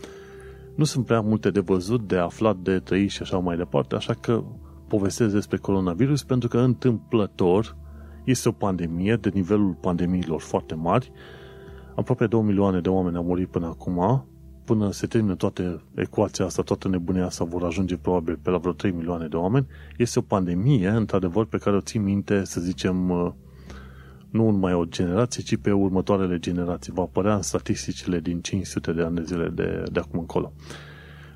nu 0.75 0.85
sunt 0.85 1.07
prea 1.07 1.21
multe 1.21 1.51
de 1.51 1.61
văzut, 1.61 2.09
de 2.09 2.17
aflat, 2.17 2.57
de 2.57 2.79
trăit 2.79 3.11
și 3.11 3.23
așa 3.23 3.39
mai 3.39 3.57
departe, 3.57 3.95
așa 3.95 4.15
că 4.15 4.45
povestesc 4.89 5.33
despre 5.33 5.57
coronavirus 5.57 6.25
pentru 6.25 6.49
că 6.49 6.59
întâmplător 6.59 7.77
este 8.25 8.49
o 8.49 8.53
pandemie 8.53 9.17
de 9.17 9.31
nivelul 9.35 9.77
pandemiilor 9.81 10.41
foarte 10.41 10.75
mari. 10.75 11.13
Aproape 11.95 12.27
2 12.27 12.43
milioane 12.43 12.81
de 12.81 12.89
oameni 12.89 13.17
au 13.17 13.25
murit 13.25 13.49
până 13.49 13.67
acum. 13.67 14.27
Până 14.65 14.91
se 14.91 15.07
termină 15.07 15.35
toată 15.35 15.83
ecuația 15.95 16.45
asta, 16.45 16.63
toată 16.63 16.89
nebunia 16.89 17.27
asta, 17.27 17.45
vor 17.45 17.65
ajunge 17.65 17.97
probabil 17.97 18.39
pe 18.43 18.51
la 18.51 18.59
vreo 18.59 18.73
3 18.73 18.91
milioane 18.91 19.27
de 19.27 19.37
oameni. 19.37 19.67
Este 19.97 20.19
o 20.19 20.23
pandemie, 20.23 20.89
într-adevăr, 20.89 21.47
pe 21.47 21.59
care 21.59 21.77
o 21.77 21.81
țin 21.81 22.03
minte, 22.03 22.45
să 22.45 22.61
zicem, 22.61 23.11
uh, 23.11 23.33
nu 24.37 24.51
numai 24.51 24.73
o 24.73 24.85
generație, 24.85 25.43
ci 25.43 25.57
pe 25.57 25.73
următoarele 25.73 26.39
generații. 26.39 26.93
Va 26.93 27.03
apărea 27.03 27.35
în 27.35 27.43
statisticile 27.43 28.21
din 28.21 28.41
500 28.41 28.93
de 28.93 29.03
ani 29.03 29.15
de 29.15 29.23
zile 29.23 29.49
de, 29.49 29.83
de 29.93 30.01
acum 30.01 30.19
încolo. 30.19 30.53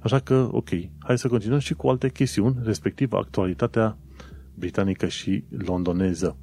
Așa 0.02 0.18
că, 0.18 0.48
ok, 0.50 0.68
hai 0.98 1.18
să 1.18 1.28
continuăm 1.28 1.58
și 1.58 1.74
cu 1.74 1.88
alte 1.88 2.10
chestiuni, 2.10 2.56
respectiv 2.62 3.12
actualitatea 3.12 3.98
britanică 4.54 5.06
și 5.06 5.44
londoneză. 5.48 6.36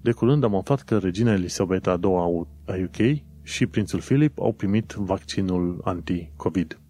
De 0.00 0.12
curând 0.12 0.44
am 0.44 0.54
aflat 0.54 0.82
că 0.82 0.98
regina 0.98 1.32
Elisabeta 1.32 1.98
II 2.02 2.14
a 2.66 2.74
UK 2.84 3.22
și 3.42 3.66
prințul 3.66 4.00
Philip 4.00 4.40
au 4.40 4.52
primit 4.52 4.92
vaccinul 4.92 5.80
anti-COVID. 5.84 6.80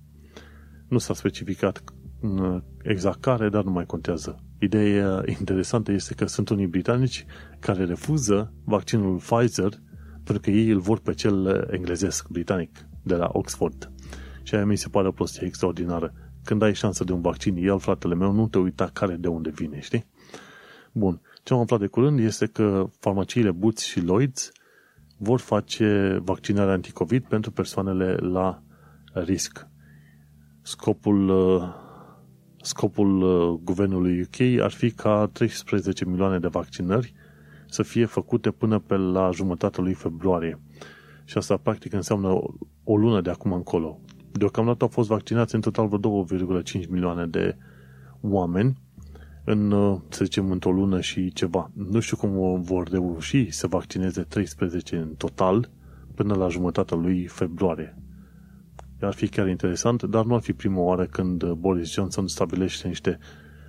Nu 0.89 0.99
s-a 0.99 1.15
specificat 1.15 1.85
mm, 2.21 2.65
exact 2.83 3.21
care, 3.21 3.49
dar 3.49 3.65
nu 3.65 3.71
mai 3.71 3.87
contează. 3.87 4.44
Ideea 4.59 5.23
interesantă 5.27 5.93
este 5.93 6.15
că 6.15 6.27
sunt 6.27 6.49
unii 6.49 6.67
britanici 6.67 7.27
care 7.59 7.85
refuză 7.85 8.53
vaccinul 8.65 9.17
Pfizer 9.17 9.73
pentru 10.25 10.41
că 10.41 10.51
ei 10.51 10.69
îl 10.69 10.81
vor 10.81 11.01
pe 11.01 11.15
cel 11.15 11.69
englezesc, 11.71 12.29
britanic, 12.29 12.87
de 13.03 13.15
la 13.15 13.29
Oxford. 13.33 13.93
Și 14.43 14.55
aia 14.55 14.65
mi 14.65 14.77
se 14.77 14.89
pare 14.89 15.09
o 15.09 15.11
prostie 15.11 15.47
extraordinară. 15.47 16.15
Când 16.45 16.63
ai 16.63 16.75
șansă 16.75 17.05
de 17.05 17.13
un 17.13 17.21
vaccin, 17.21 17.57
el, 17.57 17.79
fratele 17.79 18.15
meu, 18.15 18.33
nu 18.33 18.49
te 18.49 18.59
uita 18.59 18.91
care 18.93 19.15
de 19.15 19.29
unde 19.29 19.51
vine, 19.51 19.81
știi? 19.81 20.07
Bun. 20.93 21.21
Ce 21.43 21.55
am 21.55 21.61
aflat 21.61 21.81
de 21.81 21.87
curând 21.87 22.19
este 22.19 22.47
că 22.47 22.91
farmaciile 23.01 23.51
Boots 23.51 23.83
și 23.83 24.01
Lloyds 24.01 24.53
vor 25.19 25.41
face 25.41 26.19
vaccinarea 26.23 26.73
anticovid 26.73 27.25
pentru 27.25 27.51
persoanele 27.51 28.15
la 28.15 28.63
risc. 29.13 29.67
Scopul, 30.63 31.29
uh, 31.29 31.84
scopul 32.65 33.23
uh, 33.23 33.61
guvernului 33.65 34.21
UK 34.21 34.61
ar 34.63 34.71
fi 34.71 34.91
ca 34.91 35.31
13 35.33 36.05
milioane 36.05 36.39
de 36.39 36.49
vaccinări 36.49 37.15
să 37.69 37.83
fie 37.83 38.05
făcute 38.05 38.51
până 38.51 38.79
pe 38.79 38.97
la 38.97 39.31
jumătatea 39.31 39.83
lui 39.83 39.93
februarie. 39.93 40.61
Și 41.25 41.39
asta 41.39 41.57
practic 41.57 41.93
înseamnă 41.93 42.29
o 42.85 42.97
lună 42.97 43.21
de 43.21 43.31
acum 43.31 43.53
încolo. 43.53 44.01
Deocamdată 44.33 44.85
au 44.85 44.91
fost 44.91 45.09
vaccinați 45.09 45.55
în 45.55 45.61
total 45.61 45.89
vreo 45.89 46.25
2,5 46.63 46.89
milioane 46.89 47.27
de 47.27 47.57
oameni 48.21 48.83
în, 49.45 49.71
să 50.09 50.25
zicem, 50.25 50.51
într-o 50.51 50.71
lună 50.71 51.01
și 51.01 51.33
ceva. 51.33 51.71
Nu 51.75 52.01
știu 52.01 52.17
cum 52.17 52.63
vor 52.63 52.89
reuși 52.89 53.51
să 53.51 53.67
vaccineze 53.67 54.23
13 54.23 54.97
în 54.97 55.15
total 55.17 55.71
până 56.15 56.35
la 56.35 56.49
jumătatea 56.49 56.97
lui 56.97 57.27
februarie. 57.27 57.97
Ar 59.01 59.13
fi 59.13 59.29
chiar 59.29 59.49
interesant, 59.49 60.03
dar 60.03 60.25
nu 60.25 60.35
ar 60.35 60.41
fi 60.41 60.53
prima 60.53 60.81
oară 60.81 61.07
când 61.07 61.51
Boris 61.53 61.93
Johnson 61.93 62.27
stabilește 62.27 62.89
niște 62.89 63.19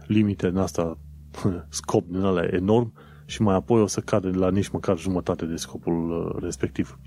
limite 0.08 0.48
în 0.48 0.58
asta, 0.58 0.98
scop 1.70 2.08
din 2.08 2.22
alea 2.22 2.48
enorm 2.52 2.94
și 3.26 3.42
mai 3.42 3.56
apoi 3.56 3.82
o 3.82 3.88
să 3.88 4.00
cadă 4.00 4.32
la 4.34 4.50
nici 4.50 4.70
măcar 4.70 4.98
jumătate 4.98 5.46
de 5.46 5.56
scopul 5.56 6.10
uh, 6.10 6.42
respectiv. 6.44 7.00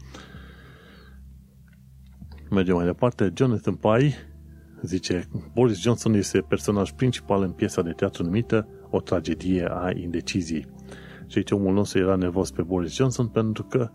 Mergem 2.51 2.75
mai 2.75 2.85
departe. 2.85 3.33
Jonathan 3.35 3.75
Pye 3.75 4.15
zice 4.83 5.29
Boris 5.55 5.81
Johnson 5.81 6.15
este 6.15 6.41
personaj 6.41 6.91
principal 6.91 7.43
în 7.43 7.51
piesa 7.51 7.83
de 7.83 7.93
teatru 7.93 8.23
numită 8.23 8.69
O 8.91 9.01
tragedie 9.01 9.69
a 9.71 9.91
indeciziei. 9.91 10.67
Și 11.27 11.39
aici 11.39 11.51
omul 11.51 11.75
nostru 11.75 11.99
era 11.99 12.15
nervos 12.15 12.51
pe 12.51 12.63
Boris 12.63 12.95
Johnson 12.95 13.27
pentru 13.27 13.65
că 13.65 13.91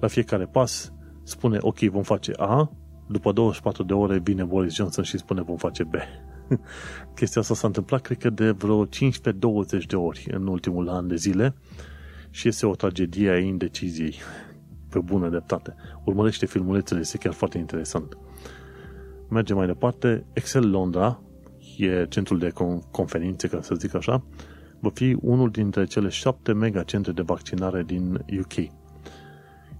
la 0.00 0.08
fiecare 0.08 0.46
pas 0.46 0.92
spune 1.22 1.58
ok, 1.60 1.78
vom 1.78 2.02
face 2.02 2.32
A, 2.36 2.72
după 3.08 3.32
24 3.32 3.82
de 3.82 3.92
ore 3.92 4.18
vine 4.18 4.44
Boris 4.44 4.74
Johnson 4.74 5.04
și 5.04 5.18
spune 5.18 5.42
vom 5.42 5.56
face 5.56 5.84
B. 5.84 5.94
Chestia 7.16 7.40
asta 7.40 7.54
s-a 7.54 7.66
întâmplat, 7.66 8.00
cred 8.00 8.18
că, 8.18 8.30
de 8.30 8.50
vreo 8.50 8.86
15-20 8.86 8.88
de 9.88 9.96
ori 9.96 10.26
în 10.30 10.46
ultimul 10.46 10.88
an 10.88 11.08
de 11.08 11.16
zile 11.16 11.54
și 12.30 12.48
este 12.48 12.66
o 12.66 12.74
tragedie 12.74 13.30
a 13.30 13.38
indeciziei 13.38 14.14
pe 14.90 14.98
bună 14.98 15.28
dreptate. 15.28 15.74
Urmărește 16.04 16.46
filmulețele, 16.46 17.00
este 17.00 17.18
chiar 17.18 17.32
foarte 17.32 17.58
interesant. 17.58 18.18
Mergem 19.28 19.56
mai 19.56 19.66
departe. 19.66 20.24
Excel 20.32 20.70
Londra, 20.70 21.22
e 21.76 22.06
centrul 22.08 22.38
de 22.38 22.52
conferințe, 22.90 23.48
ca 23.48 23.60
să 23.62 23.74
zic 23.74 23.94
așa, 23.94 24.24
va 24.80 24.90
fi 24.94 25.16
unul 25.20 25.50
dintre 25.50 25.84
cele 25.84 26.08
șapte 26.08 26.52
megacentre 26.52 27.12
de 27.12 27.22
vaccinare 27.22 27.82
din 27.82 28.24
UK. 28.38 28.77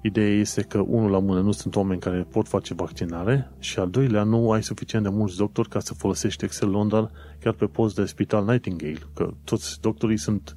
Ideea 0.00 0.28
este 0.28 0.62
că, 0.62 0.78
unul 0.78 1.10
la 1.10 1.18
mână, 1.18 1.40
nu 1.40 1.52
sunt 1.52 1.76
oameni 1.76 2.00
care 2.00 2.26
pot 2.30 2.48
face 2.48 2.74
vaccinare 2.74 3.50
și, 3.58 3.78
al 3.78 3.90
doilea, 3.90 4.22
nu 4.22 4.50
ai 4.50 4.62
suficient 4.62 5.04
de 5.04 5.10
mulți 5.10 5.36
doctori 5.36 5.68
ca 5.68 5.80
să 5.80 5.94
folosești 5.94 6.44
Excel 6.44 6.68
Londra 6.68 7.10
chiar 7.40 7.52
pe 7.52 7.66
post 7.66 7.94
de 7.94 8.04
spital 8.04 8.44
Nightingale, 8.44 8.98
că 9.14 9.30
toți 9.44 9.80
doctorii 9.80 10.16
sunt 10.16 10.56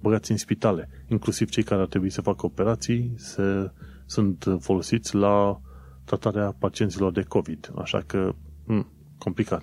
băgați 0.00 0.30
în 0.30 0.36
spitale, 0.36 0.88
inclusiv 1.06 1.48
cei 1.48 1.62
care 1.62 1.80
ar 1.80 1.86
trebui 1.86 2.10
să 2.10 2.20
facă 2.20 2.46
operații, 2.46 3.12
se, 3.16 3.72
sunt 4.06 4.44
folosiți 4.60 5.14
la 5.14 5.60
tratarea 6.04 6.54
pacienților 6.58 7.12
de 7.12 7.22
COVID. 7.22 7.72
Așa 7.76 8.02
că, 8.06 8.34
m- 8.64 8.86
complicat. 9.18 9.62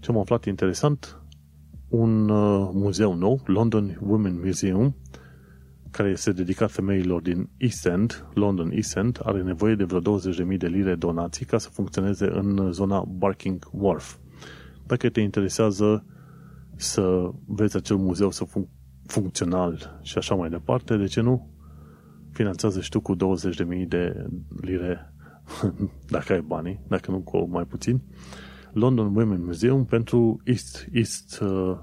Ce 0.00 0.10
am 0.10 0.18
aflat 0.18 0.44
interesant, 0.44 1.22
un 1.88 2.28
uh, 2.28 2.70
muzeu 2.72 3.14
nou, 3.14 3.40
London 3.46 3.98
Women 4.00 4.40
Museum, 4.44 4.96
care 5.90 6.08
este 6.08 6.32
dedicat 6.32 6.70
femeilor 6.70 7.22
din 7.22 7.48
East 7.56 7.86
End, 7.86 8.26
London 8.34 8.70
East 8.72 8.96
End, 8.96 9.20
are 9.24 9.42
nevoie 9.42 9.74
de 9.74 9.84
vreo 9.84 10.18
20.000 10.18 10.56
de 10.56 10.66
lire 10.66 10.94
donații 10.94 11.46
ca 11.46 11.58
să 11.58 11.68
funcționeze 11.68 12.30
în 12.32 12.72
zona 12.72 13.04
Barking 13.04 13.68
Wharf. 13.72 14.16
Dacă 14.86 15.08
te 15.08 15.20
interesează 15.20 16.04
să 16.76 17.30
vezi 17.46 17.76
acel 17.76 17.96
muzeu 17.96 18.30
să 18.30 18.44
fun- 18.44 18.68
funcțional 19.06 20.00
și 20.02 20.18
așa 20.18 20.34
mai 20.34 20.48
departe, 20.48 20.96
de 20.96 21.06
ce 21.06 21.20
nu? 21.20 21.48
Finanțează 22.32 22.80
și 22.80 22.88
tu 22.88 23.00
cu 23.00 23.16
20.000 23.16 23.18
de 23.88 24.26
lire 24.60 25.12
dacă 26.16 26.32
ai 26.32 26.40
banii, 26.40 26.80
dacă 26.88 27.10
nu 27.10 27.20
cu 27.20 27.48
mai 27.48 27.64
puțin. 27.64 28.00
London 28.72 29.16
Women 29.16 29.44
Museum 29.44 29.84
pentru 29.84 30.40
East, 30.44 30.88
East, 30.92 31.40
uh, 31.40 31.78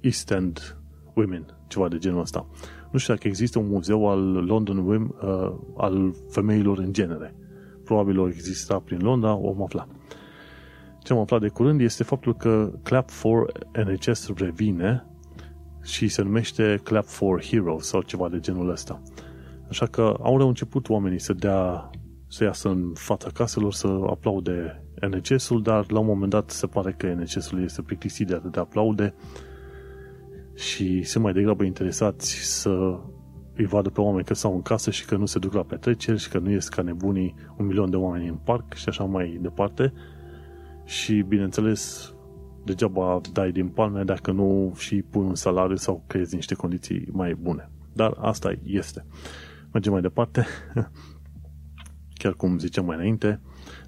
East 0.00 0.30
End 0.30 0.76
Women, 1.14 1.46
ceva 1.66 1.88
de 1.88 1.98
genul 1.98 2.20
ăsta. 2.20 2.46
Nu 2.90 2.98
știu 2.98 3.14
dacă 3.14 3.28
există 3.28 3.58
un 3.58 3.68
muzeu 3.68 4.08
al 4.08 4.44
London 4.44 4.78
Women, 4.78 5.14
uh, 5.22 5.52
al 5.76 6.14
femeilor 6.30 6.78
în 6.78 6.92
genere. 6.92 7.34
Probabil 7.84 8.18
o 8.18 8.28
exista 8.28 8.78
prin 8.78 8.98
Londra, 9.00 9.34
o 9.34 9.48
am 9.48 9.62
aflat. 9.62 9.88
Ce 11.02 11.12
am 11.12 11.18
aflat 11.18 11.40
de 11.40 11.48
curând 11.48 11.80
este 11.80 12.02
faptul 12.02 12.36
că 12.36 12.72
Clap 12.82 13.10
for 13.10 13.52
NHS 13.72 14.32
revine 14.36 15.06
și 15.82 16.08
se 16.08 16.22
numește 16.22 16.80
Clap 16.82 17.06
for 17.06 17.42
Heroes 17.42 17.86
sau 17.86 18.02
ceva 18.02 18.28
de 18.28 18.40
genul 18.40 18.70
ăsta. 18.70 19.02
Așa 19.68 19.86
că 19.86 20.16
au 20.22 20.48
început 20.48 20.88
oamenii 20.88 21.20
să 21.20 21.32
dea, 21.32 21.90
să 22.28 22.44
iasă 22.44 22.68
în 22.68 22.92
fața 22.94 23.28
caselor, 23.34 23.72
să 23.72 23.86
aplaude 23.86 24.84
NHS-ul, 25.10 25.62
dar 25.62 25.90
la 25.90 25.98
un 25.98 26.06
moment 26.06 26.30
dat 26.30 26.50
se 26.50 26.66
pare 26.66 26.92
că 26.92 27.06
NHS-ul 27.06 27.62
este 27.62 27.82
plictisit 27.82 28.26
de 28.26 28.34
atâtea 28.34 28.62
aplaude 28.62 29.14
și 30.60 31.02
sunt 31.02 31.24
mai 31.24 31.32
degrabă 31.32 31.64
interesați 31.64 32.34
să 32.60 33.00
îi 33.56 33.66
vadă 33.66 33.90
pe 33.90 34.00
oameni 34.00 34.24
că 34.24 34.34
stau 34.34 34.54
în 34.54 34.62
casă 34.62 34.90
și 34.90 35.04
că 35.04 35.16
nu 35.16 35.26
se 35.26 35.38
duc 35.38 35.52
la 35.52 35.62
petreceri 35.62 36.18
și 36.18 36.28
că 36.28 36.38
nu 36.38 36.50
ies 36.50 36.68
ca 36.68 36.82
nebunii 36.82 37.34
un 37.56 37.66
milion 37.66 37.90
de 37.90 37.96
oameni 37.96 38.28
în 38.28 38.34
parc 38.34 38.74
și 38.74 38.88
așa 38.88 39.04
mai 39.04 39.38
departe. 39.40 39.92
Și, 40.84 41.24
bineînțeles, 41.28 42.14
degeaba 42.64 43.20
dai 43.32 43.52
din 43.52 43.68
palme 43.68 44.02
dacă 44.02 44.32
nu 44.32 44.74
și 44.76 45.02
pui 45.02 45.22
un 45.22 45.34
salariu 45.34 45.76
sau 45.76 46.04
creezi 46.06 46.34
niște 46.34 46.54
condiții 46.54 47.08
mai 47.12 47.34
bune. 47.34 47.70
Dar 47.92 48.16
asta 48.18 48.52
este. 48.64 49.06
Mergem 49.72 49.92
mai 49.92 50.00
departe. 50.00 50.46
Chiar 52.20 52.32
cum 52.32 52.58
ziceam 52.58 52.84
mai 52.84 52.96
înainte, 52.96 53.40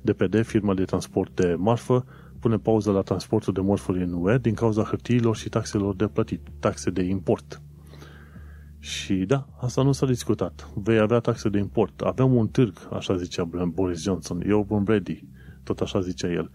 DPD, 0.02 0.44
firma 0.44 0.74
de 0.74 0.84
transport 0.84 1.34
de 1.34 1.54
marfă, 1.58 2.04
pune 2.42 2.58
pauză 2.58 2.90
la 2.90 3.00
transportul 3.00 3.52
de 3.52 3.60
mărfuri 3.60 4.02
în 4.02 4.12
UE 4.12 4.38
din 4.38 4.54
cauza 4.54 4.82
hârtiilor 4.82 5.36
și 5.36 5.48
taxelor 5.48 5.94
de 5.94 6.06
plătit, 6.06 6.40
taxe 6.58 6.90
de 6.90 7.02
import. 7.02 7.62
Și 8.78 9.14
da, 9.14 9.46
asta 9.60 9.82
nu 9.82 9.92
s-a 9.92 10.06
discutat. 10.06 10.68
Vei 10.74 10.98
avea 10.98 11.18
taxe 11.18 11.48
de 11.48 11.58
import. 11.58 12.00
Avem 12.00 12.34
un 12.34 12.48
târg, 12.48 12.88
așa 12.92 13.16
zicea 13.16 13.44
Boris 13.66 14.02
Johnson. 14.02 14.42
Eu 14.46 14.62
vom 14.62 14.84
ready. 14.86 15.24
Tot 15.62 15.80
așa 15.80 16.00
zicea 16.00 16.28
el. 16.28 16.50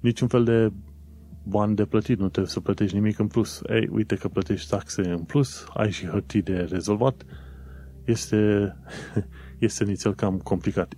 Niciun 0.00 0.28
fel 0.28 0.44
de 0.44 0.72
bani 1.42 1.74
de 1.74 1.84
plătit, 1.84 2.18
nu 2.18 2.28
trebuie 2.28 2.52
să 2.52 2.60
plătești 2.60 2.94
nimic 2.94 3.18
în 3.18 3.26
plus. 3.26 3.62
Ei, 3.68 3.88
uite 3.92 4.16
că 4.16 4.28
plătești 4.28 4.70
taxe 4.70 5.10
în 5.10 5.22
plus, 5.22 5.66
ai 5.74 5.90
și 5.90 6.06
hârtii 6.06 6.42
de 6.42 6.56
rezolvat. 6.70 7.24
Este, 8.04 8.72
este 9.68 9.84
nițel 9.84 10.14
cam 10.14 10.38
complicat. 10.38 10.94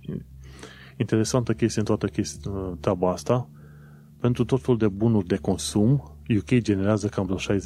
Interesantă 0.97 1.53
chestie 1.53 1.79
în 1.79 1.85
toată 1.85 2.07
chestia, 2.07 2.51
treaba 2.79 3.11
asta. 3.11 3.49
Pentru 4.19 4.45
tot 4.45 4.61
felul 4.61 4.77
de 4.77 4.87
bunuri 4.87 5.27
de 5.27 5.35
consum, 5.35 6.17
UK 6.37 6.57
generează 6.57 7.07
cam 7.07 7.25
vreo 7.25 7.57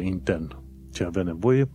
60% 0.00 0.02
intern 0.02 0.62
ce 0.92 1.04
avea 1.04 1.22
nevoie 1.22 1.70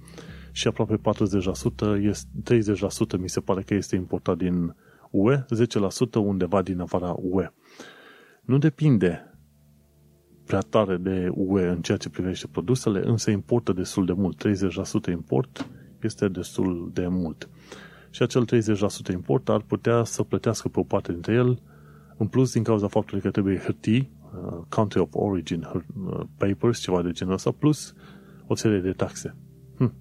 și 0.52 0.68
aproape 0.68 0.98
40%, 0.98 1.98
este, 2.02 2.30
30% 2.44 3.18
mi 3.18 3.30
se 3.30 3.40
pare 3.40 3.62
că 3.62 3.74
este 3.74 3.96
importat 3.96 4.38
din 4.38 4.76
UE, 5.12 5.46
10% 5.50 6.20
undeva 6.20 6.62
din 6.62 6.80
afara 6.80 7.16
UE. 7.18 7.54
Nu 8.42 8.58
depinde 8.58 9.30
prea 10.46 10.60
tare 10.60 10.98
de 10.98 11.30
UE 11.34 11.68
în 11.68 11.82
ceea 11.82 11.98
ce 11.98 12.10
privește 12.10 12.48
produsele, 12.48 13.02
însă 13.08 13.32
importă 13.32 13.74
destul 13.74 14.06
de 14.06 14.14
mult. 14.14 14.48
30% 15.08 15.12
import 15.12 15.70
este 16.02 16.28
destul 16.28 16.90
de 16.94 17.08
mult. 17.08 17.50
Și 18.10 18.22
acel 18.22 18.46
30% 18.46 19.12
import 19.12 19.50
ar 19.50 19.62
putea 19.62 20.04
să 20.04 20.24
plătească 20.24 20.68
pe 20.68 20.80
o 20.80 20.84
parte 20.84 21.12
dintre 21.12 21.34
el, 21.34 21.62
în 22.18 22.28
plus 22.28 22.54
din 22.54 22.64
cauza 22.64 22.88
faptului 22.88 23.22
că 23.22 23.30
trebuie 23.30 23.58
hârtii, 23.58 24.00
uh, 24.00 24.15
country 24.70 25.00
of 25.00 25.10
origin 25.12 25.68
uh, 25.74 26.22
papers, 26.38 26.80
ceva 26.80 27.02
de 27.02 27.12
genul 27.12 27.34
ăsta, 27.34 27.52
plus 27.52 27.94
o 28.48 28.56
serie 28.56 28.80
de 28.80 28.92
taxe. 28.92 29.36
Hm. 29.78 29.94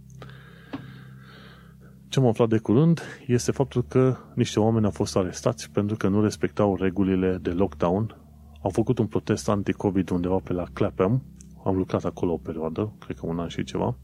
Ce 2.08 2.20
am 2.20 2.26
aflat 2.26 2.48
de 2.48 2.58
curând 2.58 3.00
este 3.26 3.52
faptul 3.52 3.84
că 3.88 4.16
niște 4.34 4.60
oameni 4.60 4.84
au 4.84 4.90
fost 4.90 5.16
arestați 5.16 5.70
pentru 5.70 5.96
că 5.96 6.08
nu 6.08 6.22
respectau 6.22 6.76
regulile 6.76 7.38
de 7.42 7.50
lockdown. 7.50 8.16
Au 8.62 8.70
făcut 8.70 8.98
un 8.98 9.06
protest 9.06 9.48
anti-COVID 9.48 10.10
undeva 10.10 10.36
pe 10.44 10.52
la 10.52 10.64
Clapham. 10.72 11.22
Am 11.64 11.76
lucrat 11.76 12.04
acolo 12.04 12.32
o 12.32 12.36
perioadă, 12.36 12.92
cred 12.98 13.18
că 13.18 13.26
un 13.26 13.38
an 13.38 13.48
și 13.48 13.64
ceva, 13.64 13.96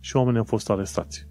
și 0.00 0.16
oamenii 0.16 0.38
au 0.38 0.44
fost 0.44 0.70
arestați. 0.70 1.28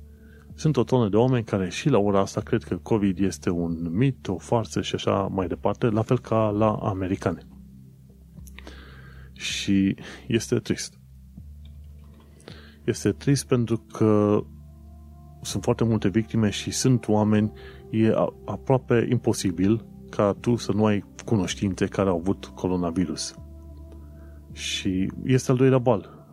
Sunt 0.53 0.77
o 0.77 0.83
tonă 0.83 1.09
de 1.09 1.15
oameni 1.15 1.43
care 1.43 1.69
și 1.69 1.89
la 1.89 1.97
ora 1.97 2.19
asta 2.19 2.41
cred 2.41 2.63
că 2.63 2.75
COVID 2.75 3.19
este 3.19 3.49
un 3.49 3.87
mit, 3.91 4.27
o 4.27 4.37
farsă 4.37 4.81
și 4.81 4.95
așa 4.95 5.11
mai 5.11 5.47
departe, 5.47 5.89
la 5.89 6.01
fel 6.01 6.19
ca 6.19 6.49
la 6.49 6.71
americani. 6.71 7.45
Și 9.39 9.95
este 10.27 10.55
trist. 10.55 10.99
Este 12.83 13.11
trist 13.11 13.47
pentru 13.47 13.77
că 13.77 14.43
sunt 15.41 15.63
foarte 15.63 15.83
multe 15.83 16.07
victime 16.07 16.49
și 16.49 16.71
sunt 16.71 17.07
oameni, 17.07 17.51
e 17.89 18.13
aproape 18.45 19.07
imposibil 19.09 19.85
ca 20.09 20.35
tu 20.39 20.55
să 20.55 20.71
nu 20.71 20.85
ai 20.85 21.03
cunoștințe 21.25 21.85
care 21.85 22.09
au 22.09 22.17
avut 22.17 22.45
coronavirus. 22.45 23.35
Și 24.51 25.11
este 25.23 25.51
al 25.51 25.57
doilea 25.57 25.77
bal. 25.77 26.27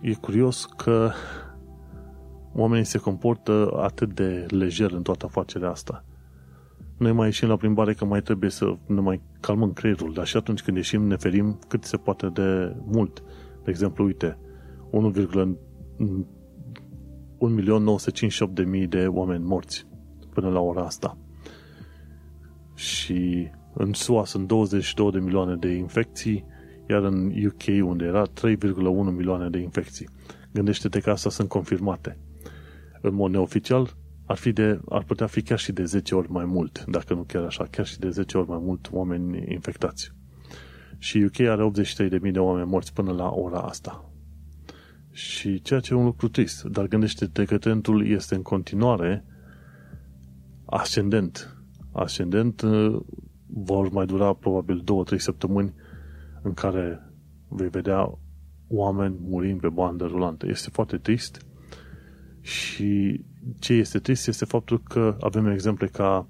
E 0.00 0.14
curios 0.14 0.64
că 0.64 1.10
oamenii 2.52 2.84
se 2.84 2.98
comportă 2.98 3.72
atât 3.76 4.14
de 4.14 4.46
lejer 4.48 4.92
în 4.92 5.02
toată 5.02 5.24
afacerea 5.26 5.70
asta. 5.70 6.04
Noi 7.02 7.12
mai 7.12 7.26
ieșim 7.26 7.48
la 7.48 7.56
plimbare 7.56 7.94
că 7.94 8.04
mai 8.04 8.22
trebuie 8.22 8.50
să 8.50 8.76
ne 8.86 9.00
mai 9.00 9.22
calmăm 9.40 9.72
creierul, 9.72 10.12
dar 10.12 10.26
și 10.26 10.36
atunci 10.36 10.62
când 10.62 10.76
ieșim 10.76 11.06
ne 11.06 11.16
ferim 11.16 11.58
cât 11.68 11.84
se 11.84 11.96
poate 11.96 12.28
de 12.28 12.76
mult. 12.84 13.22
De 13.64 13.70
exemplu, 13.70 14.04
uite, 14.04 14.38
1.958.000 18.82 18.88
de 18.88 19.06
oameni 19.06 19.44
morți 19.44 19.86
până 20.34 20.48
la 20.48 20.60
ora 20.60 20.84
asta. 20.84 21.18
Și 22.74 23.50
în 23.74 23.92
SUA 23.92 24.24
sunt 24.24 24.46
22 24.46 25.10
de 25.10 25.18
milioane 25.18 25.54
de 25.54 25.68
infecții, 25.68 26.44
iar 26.88 27.02
în 27.02 27.32
UK, 27.46 27.88
unde 27.88 28.04
era 28.04 28.26
3,1 28.26 28.32
milioane 29.16 29.48
de 29.48 29.58
infecții. 29.58 30.08
Gândește-te 30.52 31.00
că 31.00 31.10
astea 31.10 31.30
sunt 31.30 31.48
confirmate. 31.48 32.18
În 33.00 33.14
mod 33.14 33.30
neoficial, 33.30 33.96
ar, 34.32 34.38
fi 34.38 34.52
de, 34.52 34.80
ar 34.88 35.04
putea 35.04 35.26
fi 35.26 35.42
chiar 35.42 35.58
și 35.58 35.72
de 35.72 35.84
10 35.84 36.14
ori 36.14 36.30
mai 36.30 36.44
mult, 36.44 36.84
dacă 36.84 37.14
nu 37.14 37.22
chiar 37.22 37.44
așa, 37.44 37.64
chiar 37.70 37.86
și 37.86 37.98
de 37.98 38.10
10 38.10 38.38
ori 38.38 38.48
mai 38.48 38.58
mult 38.62 38.88
oameni 38.92 39.52
infectați. 39.52 40.12
Și 40.98 41.18
UK 41.18 41.40
are 41.40 41.70
83.000 42.24 42.32
de 42.32 42.38
oameni 42.38 42.68
morți 42.68 42.92
până 42.92 43.12
la 43.12 43.30
ora 43.30 43.60
asta. 43.60 44.10
Și 45.10 45.62
ceea 45.62 45.80
ce 45.80 45.92
e 45.92 45.96
un 45.96 46.04
lucru 46.04 46.28
trist, 46.28 46.64
dar 46.64 46.86
gândește-te 46.86 47.44
că 47.44 47.58
trendul 47.58 48.06
este 48.06 48.34
în 48.34 48.42
continuare 48.42 49.24
ascendent. 50.64 51.56
Ascendent 51.92 52.60
uh, 52.60 53.00
vor 53.46 53.90
mai 53.90 54.06
dura 54.06 54.32
probabil 54.32 54.84
2-3 55.14 55.16
săptămâni 55.16 55.74
în 56.42 56.54
care 56.54 57.12
vei 57.48 57.68
vedea 57.68 58.18
oameni 58.68 59.16
murind 59.20 59.60
pe 59.60 59.68
bandă 59.68 60.04
rulantă. 60.04 60.46
Este 60.48 60.70
foarte 60.70 60.96
trist 60.96 61.46
și 62.40 63.20
ce 63.58 63.72
este 63.72 63.98
trist 63.98 64.28
este 64.28 64.44
faptul 64.44 64.82
că 64.82 65.16
avem 65.20 65.46
exemple 65.46 65.86
ca 65.86 66.26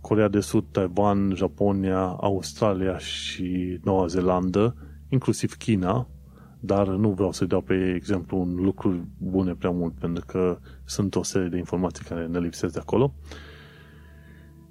Corea 0.00 0.28
de 0.28 0.40
Sud, 0.40 0.64
Taiwan, 0.70 1.32
Japonia, 1.34 2.02
Australia 2.20 2.98
și 2.98 3.78
Noua 3.84 4.06
Zeelandă, 4.06 4.74
inclusiv 5.08 5.54
China, 5.56 6.08
dar 6.60 6.88
nu 6.88 7.10
vreau 7.10 7.32
să 7.32 7.44
dau 7.44 7.60
pe 7.60 7.92
exemplu 7.96 8.40
un 8.40 8.54
lucru 8.54 9.08
bune 9.18 9.54
prea 9.54 9.70
mult, 9.70 9.94
pentru 9.94 10.24
că 10.26 10.58
sunt 10.84 11.14
o 11.14 11.22
serie 11.22 11.48
de 11.48 11.56
informații 11.56 12.04
care 12.04 12.26
ne 12.26 12.38
lipsesc 12.38 12.72
de 12.72 12.78
acolo. 12.78 13.14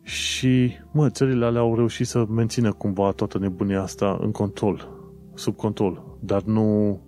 Și, 0.01 0.71
mă, 0.91 1.09
țările 1.09 1.45
alea 1.45 1.61
au 1.61 1.75
reușit 1.75 2.07
să 2.07 2.25
mențină 2.25 2.71
cumva 2.73 3.11
toată 3.11 3.39
nebunia 3.39 3.81
asta 3.81 4.17
în 4.21 4.31
control, 4.31 4.89
sub 5.33 5.55
control, 5.55 6.17
dar 6.19 6.41
nu 6.41 6.99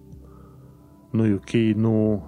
nu 1.11 1.33
UK, 1.33 1.49
nu 1.75 2.23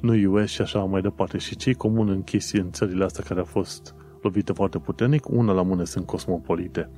nu 0.00 0.32
US 0.32 0.48
și 0.48 0.60
așa 0.60 0.78
mai 0.78 1.00
departe. 1.00 1.38
Și 1.38 1.56
cei 1.56 1.74
comun 1.74 2.08
în 2.08 2.22
chestii 2.22 2.60
în 2.60 2.70
țările 2.70 3.04
astea 3.04 3.24
care 3.26 3.40
au 3.40 3.46
fost 3.46 3.94
lovite 4.22 4.52
foarte 4.52 4.78
puternic, 4.78 5.28
una 5.28 5.52
la 5.52 5.62
mână 5.62 5.84
sunt 5.84 6.06
cosmopolite, 6.06 6.90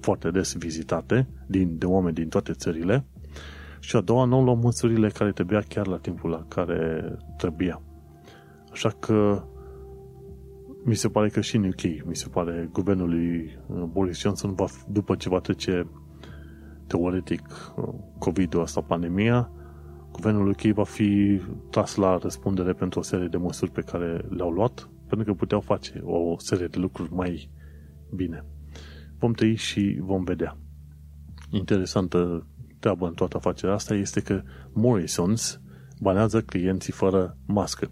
foarte 0.00 0.30
des 0.30 0.54
vizitate 0.54 1.28
din, 1.46 1.78
de 1.78 1.86
oameni 1.86 2.14
din 2.14 2.28
toate 2.28 2.52
țările, 2.52 3.04
și 3.80 3.96
a 3.96 4.00
doua, 4.00 4.24
nu 4.24 4.42
luăm 4.42 4.58
măsurile 4.58 5.08
care 5.08 5.32
trebuia 5.32 5.60
chiar 5.68 5.86
la 5.86 5.96
timpul 5.96 6.30
la 6.30 6.44
care 6.48 7.12
trebuia. 7.36 7.82
Așa 8.72 8.88
că 8.88 9.44
mi 10.84 10.94
se 10.94 11.08
pare 11.08 11.28
că 11.28 11.40
și 11.40 11.56
în 11.56 11.64
UK, 11.64 12.06
mi 12.06 12.16
se 12.16 12.28
pare 12.28 12.68
guvernul 12.72 13.08
lui 13.08 13.58
uh, 13.66 13.82
Boris 13.82 14.20
Johnson 14.20 14.54
va, 14.54 14.64
după 14.88 15.14
ce 15.14 15.28
va 15.28 15.38
trece 15.38 15.86
teoretic 16.86 17.72
uh, 17.76 17.88
COVID-ul 18.18 18.62
asta, 18.62 18.80
pandemia, 18.80 19.50
guvernul 20.20 20.48
UK 20.48 20.60
va 20.60 20.84
fi 20.84 21.40
tras 21.70 21.94
la 21.94 22.16
răspundere 22.16 22.72
pentru 22.72 22.98
o 22.98 23.02
serie 23.02 23.26
de 23.26 23.36
măsuri 23.36 23.70
pe 23.70 23.80
care 23.80 24.24
le-au 24.28 24.50
luat, 24.50 24.88
pentru 25.08 25.26
că 25.26 25.38
puteau 25.38 25.60
face 25.60 26.00
o 26.04 26.38
serie 26.38 26.66
de 26.66 26.78
lucruri 26.78 27.12
mai 27.12 27.50
bine. 28.14 28.44
Vom 29.18 29.32
trăi 29.32 29.54
și 29.54 29.98
vom 30.00 30.24
vedea. 30.24 30.56
Interesantă 31.50 32.46
treabă 32.80 33.06
în 33.06 33.14
toată 33.14 33.36
afacerea 33.36 33.74
asta 33.74 33.94
este 33.94 34.20
că 34.20 34.42
Morrisons 34.72 35.60
banează 36.00 36.40
clienții 36.40 36.92
fără 36.92 37.36
mască. 37.46 37.90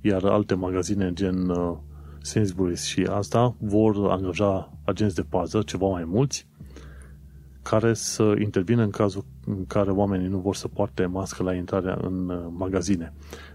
Iar 0.00 0.24
alte 0.24 0.54
magazine 0.54 1.12
gen 1.12 1.48
uh, 1.48 1.78
Sainsbury's 2.22 2.84
și 2.86 3.02
asta 3.10 3.56
vor 3.60 4.10
angaja 4.10 4.78
agenți 4.84 5.14
de 5.14 5.22
pază, 5.22 5.62
ceva 5.62 5.86
mai 5.86 6.04
mulți, 6.04 6.46
care 7.62 7.94
să 7.94 8.34
intervină 8.38 8.82
în 8.82 8.90
cazul 8.90 9.24
în 9.46 9.66
care 9.66 9.90
oamenii 9.90 10.28
nu 10.28 10.38
vor 10.38 10.54
să 10.54 10.68
poarte 10.68 11.06
mască 11.06 11.42
la 11.42 11.54
intrarea 11.54 11.98
în 12.02 12.28
uh, 12.28 12.46
magazine. 12.50 13.12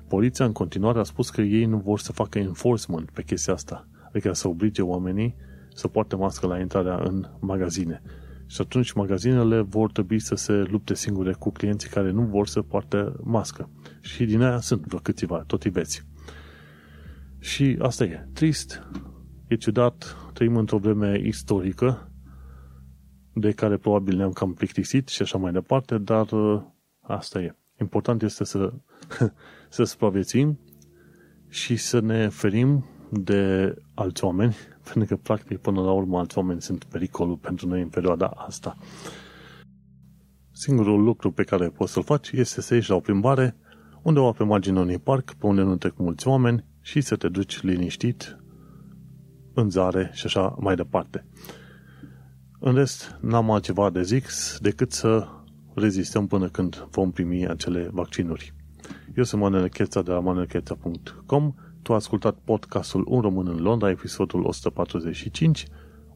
Poliția 0.08 0.46
în 0.46 0.52
continuare 0.52 1.00
a 1.00 1.04
spus 1.04 1.30
că 1.30 1.42
ei 1.42 1.66
nu 1.66 1.78
vor 1.78 2.00
să 2.00 2.12
facă 2.12 2.40
enforcement 2.40 3.10
pe 3.10 3.24
chestia 3.24 3.54
asta, 3.54 3.88
adică 4.08 4.34
să 4.34 4.48
oblige 4.48 4.82
oamenii 4.82 5.36
să 5.74 5.88
poarte 5.88 6.16
mască 6.16 6.48
la 6.48 6.60
intrarea 6.60 6.96
în 7.04 7.26
magazine. 7.40 8.02
Și 8.46 8.62
atunci 8.62 8.92
magazinele 8.92 9.62
vor 9.62 9.92
trebui 9.92 10.20
să 10.20 10.36
se 10.36 10.54
lupte 10.54 10.94
singure 10.94 11.34
cu 11.34 11.52
clienții 11.52 11.90
care 11.90 12.12
nu 12.12 12.22
vor 12.22 12.48
să 12.48 12.62
poartă 12.62 13.20
mască. 13.24 13.70
Și 14.02 14.26
din 14.26 14.42
aia 14.42 14.60
sunt 14.60 14.86
vreo 14.86 15.00
câțiva, 15.00 15.44
tot 15.48 15.64
ibeți. 15.64 16.06
Și 17.40 17.78
asta 17.80 18.04
e. 18.04 18.28
Trist, 18.34 18.88
e 19.48 19.56
ciudat, 19.56 20.16
trăim 20.34 20.56
într-o 20.56 20.78
vreme 20.78 21.22
istorică 21.24 22.07
de 23.40 23.52
care 23.52 23.78
probabil 23.78 24.18
ne-am 24.18 24.32
cam 24.32 24.54
plictisit 24.54 25.08
și 25.08 25.22
așa 25.22 25.38
mai 25.38 25.52
departe, 25.52 25.98
dar 25.98 26.32
uh, 26.32 26.62
asta 27.02 27.42
e. 27.42 27.56
Important 27.80 28.22
este 28.22 28.44
să, 28.44 28.74
să 29.70 29.84
supraviețuim 29.84 30.60
și 31.50 31.76
să 31.76 32.00
ne 32.00 32.28
ferim 32.28 32.86
de 33.10 33.74
alți 33.94 34.24
oameni, 34.24 34.56
pentru 34.94 35.16
că, 35.16 35.22
practic, 35.24 35.58
până 35.58 35.82
la 35.82 35.92
urmă, 35.92 36.18
alți 36.18 36.38
oameni 36.38 36.62
sunt 36.62 36.84
pericolul 36.84 37.38
pentru 37.38 37.68
noi 37.68 37.82
în 37.82 37.90
perioada 37.90 38.26
asta. 38.26 38.78
Singurul 40.52 41.04
lucru 41.04 41.32
pe 41.32 41.44
care 41.44 41.70
poți 41.70 41.92
să-l 41.92 42.04
faci 42.04 42.32
este 42.32 42.62
să 42.62 42.74
ieși 42.74 42.90
la 42.90 42.96
o 42.96 43.00
plimbare 43.00 43.56
undeva 44.02 44.32
pe 44.32 44.44
marginea 44.44 44.82
unui 44.82 44.98
parc, 44.98 45.34
pe 45.34 45.46
unde 45.46 45.62
nu 45.62 45.76
trec 45.76 45.98
mulți 45.98 46.28
oameni 46.28 46.66
și 46.82 47.02
să 47.02 47.16
te 47.16 47.28
duci 47.28 47.62
liniștit 47.62 48.38
în 49.54 49.70
zare 49.70 50.10
și 50.14 50.26
așa 50.26 50.56
mai 50.60 50.76
departe. 50.76 51.26
În 52.60 52.74
rest, 52.74 53.18
n-am 53.22 53.52
altceva 53.52 53.90
de 53.90 54.02
zis 54.02 54.58
decât 54.62 54.92
să 54.92 55.28
rezistăm 55.74 56.28
până 56.28 56.50
când 56.50 56.88
vom 56.92 57.12
primi 57.12 57.48
acele 57.48 57.90
vaccinuri. 57.92 58.54
Eu 59.16 59.24
sunt 59.24 59.42
Manuel 59.42 59.70
Cheța 59.70 60.02
de 60.02 60.12
la 60.12 60.20
manuelcheța.com 60.20 61.54
Tu 61.82 61.92
ai 61.92 61.98
ascultat 61.98 62.36
podcastul 62.44 63.06
Un 63.08 63.22
Român 63.22 63.48
în 63.48 63.62
Londra, 63.62 63.90
episodul 63.90 64.44
145, 64.44 65.68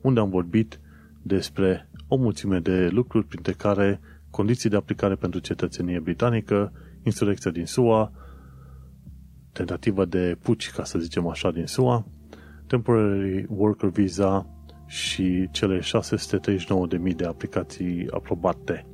unde 0.02 0.20
am 0.20 0.30
vorbit 0.30 0.80
despre 1.22 1.90
o 2.08 2.16
mulțime 2.16 2.60
de 2.60 2.88
lucruri, 2.88 3.26
printre 3.26 3.52
care 3.52 4.00
condiții 4.30 4.70
de 4.70 4.76
aplicare 4.76 5.16
pentru 5.16 5.40
cetățenie 5.40 6.00
britanică, 6.00 6.72
insurecția 7.04 7.52
din 7.52 7.66
SUA, 7.66 8.12
tentativa 9.52 10.06
de 10.06 10.38
puci, 10.42 10.72
ca 10.72 10.84
să 10.84 11.00
zicem 11.00 11.28
așa, 11.28 11.52
din 11.52 11.66
SUA, 11.66 12.06
temporary 12.68 13.46
worker 13.50 13.90
visa 13.90 14.61
și 14.92 15.48
cele 15.52 15.80
639.000 15.80 17.16
de 17.16 17.26
aplicații 17.26 18.08
aprobate. 18.10 18.86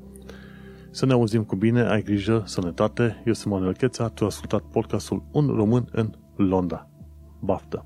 Să 0.91 1.05
ne 1.05 1.13
auzim 1.13 1.43
cu 1.43 1.55
bine, 1.55 1.81
ai 1.81 2.01
grijă, 2.01 2.43
sănătate, 2.45 3.23
eu 3.25 3.33
sunt 3.33 3.53
Manuel 3.53 3.75
Cheța, 3.75 4.09
tu 4.09 4.23
ai 4.23 4.29
ascultat 4.29 4.61
podcastul 4.61 5.23
Un 5.31 5.47
Român 5.47 5.87
în 5.91 6.13
Londra. 6.35 6.89
Baftă! 7.39 7.85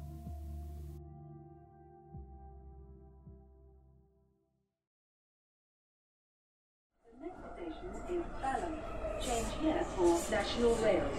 The 7.03 7.11
next 7.21 7.39
station 7.53 7.89
is 8.15 8.25
Balham. 8.41 8.73
Change 9.25 9.51
here 9.61 9.83
for 9.95 10.11
National 10.37 10.73
Rail 10.83 11.03
Services. 11.03 11.10